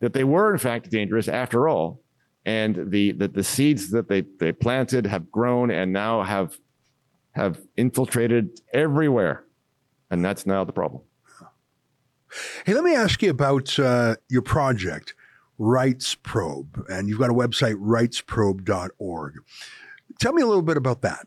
That 0.04 0.12
they 0.12 0.24
were, 0.24 0.52
in 0.52 0.58
fact, 0.58 0.90
dangerous 0.90 1.28
after 1.28 1.66
all. 1.66 2.02
And 2.44 2.90
the, 2.90 3.12
the, 3.12 3.26
the 3.26 3.42
seeds 3.42 3.90
that 3.92 4.06
they, 4.06 4.24
they 4.38 4.52
planted 4.52 5.06
have 5.06 5.32
grown 5.32 5.70
and 5.70 5.94
now 5.94 6.22
have, 6.22 6.58
have 7.32 7.58
infiltrated 7.78 8.60
everywhere. 8.74 9.44
And 10.10 10.22
that's 10.22 10.44
now 10.44 10.62
the 10.62 10.74
problem. 10.74 11.02
Hey, 12.66 12.74
let 12.74 12.84
me 12.84 12.94
ask 12.94 13.22
you 13.22 13.30
about 13.30 13.78
uh, 13.78 14.16
your 14.28 14.42
project, 14.42 15.14
Rights 15.56 16.14
Probe. 16.16 16.84
And 16.90 17.08
you've 17.08 17.18
got 17.18 17.30
a 17.30 17.34
website, 17.34 17.76
rightsprobe.org. 17.76 19.34
Tell 20.20 20.32
me 20.34 20.42
a 20.42 20.46
little 20.46 20.62
bit 20.62 20.76
about 20.76 21.00
that. 21.00 21.26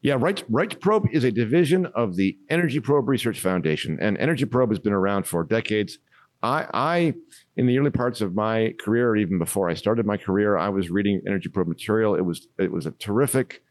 Yeah, 0.00 0.14
Rights, 0.14 0.44
Rights 0.48 0.76
Probe 0.76 1.08
is 1.10 1.24
a 1.24 1.32
division 1.32 1.86
of 1.86 2.14
the 2.14 2.38
Energy 2.48 2.78
Probe 2.78 3.08
Research 3.08 3.40
Foundation, 3.40 3.98
and 4.00 4.16
Energy 4.18 4.44
Probe 4.44 4.70
has 4.70 4.78
been 4.78 4.92
around 4.92 5.26
for 5.26 5.42
decades. 5.42 5.98
I, 6.40 6.66
I, 6.72 7.14
in 7.58 7.66
the 7.66 7.76
early 7.76 7.90
parts 7.90 8.20
of 8.20 8.36
my 8.36 8.72
career, 8.78 9.16
even 9.16 9.36
before 9.36 9.68
I 9.68 9.74
started 9.74 10.06
my 10.06 10.16
career, 10.16 10.56
I 10.56 10.68
was 10.68 10.90
reading 10.90 11.20
Energy 11.26 11.48
Probe 11.48 11.66
material. 11.66 12.14
It 12.14 12.20
was 12.20 12.46
it 12.56 12.70
was 12.70 12.86
a 12.86 12.92
terrific 12.92 13.62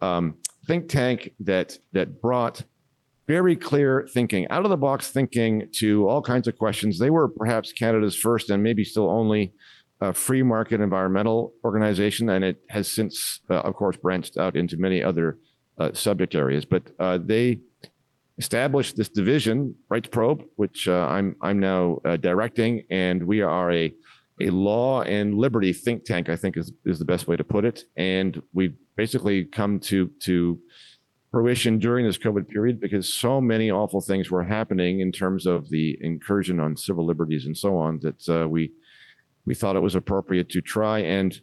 um, 0.00 0.36
think 0.66 0.88
tank 0.88 1.32
that 1.40 1.76
that 1.92 2.22
brought 2.22 2.62
very 3.26 3.56
clear 3.56 4.06
thinking, 4.14 4.48
out 4.48 4.64
of 4.64 4.70
the 4.70 4.76
box 4.76 5.10
thinking 5.10 5.68
to 5.72 6.08
all 6.08 6.22
kinds 6.22 6.46
of 6.46 6.56
questions. 6.56 6.98
They 6.98 7.10
were 7.10 7.28
perhaps 7.28 7.72
Canada's 7.72 8.16
first 8.16 8.48
and 8.48 8.62
maybe 8.62 8.84
still 8.84 9.10
only 9.10 9.52
uh, 10.00 10.12
free 10.12 10.42
market 10.42 10.80
environmental 10.80 11.52
organization, 11.64 12.28
and 12.28 12.44
it 12.44 12.62
has 12.68 12.88
since, 12.90 13.40
uh, 13.50 13.54
of 13.54 13.74
course, 13.74 13.96
branched 13.96 14.36
out 14.36 14.56
into 14.56 14.76
many 14.76 15.02
other 15.02 15.38
uh, 15.78 15.92
subject 15.92 16.36
areas. 16.36 16.64
But 16.64 16.84
uh, 17.00 17.18
they 17.20 17.60
established 18.38 18.96
this 18.96 19.08
division, 19.08 19.74
Rights 19.88 20.08
Probe, 20.08 20.44
which 20.56 20.88
uh, 20.88 21.06
I'm 21.08 21.36
I'm 21.40 21.60
now 21.60 22.00
uh, 22.04 22.16
directing, 22.16 22.84
and 22.90 23.22
we 23.22 23.40
are 23.40 23.72
a 23.72 23.94
a 24.40 24.50
law 24.50 25.02
and 25.02 25.36
liberty 25.36 25.72
think 25.72 26.04
tank. 26.04 26.28
I 26.28 26.36
think 26.36 26.56
is 26.56 26.72
is 26.84 26.98
the 26.98 27.04
best 27.04 27.28
way 27.28 27.36
to 27.36 27.44
put 27.44 27.64
it. 27.64 27.84
And 27.96 28.42
we've 28.52 28.74
basically 28.96 29.44
come 29.44 29.80
to 29.80 30.08
to 30.20 30.58
fruition 31.30 31.78
during 31.78 32.04
this 32.04 32.18
COVID 32.18 32.48
period 32.48 32.78
because 32.78 33.12
so 33.12 33.40
many 33.40 33.70
awful 33.70 34.02
things 34.02 34.30
were 34.30 34.44
happening 34.44 35.00
in 35.00 35.10
terms 35.10 35.46
of 35.46 35.70
the 35.70 35.96
incursion 36.02 36.60
on 36.60 36.76
civil 36.76 37.06
liberties 37.06 37.46
and 37.46 37.56
so 37.56 37.78
on 37.78 37.98
that 38.00 38.28
uh, 38.28 38.46
we 38.46 38.70
we 39.46 39.54
thought 39.54 39.76
it 39.76 39.80
was 39.80 39.94
appropriate 39.94 40.48
to 40.50 40.60
try 40.60 40.98
and 41.00 41.40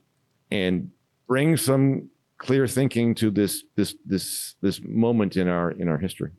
and 0.52 0.92
bring 1.28 1.58
some 1.58 2.10
clear 2.38 2.68
thinking 2.68 3.14
to 3.16 3.32
this 3.32 3.64
this 3.76 3.96
this 4.06 4.56
this 4.62 4.82
moment 4.84 5.38
in 5.38 5.48
our 5.48 5.72
in 5.72 5.88
our 5.88 5.98
history. 5.98 6.32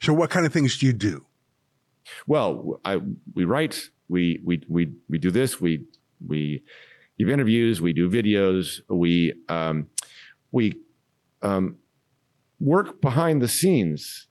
So, 0.00 0.12
what 0.12 0.30
kind 0.30 0.46
of 0.46 0.52
things 0.52 0.78
do 0.78 0.86
you 0.86 0.92
do? 0.92 1.26
Well, 2.26 2.80
I 2.84 3.00
we 3.34 3.44
write, 3.44 3.90
we 4.08 4.40
we 4.44 4.62
we 4.68 4.92
we 5.08 5.18
do 5.18 5.30
this, 5.30 5.60
we 5.60 5.84
we 6.26 6.62
give 7.18 7.28
interviews, 7.28 7.80
we 7.80 7.92
do 7.92 8.08
videos, 8.08 8.80
we 8.88 9.34
um, 9.48 9.88
we 10.52 10.74
um, 11.42 11.76
work 12.60 13.00
behind 13.00 13.42
the 13.42 13.48
scenes 13.48 14.28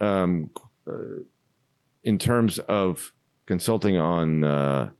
um, 0.00 0.50
uh, 0.86 1.22
in 2.04 2.18
terms 2.18 2.58
of 2.60 3.12
consulting 3.46 3.96
on 3.96 4.44
uh, 4.44 4.90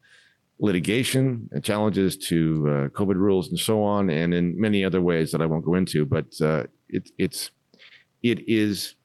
litigation 0.59 1.49
and 1.53 1.65
challenges 1.65 2.17
to 2.17 2.67
uh, 2.67 2.89
COVID 2.89 3.17
rules 3.17 3.49
and 3.49 3.59
so 3.59 3.83
on, 3.83 4.11
and 4.11 4.35
in 4.35 4.61
many 4.61 4.85
other 4.85 5.01
ways 5.01 5.33
that 5.33 5.41
I 5.41 5.47
won't 5.47 5.65
go 5.65 5.75
into. 5.75 6.05
But 6.05 6.41
uh, 6.41 6.65
it, 6.89 7.11
it's 7.19 7.51
it 8.23 8.49
is 8.49 8.97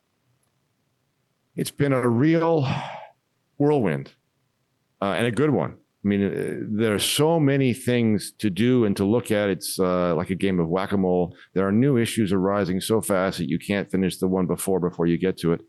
it's 1.56 1.72
been 1.72 1.93
a 1.93 2.08
real 2.08 2.68
whirlwind 3.58 4.14
uh, 5.01 5.14
and 5.18 5.28
a 5.28 5.32
good 5.32 5.49
one. 5.49 5.72
I 5.74 6.08
mean, 6.08 6.24
uh, 6.24 6.80
there 6.80 6.93
are 6.93 6.99
so 6.99 7.39
many 7.39 7.74
things 7.74 8.32
to 8.38 8.51
do 8.51 8.86
and 8.86 8.95
to 8.97 9.06
look 9.06 9.32
at. 9.32 9.49
It's 9.49 9.80
uh, 9.80 10.14
like 10.16 10.30
a 10.30 10.36
game 10.36 10.60
of 10.60 10.70
whack 10.70 10.91
a 10.91 10.97
mole. 10.97 11.36
There 11.53 11.68
are 11.68 11.72
new 11.72 11.97
issues 11.97 12.32
arising 12.32 12.80
so 12.80 13.01
fast 13.01 13.39
that 13.39 13.49
you 13.49 13.58
can't 13.58 13.89
finish 13.89 14.18
the 14.18 14.28
one 14.28 14.45
before 14.45 14.80
before 14.80 15.08
you 15.08 15.18
get 15.18 15.38
to 15.39 15.53
it. 15.53 15.62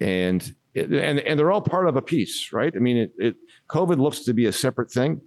And 0.00 0.54
and 0.76 1.18
and 1.18 1.38
they're 1.38 1.50
all 1.50 1.60
part 1.60 1.88
of 1.88 1.96
a 1.96 2.02
piece, 2.02 2.52
right? 2.52 2.72
I 2.74 2.78
mean, 2.78 2.96
it, 2.98 3.12
it 3.18 3.36
COVID 3.68 3.98
looks 3.98 4.20
to 4.20 4.32
be 4.32 4.46
a 4.46 4.52
separate 4.52 4.92
thing. 4.92 5.20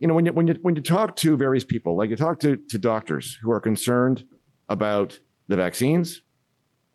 You 0.00 0.08
know, 0.08 0.14
when 0.14 0.26
you 0.26 0.32
when 0.32 0.48
you 0.48 0.56
when 0.62 0.74
you 0.74 0.82
talk 0.82 1.14
to 1.16 1.36
various 1.36 1.64
people, 1.64 1.96
like 1.96 2.10
you 2.10 2.16
talk 2.16 2.40
to 2.40 2.56
to 2.56 2.78
doctors 2.78 3.38
who 3.40 3.52
are 3.52 3.60
concerned 3.60 4.24
about 4.68 5.18
the 5.46 5.54
vaccines, 5.54 6.22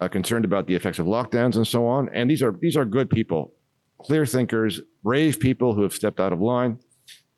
uh, 0.02 0.08
concerned 0.08 0.44
about 0.44 0.68
the 0.68 0.76
effects 0.76 1.00
of 1.00 1.06
lockdowns 1.06 1.56
and 1.56 1.68
so 1.68 1.88
on, 1.88 2.10
and 2.10 2.30
these 2.30 2.44
are 2.44 2.52
these 2.60 2.76
are 2.76 2.86
good 2.86 3.10
people 3.10 3.54
clear 4.02 4.26
thinkers, 4.26 4.82
brave 5.04 5.40
people 5.40 5.74
who 5.74 5.84
have 5.84 5.94
stepped 5.94 6.20
out 6.20 6.34
of 6.34 6.42
line, 6.42 6.80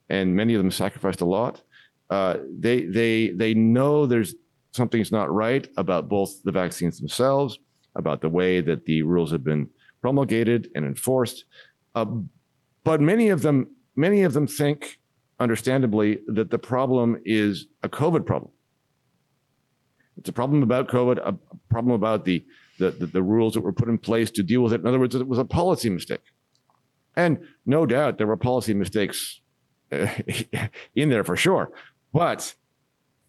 and 0.09 0.36
many 0.36 0.53
of 0.53 0.59
them 0.59 0.72
sacrificed 0.72 1.22
a 1.22 1.26
lot. 1.26 1.61
Uh, 2.09 2.38
they 2.59 2.86
they 2.86 3.30
they 3.30 3.53
know 3.53 4.05
there's 4.05 4.36
something's 4.72 5.11
not 5.11 5.32
right 5.32 5.68
about 5.78 6.09
both 6.09 6.41
the 6.43 6.51
vaccines 6.51 6.99
themselves, 6.99 7.59
about 7.95 8.22
the 8.22 8.30
way 8.30 8.61
that 8.61 8.86
the 8.86 9.01
rules 9.03 9.32
have 9.32 9.43
been 9.43 9.70
promulgated 10.01 10.70
and 10.76 10.86
enforced. 10.86 11.45
Uh, 11.95 12.05
but 12.84 12.99
many 13.01 13.30
of 13.30 13.41
them 13.41 13.68
many 13.95 14.24
of 14.24 14.34
them 14.34 14.47
think, 14.47 14.99
understandably, 15.39 16.20
that 16.28 16.49
the 16.49 16.59
problem 16.59 17.18
is 17.26 17.68
a 17.84 17.89
COVID 17.89 18.26
problem. 18.26 18.51
It's 20.18 20.30
a 20.30 20.34
problem 20.34 20.64
about 20.64 20.88
COVID, 20.88 21.18
a 21.26 21.36
problem 21.70 21.93
about 21.93 22.26
the 22.26 22.43
the, 22.80 22.91
the, 22.91 23.05
the 23.05 23.24
rules 23.24 23.53
that 23.53 23.61
were 23.61 23.72
put 23.72 23.88
in 23.88 23.97
place 23.97 24.32
to 24.32 24.43
deal 24.43 24.61
with 24.61 24.74
it. 24.74 24.82
In 24.82 24.88
other 24.88 24.99
words, 24.99 25.14
it 25.16 25.28
was 25.28 25.39
a 25.39 25.45
policy 25.45 25.89
mistake. 25.89 26.22
And 27.16 27.39
no 27.66 27.86
doubt 27.86 28.18
there 28.18 28.28
were 28.28 28.38
policy 28.38 28.74
mistakes 28.74 29.41
uh, 29.91 30.07
in 30.95 31.09
there 31.09 31.24
for 31.24 31.38
sure. 31.38 31.72
But 32.11 32.55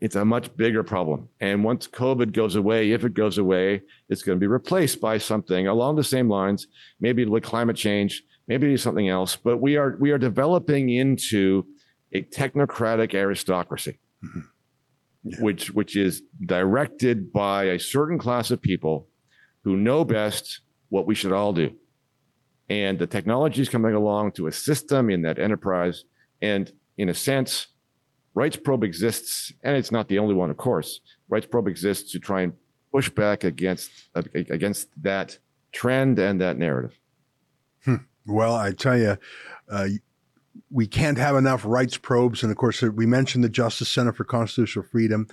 it's 0.00 0.16
a 0.16 0.24
much 0.24 0.54
bigger 0.56 0.82
problem. 0.82 1.28
And 1.40 1.64
once 1.64 1.86
COVID 1.86 2.32
goes 2.32 2.56
away, 2.56 2.90
if 2.90 3.04
it 3.04 3.14
goes 3.14 3.38
away, 3.38 3.82
it's 4.08 4.22
going 4.22 4.36
to 4.36 4.40
be 4.40 4.46
replaced 4.46 5.00
by 5.00 5.18
something 5.18 5.66
along 5.66 5.96
the 5.96 6.04
same 6.04 6.28
lines, 6.28 6.66
maybe 7.00 7.24
with 7.24 7.42
climate 7.42 7.76
change, 7.76 8.22
maybe 8.46 8.76
something 8.76 9.08
else. 9.08 9.36
But 9.36 9.58
we 9.58 9.76
are 9.76 9.96
we 9.98 10.10
are 10.10 10.18
developing 10.18 10.90
into 10.90 11.66
a 12.12 12.22
technocratic 12.22 13.14
aristocracy, 13.14 13.98
mm-hmm. 14.22 14.40
Yeah. 15.24 15.36
which 15.40 15.70
which 15.72 15.96
is 15.96 16.22
directed 16.44 17.32
by 17.32 17.64
a 17.64 17.78
certain 17.78 18.18
class 18.18 18.50
of 18.50 18.60
people 18.60 19.08
who 19.62 19.76
know 19.76 20.04
best 20.04 20.60
what 20.90 21.06
we 21.06 21.14
should 21.14 21.32
all 21.32 21.52
do. 21.52 21.74
And 22.68 22.98
the 22.98 23.06
technology 23.06 23.62
is 23.62 23.68
coming 23.68 23.94
along 23.94 24.32
to 24.32 24.46
assist 24.46 24.88
them 24.88 25.10
in 25.10 25.22
that 25.22 25.38
enterprise. 25.38 26.04
And 26.40 26.72
in 26.96 27.08
a 27.08 27.14
sense, 27.14 27.68
Rights 28.34 28.56
Probe 28.56 28.84
exists, 28.84 29.52
and 29.62 29.76
it's 29.76 29.92
not 29.92 30.08
the 30.08 30.18
only 30.18 30.34
one, 30.34 30.50
of 30.50 30.56
course. 30.56 31.00
Rights 31.28 31.46
Probe 31.46 31.68
exists 31.68 32.12
to 32.12 32.18
try 32.18 32.42
and 32.42 32.52
push 32.92 33.08
back 33.10 33.44
against 33.44 33.90
against 34.14 34.88
that 35.02 35.38
trend 35.72 36.18
and 36.18 36.40
that 36.40 36.58
narrative. 36.58 36.98
Hmm. 37.84 37.96
Well, 38.26 38.54
I 38.54 38.72
tell 38.72 38.98
you, 38.98 39.16
uh, 39.68 39.88
we 40.74 40.88
can't 40.88 41.18
have 41.18 41.36
enough 41.36 41.64
rights 41.64 41.96
probes, 41.96 42.42
and 42.42 42.50
of 42.50 42.58
course, 42.58 42.82
we 42.82 43.06
mentioned 43.06 43.44
the 43.44 43.48
Justice 43.48 43.88
Center 43.88 44.12
for 44.12 44.24
Constitutional 44.24 44.84
Freedom. 44.84 45.28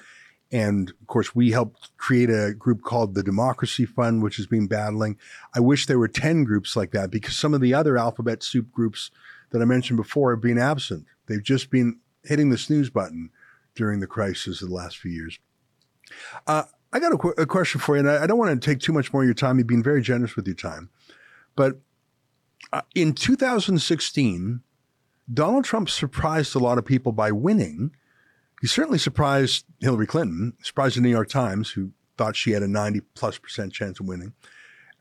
And 0.51 0.91
of 1.01 1.07
course, 1.07 1.33
we 1.33 1.49
helped 1.49 1.97
create 1.97 2.29
a 2.29 2.53
group 2.53 2.83
called 2.83 3.15
the 3.15 3.23
Democracy 3.23 3.85
Fund, 3.85 4.21
which 4.21 4.37
has 4.37 4.45
been 4.45 4.67
battling. 4.67 5.17
I 5.55 5.59
wish 5.59 5.87
there 5.87 5.97
were 5.97 6.07
10 6.07 6.43
groups 6.43 6.75
like 6.75 6.91
that 6.91 7.09
because 7.09 7.35
some 7.35 7.55
of 7.55 7.61
the 7.61 7.73
other 7.73 7.97
alphabet 7.97 8.43
soup 8.43 8.71
groups 8.71 9.09
that 9.49 9.63
I 9.63 9.65
mentioned 9.65 9.97
before 9.97 10.31
have 10.31 10.41
been 10.41 10.59
absent. 10.59 11.07
They've 11.25 11.41
just 11.41 11.71
been 11.71 11.99
hitting 12.23 12.51
the 12.51 12.57
snooze 12.57 12.91
button 12.91 13.31
during 13.73 13.99
the 13.99 14.07
crisis 14.07 14.61
of 14.61 14.69
the 14.69 14.75
last 14.75 14.97
few 14.97 15.11
years. 15.11 15.39
Uh, 16.45 16.63
I 16.93 16.99
got 16.99 17.13
a, 17.13 17.17
qu- 17.17 17.33
a, 17.37 17.47
question 17.47 17.81
for 17.81 17.95
you, 17.95 18.01
and 18.01 18.09
I, 18.11 18.23
I, 18.23 18.27
don't 18.27 18.37
want 18.37 18.61
to 18.61 18.69
take 18.69 18.79
too 18.79 18.93
much 18.93 19.11
more 19.11 19.23
of 19.23 19.27
your 19.27 19.33
time. 19.33 19.57
You've 19.57 19.65
been 19.65 19.81
very 19.81 20.01
generous 20.01 20.35
with 20.35 20.45
your 20.45 20.55
time. 20.55 20.89
But 21.55 21.79
uh, 22.71 22.81
in 22.93 23.13
2016, 23.13 24.61
Donald 25.31 25.65
Trump 25.65 25.89
surprised 25.89 26.55
a 26.55 26.59
lot 26.59 26.77
of 26.77 26.85
people 26.85 27.11
by 27.11 27.31
winning 27.31 27.91
he 28.61 28.67
certainly 28.67 28.99
surprised 28.99 29.65
Hillary 29.79 30.05
Clinton, 30.05 30.53
surprised 30.61 30.95
the 30.95 31.01
New 31.01 31.09
York 31.09 31.29
Times, 31.29 31.71
who 31.71 31.91
thought 32.15 32.35
she 32.35 32.51
had 32.51 32.61
a 32.61 32.67
90 32.67 33.01
plus 33.15 33.39
percent 33.39 33.73
chance 33.73 33.99
of 33.99 34.05
winning. 34.05 34.33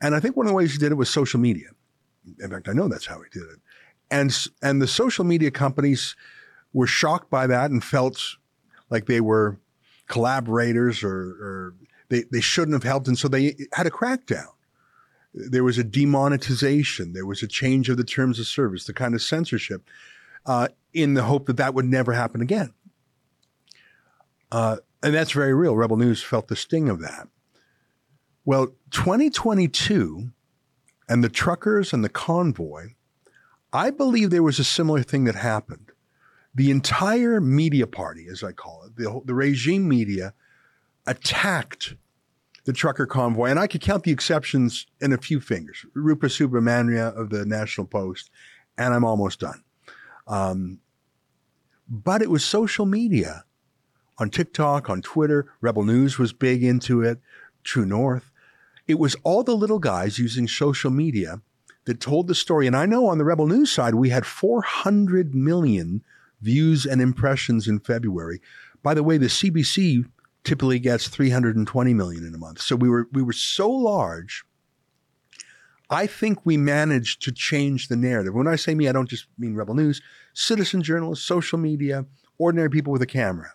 And 0.01 0.15
I 0.15 0.19
think 0.19 0.35
one 0.35 0.47
of 0.47 0.49
the 0.49 0.55
ways 0.55 0.73
he 0.73 0.79
did 0.79 0.91
it 0.91 0.95
was 0.95 1.11
social 1.11 1.39
media. 1.39 1.67
In 2.39 2.49
fact, 2.49 2.67
I 2.67 2.73
know 2.73 2.87
that's 2.87 3.05
how 3.05 3.21
he 3.21 3.29
did 3.31 3.43
it. 3.43 3.59
And, 4.09 4.35
and 4.63 4.81
the 4.81 4.87
social 4.87 5.23
media 5.23 5.51
companies 5.51 6.15
were 6.73 6.87
shocked 6.87 7.29
by 7.29 7.45
that 7.47 7.69
and 7.69 7.83
felt 7.83 8.19
like 8.89 9.05
they 9.05 9.21
were 9.21 9.59
collaborators 10.07 11.03
or, 11.03 11.11
or 11.11 11.75
they, 12.09 12.23
they 12.31 12.41
shouldn't 12.41 12.73
have 12.73 12.83
helped. 12.83 13.07
And 13.07 13.17
so 13.17 13.27
they 13.27 13.55
had 13.73 13.85
a 13.85 13.91
crackdown. 13.91 14.49
There 15.33 15.63
was 15.63 15.77
a 15.77 15.83
demonetization. 15.83 17.13
There 17.13 17.25
was 17.25 17.41
a 17.41 17.47
change 17.47 17.89
of 17.89 17.97
the 17.97 18.03
terms 18.03 18.39
of 18.39 18.47
service, 18.47 18.85
the 18.85 18.93
kind 18.93 19.15
of 19.15 19.21
censorship, 19.21 19.83
uh, 20.45 20.69
in 20.93 21.13
the 21.13 21.23
hope 21.23 21.45
that 21.45 21.57
that 21.57 21.73
would 21.73 21.85
never 21.85 22.13
happen 22.13 22.41
again. 22.41 22.73
Uh, 24.51 24.77
and 25.01 25.13
that's 25.13 25.31
very 25.31 25.53
real. 25.53 25.75
Rebel 25.75 25.97
News 25.97 26.21
felt 26.21 26.47
the 26.47 26.55
sting 26.55 26.89
of 26.89 26.99
that. 27.01 27.27
Well, 28.43 28.73
2022 28.91 30.31
and 31.07 31.23
the 31.23 31.29
truckers 31.29 31.93
and 31.93 32.03
the 32.03 32.09
convoy, 32.09 32.89
I 33.71 33.91
believe 33.91 34.29
there 34.29 34.43
was 34.43 34.59
a 34.59 34.63
similar 34.63 35.03
thing 35.03 35.23
that 35.25 35.35
happened. 35.35 35.91
The 36.53 36.71
entire 36.71 37.39
media 37.39 37.87
party, 37.87 38.27
as 38.29 38.43
I 38.43 38.51
call 38.51 38.83
it, 38.85 38.97
the, 38.97 39.21
the 39.23 39.33
regime 39.33 39.87
media, 39.87 40.33
attacked 41.07 41.95
the 42.65 42.73
trucker 42.73 43.05
convoy. 43.05 43.49
And 43.49 43.59
I 43.59 43.67
could 43.67 43.81
count 43.81 44.03
the 44.03 44.11
exceptions 44.11 44.85
in 44.99 45.13
a 45.13 45.17
few 45.17 45.39
fingers. 45.39 45.85
Rupa 45.93 46.27
Subramanya 46.27 47.15
of 47.17 47.29
the 47.29 47.45
National 47.45 47.87
Post, 47.87 48.29
and 48.77 48.93
I'm 48.93 49.03
almost 49.03 49.39
done. 49.39 49.63
Um, 50.27 50.79
but 51.87 52.21
it 52.21 52.29
was 52.29 52.43
social 52.45 52.85
media 52.85 53.43
on 54.17 54.29
TikTok, 54.29 54.89
on 54.89 55.01
Twitter. 55.01 55.51
Rebel 55.61 55.83
News 55.83 56.17
was 56.17 56.33
big 56.33 56.63
into 56.63 57.01
it, 57.01 57.19
True 57.63 57.85
North. 57.85 58.31
It 58.87 58.99
was 58.99 59.15
all 59.23 59.43
the 59.43 59.55
little 59.55 59.79
guys 59.79 60.19
using 60.19 60.47
social 60.47 60.91
media 60.91 61.41
that 61.85 61.99
told 61.99 62.27
the 62.27 62.35
story. 62.35 62.67
And 62.67 62.75
I 62.75 62.85
know 62.85 63.07
on 63.07 63.17
the 63.17 63.25
Rebel 63.25 63.47
News 63.47 63.71
side, 63.71 63.95
we 63.95 64.09
had 64.09 64.25
400 64.25 65.33
million 65.33 66.03
views 66.41 66.85
and 66.85 67.01
impressions 67.01 67.67
in 67.67 67.79
February. 67.79 68.41
By 68.83 68.93
the 68.93 69.03
way, 69.03 69.17
the 69.17 69.27
CBC 69.27 70.05
typically 70.43 70.79
gets 70.79 71.07
320 71.07 71.93
million 71.93 72.25
in 72.25 72.33
a 72.33 72.37
month. 72.37 72.61
So 72.61 72.75
we 72.75 72.89
were 72.89 73.07
we 73.11 73.21
were 73.21 73.33
so 73.33 73.69
large. 73.69 74.43
I 75.89 76.07
think 76.07 76.45
we 76.45 76.55
managed 76.55 77.21
to 77.23 77.33
change 77.33 77.89
the 77.89 77.97
narrative. 77.97 78.33
When 78.33 78.47
I 78.47 78.55
say 78.55 78.73
me, 78.73 78.87
I 78.87 78.93
don't 78.93 79.09
just 79.09 79.27
mean 79.37 79.55
Rebel 79.55 79.75
News, 79.75 80.01
citizen 80.33 80.81
journalists, 80.81 81.25
social 81.25 81.57
media, 81.57 82.05
ordinary 82.37 82.69
people 82.69 82.93
with 82.93 83.01
a 83.01 83.07
camera. 83.07 83.51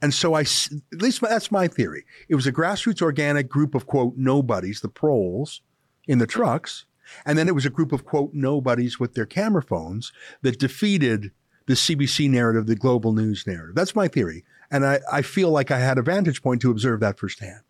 And 0.00 0.14
so 0.14 0.34
I, 0.34 0.40
at 0.40 1.00
least 1.02 1.20
that's 1.20 1.50
my 1.50 1.68
theory. 1.68 2.04
It 2.28 2.36
was 2.36 2.46
a 2.46 2.52
grassroots 2.52 3.02
organic 3.02 3.48
group 3.48 3.74
of 3.74 3.86
quote 3.86 4.14
nobodies, 4.16 4.80
the 4.80 4.88
proles 4.88 5.60
in 6.06 6.18
the 6.18 6.26
trucks. 6.26 6.86
And 7.26 7.36
then 7.36 7.48
it 7.48 7.54
was 7.54 7.66
a 7.66 7.70
group 7.70 7.92
of 7.92 8.04
quote 8.04 8.32
nobodies 8.32 8.98
with 8.98 9.14
their 9.14 9.26
camera 9.26 9.62
phones 9.62 10.12
that 10.42 10.58
defeated 10.58 11.30
the 11.72 11.76
CBC 11.76 12.28
narrative, 12.28 12.66
the 12.66 12.76
global 12.76 13.14
news 13.14 13.46
narrative. 13.46 13.74
That's 13.74 13.96
my 13.96 14.06
theory. 14.06 14.44
And 14.70 14.84
I, 14.84 15.00
I 15.10 15.22
feel 15.22 15.48
like 15.48 15.70
I 15.70 15.78
had 15.78 15.96
a 15.96 16.02
vantage 16.02 16.42
point 16.42 16.60
to 16.60 16.70
observe 16.70 17.00
that 17.00 17.18
firsthand. 17.18 17.62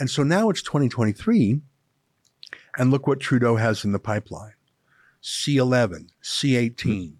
And 0.00 0.10
so 0.10 0.24
now 0.24 0.50
it's 0.50 0.62
2023, 0.62 1.60
and 2.76 2.90
look 2.90 3.06
what 3.06 3.20
Trudeau 3.20 3.54
has 3.54 3.84
in 3.84 3.92
the 3.92 4.00
pipeline 4.00 4.54
C11, 5.22 6.08
C18, 6.24 7.12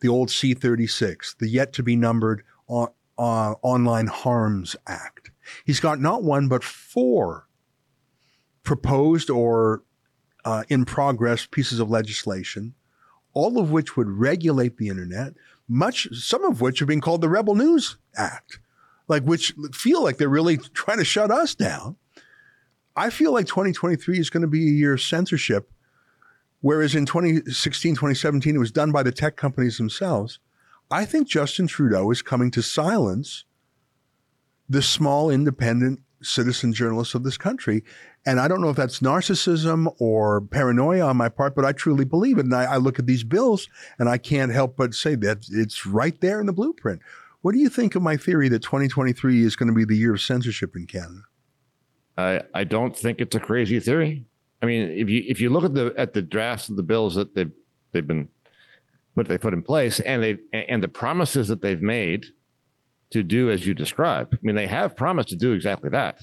the 0.00 0.08
old 0.08 0.30
C36, 0.30 1.36
the 1.38 1.48
yet 1.48 1.72
to 1.74 1.84
be 1.84 1.94
numbered 1.94 2.42
uh, 2.68 2.86
uh, 3.16 3.54
Online 3.62 4.08
Harms 4.08 4.74
Act. 4.88 5.30
He's 5.64 5.78
got 5.78 6.00
not 6.00 6.24
one, 6.24 6.48
but 6.48 6.64
four 6.64 7.46
proposed 8.64 9.30
or 9.30 9.84
uh, 10.44 10.64
in 10.68 10.84
progress 10.84 11.46
pieces 11.46 11.78
of 11.78 11.88
legislation, 11.88 12.74
all 13.32 13.60
of 13.60 13.70
which 13.70 13.96
would 13.96 14.08
regulate 14.08 14.76
the 14.76 14.88
internet, 14.88 15.34
much 15.72 16.06
some 16.12 16.44
of 16.44 16.60
which 16.60 16.82
are 16.82 16.86
being 16.86 17.00
called 17.00 17.22
the 17.22 17.28
Rebel 17.28 17.54
News 17.54 17.96
Act, 18.14 18.60
like 19.08 19.22
which 19.24 19.54
feel 19.72 20.02
like 20.02 20.18
they're 20.18 20.28
really 20.28 20.58
trying 20.58 20.98
to 20.98 21.04
shut 21.04 21.30
us 21.30 21.54
down. 21.54 21.96
I 22.94 23.08
feel 23.08 23.32
like 23.32 23.46
2023 23.46 24.18
is 24.18 24.28
going 24.28 24.42
to 24.42 24.46
be 24.46 24.66
a 24.66 24.70
year 24.70 24.92
of 24.92 25.00
censorship, 25.00 25.70
whereas 26.60 26.94
in 26.94 27.06
2016, 27.06 27.94
2017, 27.94 28.54
it 28.54 28.58
was 28.58 28.70
done 28.70 28.92
by 28.92 29.02
the 29.02 29.12
tech 29.12 29.36
companies 29.36 29.78
themselves. 29.78 30.38
I 30.90 31.06
think 31.06 31.26
Justin 31.26 31.66
Trudeau 31.66 32.10
is 32.10 32.20
coming 32.20 32.50
to 32.50 32.62
silence 32.62 33.46
the 34.68 34.82
small 34.82 35.30
independent 35.30 36.00
citizen 36.22 36.72
journalists 36.72 37.14
of 37.14 37.24
this 37.24 37.36
country. 37.36 37.82
And 38.24 38.38
I 38.38 38.48
don't 38.48 38.60
know 38.60 38.70
if 38.70 38.76
that's 38.76 39.00
narcissism 39.00 39.94
or 39.98 40.40
paranoia 40.40 41.06
on 41.06 41.16
my 41.16 41.28
part, 41.28 41.54
but 41.54 41.64
I 41.64 41.72
truly 41.72 42.04
believe 42.04 42.38
it. 42.38 42.44
And 42.44 42.54
I, 42.54 42.64
I, 42.64 42.76
look 42.76 42.98
at 42.98 43.06
these 43.06 43.24
bills 43.24 43.68
and 43.98 44.08
I 44.08 44.18
can't 44.18 44.52
help 44.52 44.76
but 44.76 44.94
say 44.94 45.14
that 45.16 45.46
it's 45.50 45.84
right 45.86 46.18
there 46.20 46.40
in 46.40 46.46
the 46.46 46.52
blueprint. 46.52 47.00
What 47.40 47.52
do 47.52 47.58
you 47.58 47.68
think 47.68 47.94
of 47.94 48.02
my 48.02 48.16
theory 48.16 48.48
that 48.48 48.62
2023 48.62 49.44
is 49.44 49.56
going 49.56 49.68
to 49.68 49.74
be 49.74 49.84
the 49.84 49.96
year 49.96 50.14
of 50.14 50.20
censorship 50.20 50.76
in 50.76 50.86
Canada? 50.86 51.22
I, 52.16 52.42
I 52.54 52.64
don't 52.64 52.96
think 52.96 53.20
it's 53.20 53.34
a 53.34 53.40
crazy 53.40 53.80
theory. 53.80 54.24
I 54.62 54.66
mean, 54.66 54.90
if 54.90 55.08
you 55.08 55.24
if 55.26 55.40
you 55.40 55.50
look 55.50 55.64
at 55.64 55.74
the 55.74 55.92
at 55.96 56.12
the 56.14 56.22
drafts 56.22 56.68
of 56.68 56.76
the 56.76 56.84
bills 56.84 57.16
that 57.16 57.34
they've 57.34 57.50
they've 57.90 58.06
been 58.06 58.28
put 59.16 59.26
they 59.26 59.38
put 59.38 59.54
in 59.54 59.62
place 59.62 59.98
and 59.98 60.22
they 60.22 60.38
and 60.52 60.82
the 60.82 60.88
promises 60.88 61.48
that 61.48 61.62
they've 61.62 61.82
made 61.82 62.26
to 63.12 63.22
do 63.22 63.50
as 63.50 63.66
you 63.66 63.74
describe. 63.74 64.28
I 64.32 64.38
mean, 64.42 64.56
they 64.56 64.66
have 64.66 64.96
promised 64.96 65.28
to 65.28 65.36
do 65.36 65.52
exactly 65.52 65.90
that. 65.90 66.20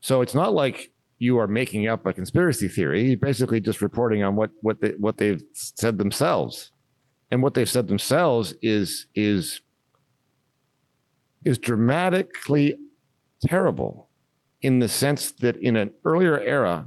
So 0.00 0.20
it's 0.20 0.34
not 0.34 0.54
like 0.54 0.92
you 1.18 1.38
are 1.38 1.48
making 1.48 1.88
up 1.88 2.06
a 2.06 2.12
conspiracy 2.12 2.68
theory. 2.68 3.08
You're 3.08 3.18
basically 3.18 3.60
just 3.60 3.82
reporting 3.82 4.22
on 4.22 4.36
what 4.36 4.50
what 4.62 4.80
they 4.80 4.90
what 4.98 5.18
they've 5.18 5.42
said 5.52 5.98
themselves. 5.98 6.70
And 7.30 7.42
what 7.42 7.54
they've 7.54 7.68
said 7.68 7.88
themselves 7.88 8.54
is 8.62 9.06
is 9.14 9.60
is 11.44 11.58
dramatically 11.58 12.76
terrible 13.42 14.08
in 14.62 14.78
the 14.78 14.88
sense 14.88 15.32
that 15.32 15.56
in 15.56 15.76
an 15.76 15.90
earlier 16.04 16.40
era, 16.40 16.86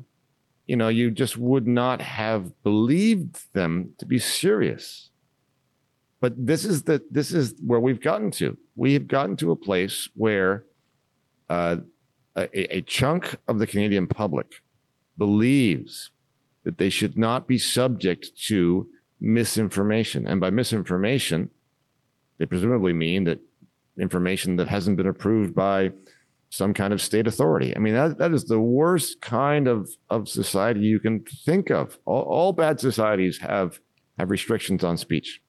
you 0.65 0.75
know, 0.75 0.89
you 0.89 1.11
just 1.11 1.37
would 1.37 1.67
not 1.67 2.01
have 2.01 2.51
believed 2.63 3.53
them 3.53 3.93
to 3.97 4.05
be 4.05 4.19
serious. 4.19 5.10
But 6.21 6.33
this 6.37 6.63
is 6.65 6.83
the 6.83 7.01
this 7.09 7.33
is 7.33 7.55
where 7.65 7.79
we've 7.79 7.99
gotten 7.99 8.31
to. 8.31 8.55
We 8.75 8.93
have 8.93 9.07
gotten 9.07 9.35
to 9.37 9.51
a 9.51 9.55
place 9.55 10.07
where 10.15 10.65
uh, 11.49 11.77
a, 12.35 12.77
a 12.77 12.81
chunk 12.81 13.35
of 13.47 13.59
the 13.59 13.67
Canadian 13.67 14.07
public 14.07 14.61
believes 15.17 16.11
that 16.63 16.77
they 16.77 16.89
should 16.89 17.17
not 17.17 17.47
be 17.47 17.57
subject 17.57 18.29
to 18.45 18.87
misinformation, 19.19 20.27
and 20.27 20.39
by 20.39 20.51
misinformation, 20.51 21.49
they 22.37 22.45
presumably 22.45 22.93
mean 22.93 23.23
that 23.23 23.39
information 23.99 24.55
that 24.57 24.67
hasn't 24.67 24.97
been 24.97 25.07
approved 25.07 25.55
by 25.55 25.91
some 26.49 26.73
kind 26.73 26.93
of 26.93 27.01
state 27.01 27.27
authority. 27.27 27.75
I 27.75 27.79
mean, 27.79 27.93
that, 27.93 28.17
that 28.17 28.31
is 28.33 28.45
the 28.45 28.59
worst 28.59 29.21
kind 29.21 29.67
of, 29.67 29.89
of 30.09 30.27
society 30.27 30.81
you 30.81 30.99
can 30.99 31.23
think 31.45 31.71
of. 31.71 31.97
All, 32.05 32.23
all 32.23 32.53
bad 32.53 32.79
societies 32.79 33.39
have 33.39 33.79
have 34.19 34.29
restrictions 34.29 34.83
on 34.83 34.97
speech 34.97 35.41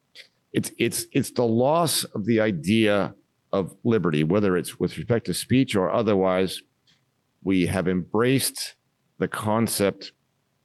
it's 0.53 0.70
it's 0.78 1.07
it's 1.12 1.30
the 1.30 1.46
loss 1.46 2.05
of 2.05 2.26
the 2.26 2.40
idea 2.40 3.14
of 3.53 3.76
liberty, 3.84 4.24
whether 4.24 4.57
it's 4.57 4.78
with 4.78 4.96
respect 4.96 5.26
to 5.26 5.34
speech 5.34 5.74
or 5.76 5.90
otherwise. 5.90 6.62
We 7.44 7.66
have 7.66 7.88
embraced 7.88 8.76
the 9.18 9.28
concept 9.28 10.12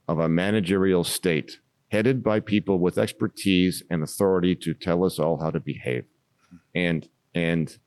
of 0.08 0.20
a 0.20 0.30
managerial 0.30 1.04
state 1.04 1.60
headed 1.90 2.22
by 2.22 2.40
people 2.40 2.80
with 2.80 2.98
expertise 2.98 3.84
and 3.90 4.04
authority 4.04 4.56
to 4.56 4.74
tell 4.74 5.04
us 5.04 5.20
all 5.20 5.40
how 5.40 5.52
to 5.52 5.60
behave. 5.60 6.06
And 6.76 7.08
and 7.34 7.78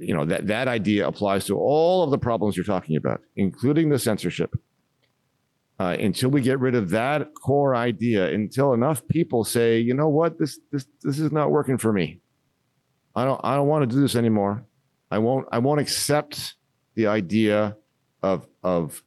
you 0.00 0.14
know 0.14 0.24
that 0.24 0.46
that 0.48 0.68
idea 0.68 1.06
applies 1.06 1.44
to 1.46 1.56
all 1.56 2.02
of 2.02 2.10
the 2.10 2.18
problems 2.18 2.56
you're 2.56 2.64
talking 2.64 2.96
about, 2.96 3.20
including 3.36 3.90
the 3.90 3.98
censorship 3.98 4.54
uh, 5.78 5.96
until 6.00 6.30
we 6.30 6.40
get 6.40 6.58
rid 6.58 6.74
of 6.74 6.90
that 6.90 7.34
core 7.34 7.76
idea, 7.76 8.26
until 8.32 8.72
enough 8.72 9.06
people 9.08 9.44
say, 9.44 9.78
you 9.78 9.94
know 9.94 10.08
what, 10.08 10.38
this 10.38 10.58
this 10.72 10.86
this 11.02 11.20
is 11.20 11.30
not 11.30 11.50
working 11.50 11.78
for 11.78 11.92
me. 11.92 12.20
I 13.14 13.24
don't 13.24 13.40
I 13.44 13.54
don't 13.54 13.68
want 13.68 13.88
to 13.88 13.94
do 13.94 14.00
this 14.00 14.16
anymore. 14.16 14.64
I 15.10 15.18
won't 15.18 15.46
I 15.52 15.58
won't 15.58 15.80
accept 15.80 16.54
the 16.94 17.06
idea 17.06 17.76
of 18.22 18.46
of 18.62 19.02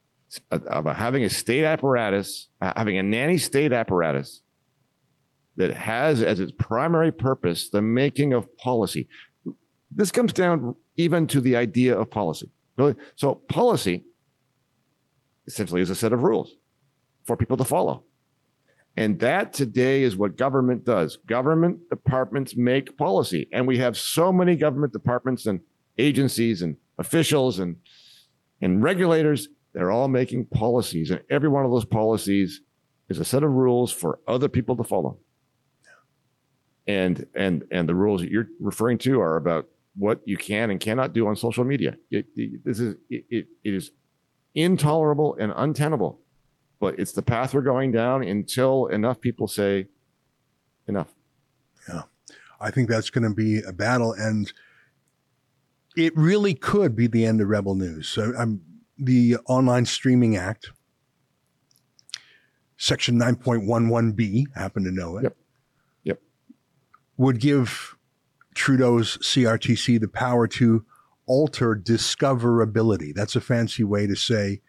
of 0.49 0.85
having 0.85 1.25
a 1.25 1.29
state 1.29 1.65
apparatus, 1.65 2.47
having 2.61 2.97
a 2.97 3.03
nanny 3.03 3.37
state 3.37 3.73
apparatus 3.73 4.41
that 5.57 5.75
has 5.75 6.23
as 6.23 6.39
its 6.39 6.53
primary 6.57 7.11
purpose 7.11 7.69
the 7.69 7.81
making 7.81 8.31
of 8.31 8.47
policy. 8.57 9.09
This 9.93 10.09
comes 10.09 10.31
down 10.31 10.75
even 10.95 11.27
to 11.27 11.41
the 11.41 11.57
idea 11.57 11.99
of 11.99 12.09
policy. 12.09 12.49
So 13.17 13.35
policy 13.49 14.05
essentially 15.45 15.81
is 15.81 15.89
a 15.89 15.95
set 15.95 16.13
of 16.13 16.23
rules 16.23 16.55
for 17.25 17.37
people 17.37 17.57
to 17.57 17.63
follow. 17.63 18.03
And 18.97 19.19
that 19.19 19.53
today 19.53 20.03
is 20.03 20.17
what 20.17 20.37
government 20.37 20.83
does. 20.83 21.17
Government 21.25 21.79
departments 21.89 22.55
make 22.57 22.97
policy. 22.97 23.47
And 23.53 23.65
we 23.65 23.77
have 23.77 23.97
so 23.97 24.33
many 24.33 24.55
government 24.55 24.91
departments 24.91 25.45
and 25.45 25.61
agencies 25.97 26.61
and 26.61 26.75
officials 26.97 27.59
and, 27.59 27.77
and 28.61 28.83
regulators. 28.83 29.47
They're 29.73 29.91
all 29.91 30.09
making 30.09 30.45
policies. 30.47 31.09
And 31.09 31.21
every 31.29 31.47
one 31.47 31.63
of 31.63 31.71
those 31.71 31.85
policies 31.85 32.61
is 33.07 33.19
a 33.19 33.25
set 33.25 33.43
of 33.43 33.51
rules 33.51 33.91
for 33.91 34.19
other 34.27 34.49
people 34.49 34.75
to 34.77 34.83
follow. 34.83 35.17
And 36.87 37.27
and 37.35 37.63
and 37.71 37.87
the 37.87 37.93
rules 37.93 38.21
that 38.21 38.31
you're 38.31 38.47
referring 38.59 38.97
to 38.99 39.21
are 39.21 39.37
about 39.37 39.67
what 39.95 40.19
you 40.25 40.35
can 40.35 40.71
and 40.71 40.79
cannot 40.79 41.13
do 41.13 41.27
on 41.27 41.35
social 41.35 41.63
media. 41.63 41.95
It, 42.09 42.25
it, 42.35 42.65
this 42.65 42.79
is 42.79 42.95
it, 43.09 43.47
it 43.63 43.73
is 43.73 43.91
intolerable 44.55 45.37
and 45.39 45.53
untenable 45.55 46.20
but 46.81 46.97
it's 46.99 47.11
the 47.11 47.21
path 47.21 47.53
we're 47.53 47.61
going 47.61 47.91
down 47.91 48.23
until 48.23 48.87
enough 48.87 49.21
people 49.21 49.47
say 49.47 49.85
enough. 50.87 51.13
Yeah. 51.87 52.01
I 52.59 52.71
think 52.71 52.89
that's 52.89 53.11
going 53.11 53.23
to 53.23 53.33
be 53.33 53.61
a 53.61 53.71
battle. 53.71 54.13
And 54.13 54.51
it 55.95 56.11
really 56.17 56.55
could 56.55 56.95
be 56.95 57.05
the 57.05 57.23
end 57.23 57.39
of 57.39 57.47
Rebel 57.47 57.75
News. 57.75 58.09
So, 58.09 58.33
um, 58.35 58.61
the 58.97 59.37
Online 59.47 59.85
Streaming 59.85 60.35
Act, 60.35 60.71
Section 62.77 63.19
9.11b, 63.19 64.45
happen 64.55 64.83
to 64.83 64.91
know 64.91 65.17
it. 65.17 65.23
Yep. 65.23 65.37
Yep. 66.03 66.19
Would 67.17 67.39
give 67.39 67.95
Trudeau's 68.55 69.17
CRTC 69.19 69.99
the 69.99 70.07
power 70.07 70.47
to 70.47 70.83
alter 71.27 71.75
discoverability. 71.75 73.13
That's 73.13 73.35
a 73.35 73.41
fancy 73.41 73.83
way 73.83 74.07
to 74.07 74.15
say 74.15 74.61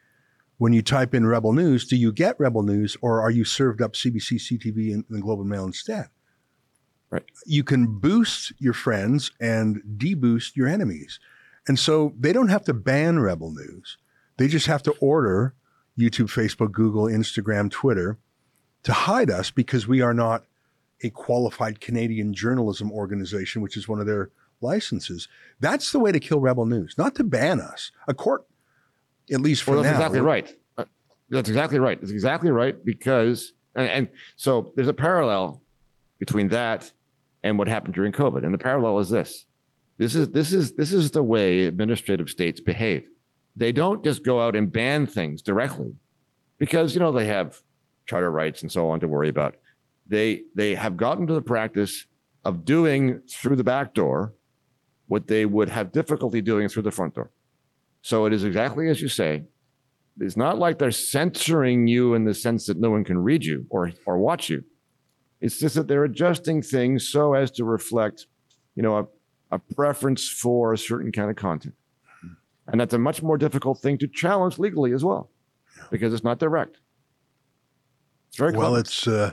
when 0.62 0.72
you 0.72 0.80
type 0.80 1.12
in 1.12 1.26
Rebel 1.26 1.52
News, 1.52 1.88
do 1.88 1.96
you 1.96 2.12
get 2.12 2.38
Rebel 2.38 2.62
News 2.62 2.96
or 3.02 3.20
are 3.20 3.32
you 3.32 3.44
served 3.44 3.82
up 3.82 3.94
CBC, 3.94 4.36
CTV, 4.36 4.94
and 4.94 5.04
the 5.10 5.20
Globe 5.20 5.40
and 5.40 5.48
Mail 5.48 5.64
instead? 5.64 6.06
Right. 7.10 7.24
You 7.44 7.64
can 7.64 7.98
boost 7.98 8.52
your 8.60 8.72
friends 8.72 9.32
and 9.40 9.82
deboost 9.96 10.54
your 10.54 10.68
enemies. 10.68 11.18
And 11.66 11.80
so 11.80 12.14
they 12.16 12.32
don't 12.32 12.46
have 12.46 12.62
to 12.66 12.74
ban 12.74 13.18
Rebel 13.18 13.50
News. 13.50 13.98
They 14.36 14.46
just 14.46 14.68
have 14.68 14.84
to 14.84 14.92
order 15.00 15.52
YouTube, 15.98 16.30
Facebook, 16.30 16.70
Google, 16.70 17.06
Instagram, 17.06 17.68
Twitter 17.68 18.18
to 18.84 18.92
hide 18.92 19.30
us 19.30 19.50
because 19.50 19.88
we 19.88 20.00
are 20.00 20.14
not 20.14 20.44
a 21.02 21.10
qualified 21.10 21.80
Canadian 21.80 22.34
journalism 22.34 22.92
organization, 22.92 23.62
which 23.62 23.76
is 23.76 23.88
one 23.88 23.98
of 23.98 24.06
their 24.06 24.30
licenses. 24.60 25.26
That's 25.58 25.90
the 25.90 25.98
way 25.98 26.12
to 26.12 26.20
kill 26.20 26.38
Rebel 26.38 26.66
News, 26.66 26.94
not 26.96 27.16
to 27.16 27.24
ban 27.24 27.60
us. 27.60 27.90
A 28.06 28.14
court, 28.14 28.44
at 29.30 29.40
least 29.40 29.62
for 29.62 29.72
Well, 29.72 29.82
that's 29.82 29.92
now. 29.92 30.00
exactly 30.00 30.20
right. 30.20 30.54
Uh, 30.78 30.84
That's 31.30 31.48
exactly 31.48 31.78
right. 31.78 32.00
That's 32.00 32.12
exactly 32.12 32.50
right 32.50 32.82
because, 32.84 33.52
and, 33.74 33.88
and 33.88 34.08
so 34.36 34.72
there's 34.76 34.88
a 34.88 34.94
parallel 34.94 35.62
between 36.18 36.48
that 36.48 36.90
and 37.42 37.58
what 37.58 37.68
happened 37.68 37.94
during 37.94 38.12
COVID. 38.12 38.44
And 38.44 38.52
the 38.54 38.58
parallel 38.58 38.98
is 38.98 39.08
this: 39.10 39.46
this 39.98 40.14
is 40.14 40.28
this 40.30 40.52
is 40.52 40.72
this 40.74 40.92
is 40.92 41.10
the 41.10 41.22
way 41.22 41.64
administrative 41.66 42.28
states 42.28 42.60
behave. 42.60 43.08
They 43.56 43.72
don't 43.72 44.02
just 44.04 44.24
go 44.24 44.40
out 44.40 44.56
and 44.56 44.70
ban 44.72 45.06
things 45.06 45.42
directly, 45.42 45.94
because 46.58 46.94
you 46.94 47.00
know 47.00 47.12
they 47.12 47.26
have 47.26 47.60
charter 48.06 48.30
rights 48.30 48.62
and 48.62 48.70
so 48.72 48.88
on 48.90 49.00
to 49.00 49.08
worry 49.08 49.28
about. 49.28 49.56
They 50.06 50.42
they 50.54 50.74
have 50.74 50.96
gotten 50.96 51.26
to 51.26 51.34
the 51.34 51.42
practice 51.42 52.06
of 52.44 52.64
doing 52.64 53.20
through 53.30 53.56
the 53.56 53.64
back 53.64 53.94
door 53.94 54.34
what 55.06 55.26
they 55.26 55.44
would 55.46 55.68
have 55.68 55.92
difficulty 55.92 56.40
doing 56.40 56.68
through 56.68 56.82
the 56.82 56.90
front 56.90 57.14
door. 57.14 57.30
So 58.03 58.26
it 58.26 58.32
is 58.32 58.44
exactly 58.44 58.88
as 58.88 59.00
you 59.00 59.09
say. 59.09 59.44
It's 60.20 60.36
not 60.36 60.59
like 60.59 60.78
they're 60.78 60.90
censoring 60.90 61.86
you 61.86 62.14
in 62.14 62.24
the 62.24 62.34
sense 62.34 62.66
that 62.66 62.78
no 62.78 62.90
one 62.90 63.05
can 63.05 63.18
read 63.18 63.44
you 63.44 63.64
or 63.70 63.92
or 64.05 64.18
watch 64.18 64.50
you. 64.50 64.64
It's 65.40 65.59
just 65.59 65.74
that 65.76 65.88
they're 65.88 66.05
adjusting 66.05 66.62
things 66.62 67.09
so 67.09 67.34
as 67.34 67.50
to 67.53 67.64
reflect, 67.64 68.26
you 68.76 68.82
know, 68.82 68.98
a, 68.98 69.07
a 69.57 69.59
preference 69.59 70.28
for 70.28 70.72
a 70.72 70.78
certain 70.78 71.11
kind 71.11 71.30
of 71.30 71.36
content. 71.36 71.74
And 72.68 72.80
that's 72.80 72.94
a 72.94 72.98
much 72.98 73.22
more 73.22 73.38
difficult 73.38 73.80
thing 73.80 73.98
to 73.98 74.07
challenge 74.07 74.59
legally 74.59 74.92
as 74.92 75.03
well, 75.03 75.30
because 75.90 76.12
it's 76.14 76.22
not 76.22 76.38
direct. 76.38 76.78
It's 78.28 78.36
very 78.36 78.53
well, 78.53 78.70
clever. 78.70 78.80
it's 78.80 79.09
uh, 79.09 79.32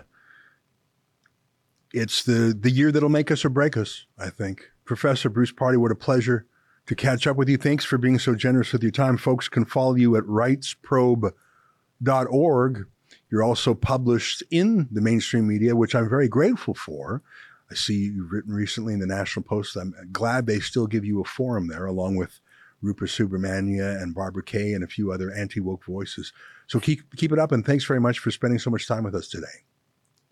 it's 1.94 2.24
the 2.24 2.58
the 2.60 2.72
year 2.72 2.92
that'll 2.92 3.10
make 3.10 3.32
us 3.32 3.44
or 3.44 3.50
break 3.50 3.76
us. 3.78 4.06
I 4.18 4.30
think, 4.30 4.72
Professor 4.86 5.30
Bruce 5.30 5.52
Pardy, 5.52 5.78
what 5.78 5.92
a 5.92 5.96
pleasure 5.96 6.48
to 6.90 6.96
catch 6.96 7.26
up 7.28 7.38
with 7.38 7.48
you. 7.48 7.56
Thanks 7.56 7.86
for 7.86 8.00
being 8.00 8.18
so 8.18 8.34
generous 8.34 8.74
with 8.74 8.82
your 8.82 8.92
time. 8.92 9.16
Folks 9.16 9.48
can 9.48 9.64
follow 9.64 9.94
you 9.94 10.16
at 10.16 10.24
rightsprobe.org. 10.24 12.88
You're 13.30 13.44
also 13.44 13.76
published 13.76 14.42
in 14.50 14.88
the 14.90 15.00
mainstream 15.00 15.48
media, 15.48 15.76
which 15.76 15.94
I'm 15.94 16.10
very 16.10 16.28
grateful 16.28 16.74
for. 16.74 17.22
I 17.70 17.76
see 17.76 17.94
you've 17.94 18.32
written 18.32 18.56
recently 18.56 18.94
in 18.94 19.00
the 19.00 19.06
National 19.06 19.44
Post. 19.44 19.76
I'm 19.76 19.94
glad 20.12 20.48
they 20.48 20.60
still 20.60 20.88
give 20.88 21.06
you 21.06 21.22
a 21.22 21.26
forum 21.26 21.68
there, 21.68 21.86
along 21.86 22.16
with 22.16 22.40
Rupa 22.82 23.04
Subramanya 23.04 24.02
and 24.02 24.16
Barbara 24.16 24.42
Kay 24.42 24.74
and 24.74 24.84
a 24.84 24.88
few 24.88 25.12
other 25.12 25.32
anti 25.32 25.60
woke 25.60 25.86
voices. 25.86 26.34
So 26.66 26.80
keep 26.80 27.16
keep 27.18 27.32
it 27.32 27.38
up, 27.38 27.52
and 27.52 27.64
thanks 27.64 27.86
very 27.86 28.02
much 28.02 28.18
for 28.18 28.32
spending 28.32 28.58
so 28.58 28.72
much 28.72 28.88
time 28.88 29.04
with 29.04 29.14
us 29.14 29.28
today. 29.28 29.46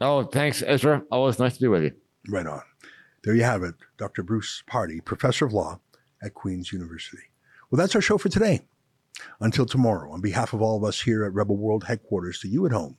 oh, 0.01 0.23
thanks, 0.23 0.63
Ezra. 0.65 1.03
Always 1.11 1.37
nice 1.37 1.53
to 1.57 1.61
be 1.61 1.67
with 1.67 1.83
you. 1.83 1.91
Right 2.27 2.47
on. 2.47 2.63
There 3.23 3.35
you 3.35 3.43
have 3.43 3.61
it, 3.61 3.75
Dr. 3.97 4.23
Bruce 4.23 4.63
Pardy, 4.67 5.05
professor 5.05 5.45
of 5.45 5.53
law 5.53 5.79
at 6.21 6.33
Queen's 6.33 6.71
University. 6.71 7.23
Well, 7.69 7.77
that's 7.77 7.95
our 7.95 8.01
show 8.01 8.17
for 8.17 8.29
today. 8.29 8.61
Until 9.39 9.65
tomorrow, 9.65 10.11
on 10.11 10.21
behalf 10.21 10.53
of 10.53 10.61
all 10.61 10.77
of 10.77 10.83
us 10.83 11.01
here 11.01 11.23
at 11.23 11.33
Rebel 11.33 11.57
World 11.57 11.85
headquarters, 11.85 12.39
to 12.41 12.47
you 12.47 12.65
at 12.65 12.71
home, 12.71 12.97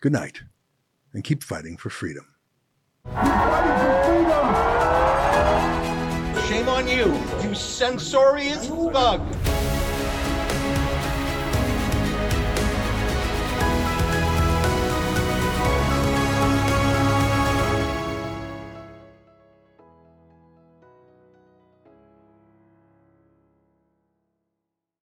good 0.00 0.12
night, 0.12 0.42
and 1.12 1.22
keep 1.22 1.42
fighting 1.42 1.76
for 1.76 1.90
freedom. 1.90 2.26
Shame 6.48 6.68
on 6.68 6.88
you, 6.88 7.14
you 7.42 7.54
censorious 7.54 8.68
bug. 8.68 9.20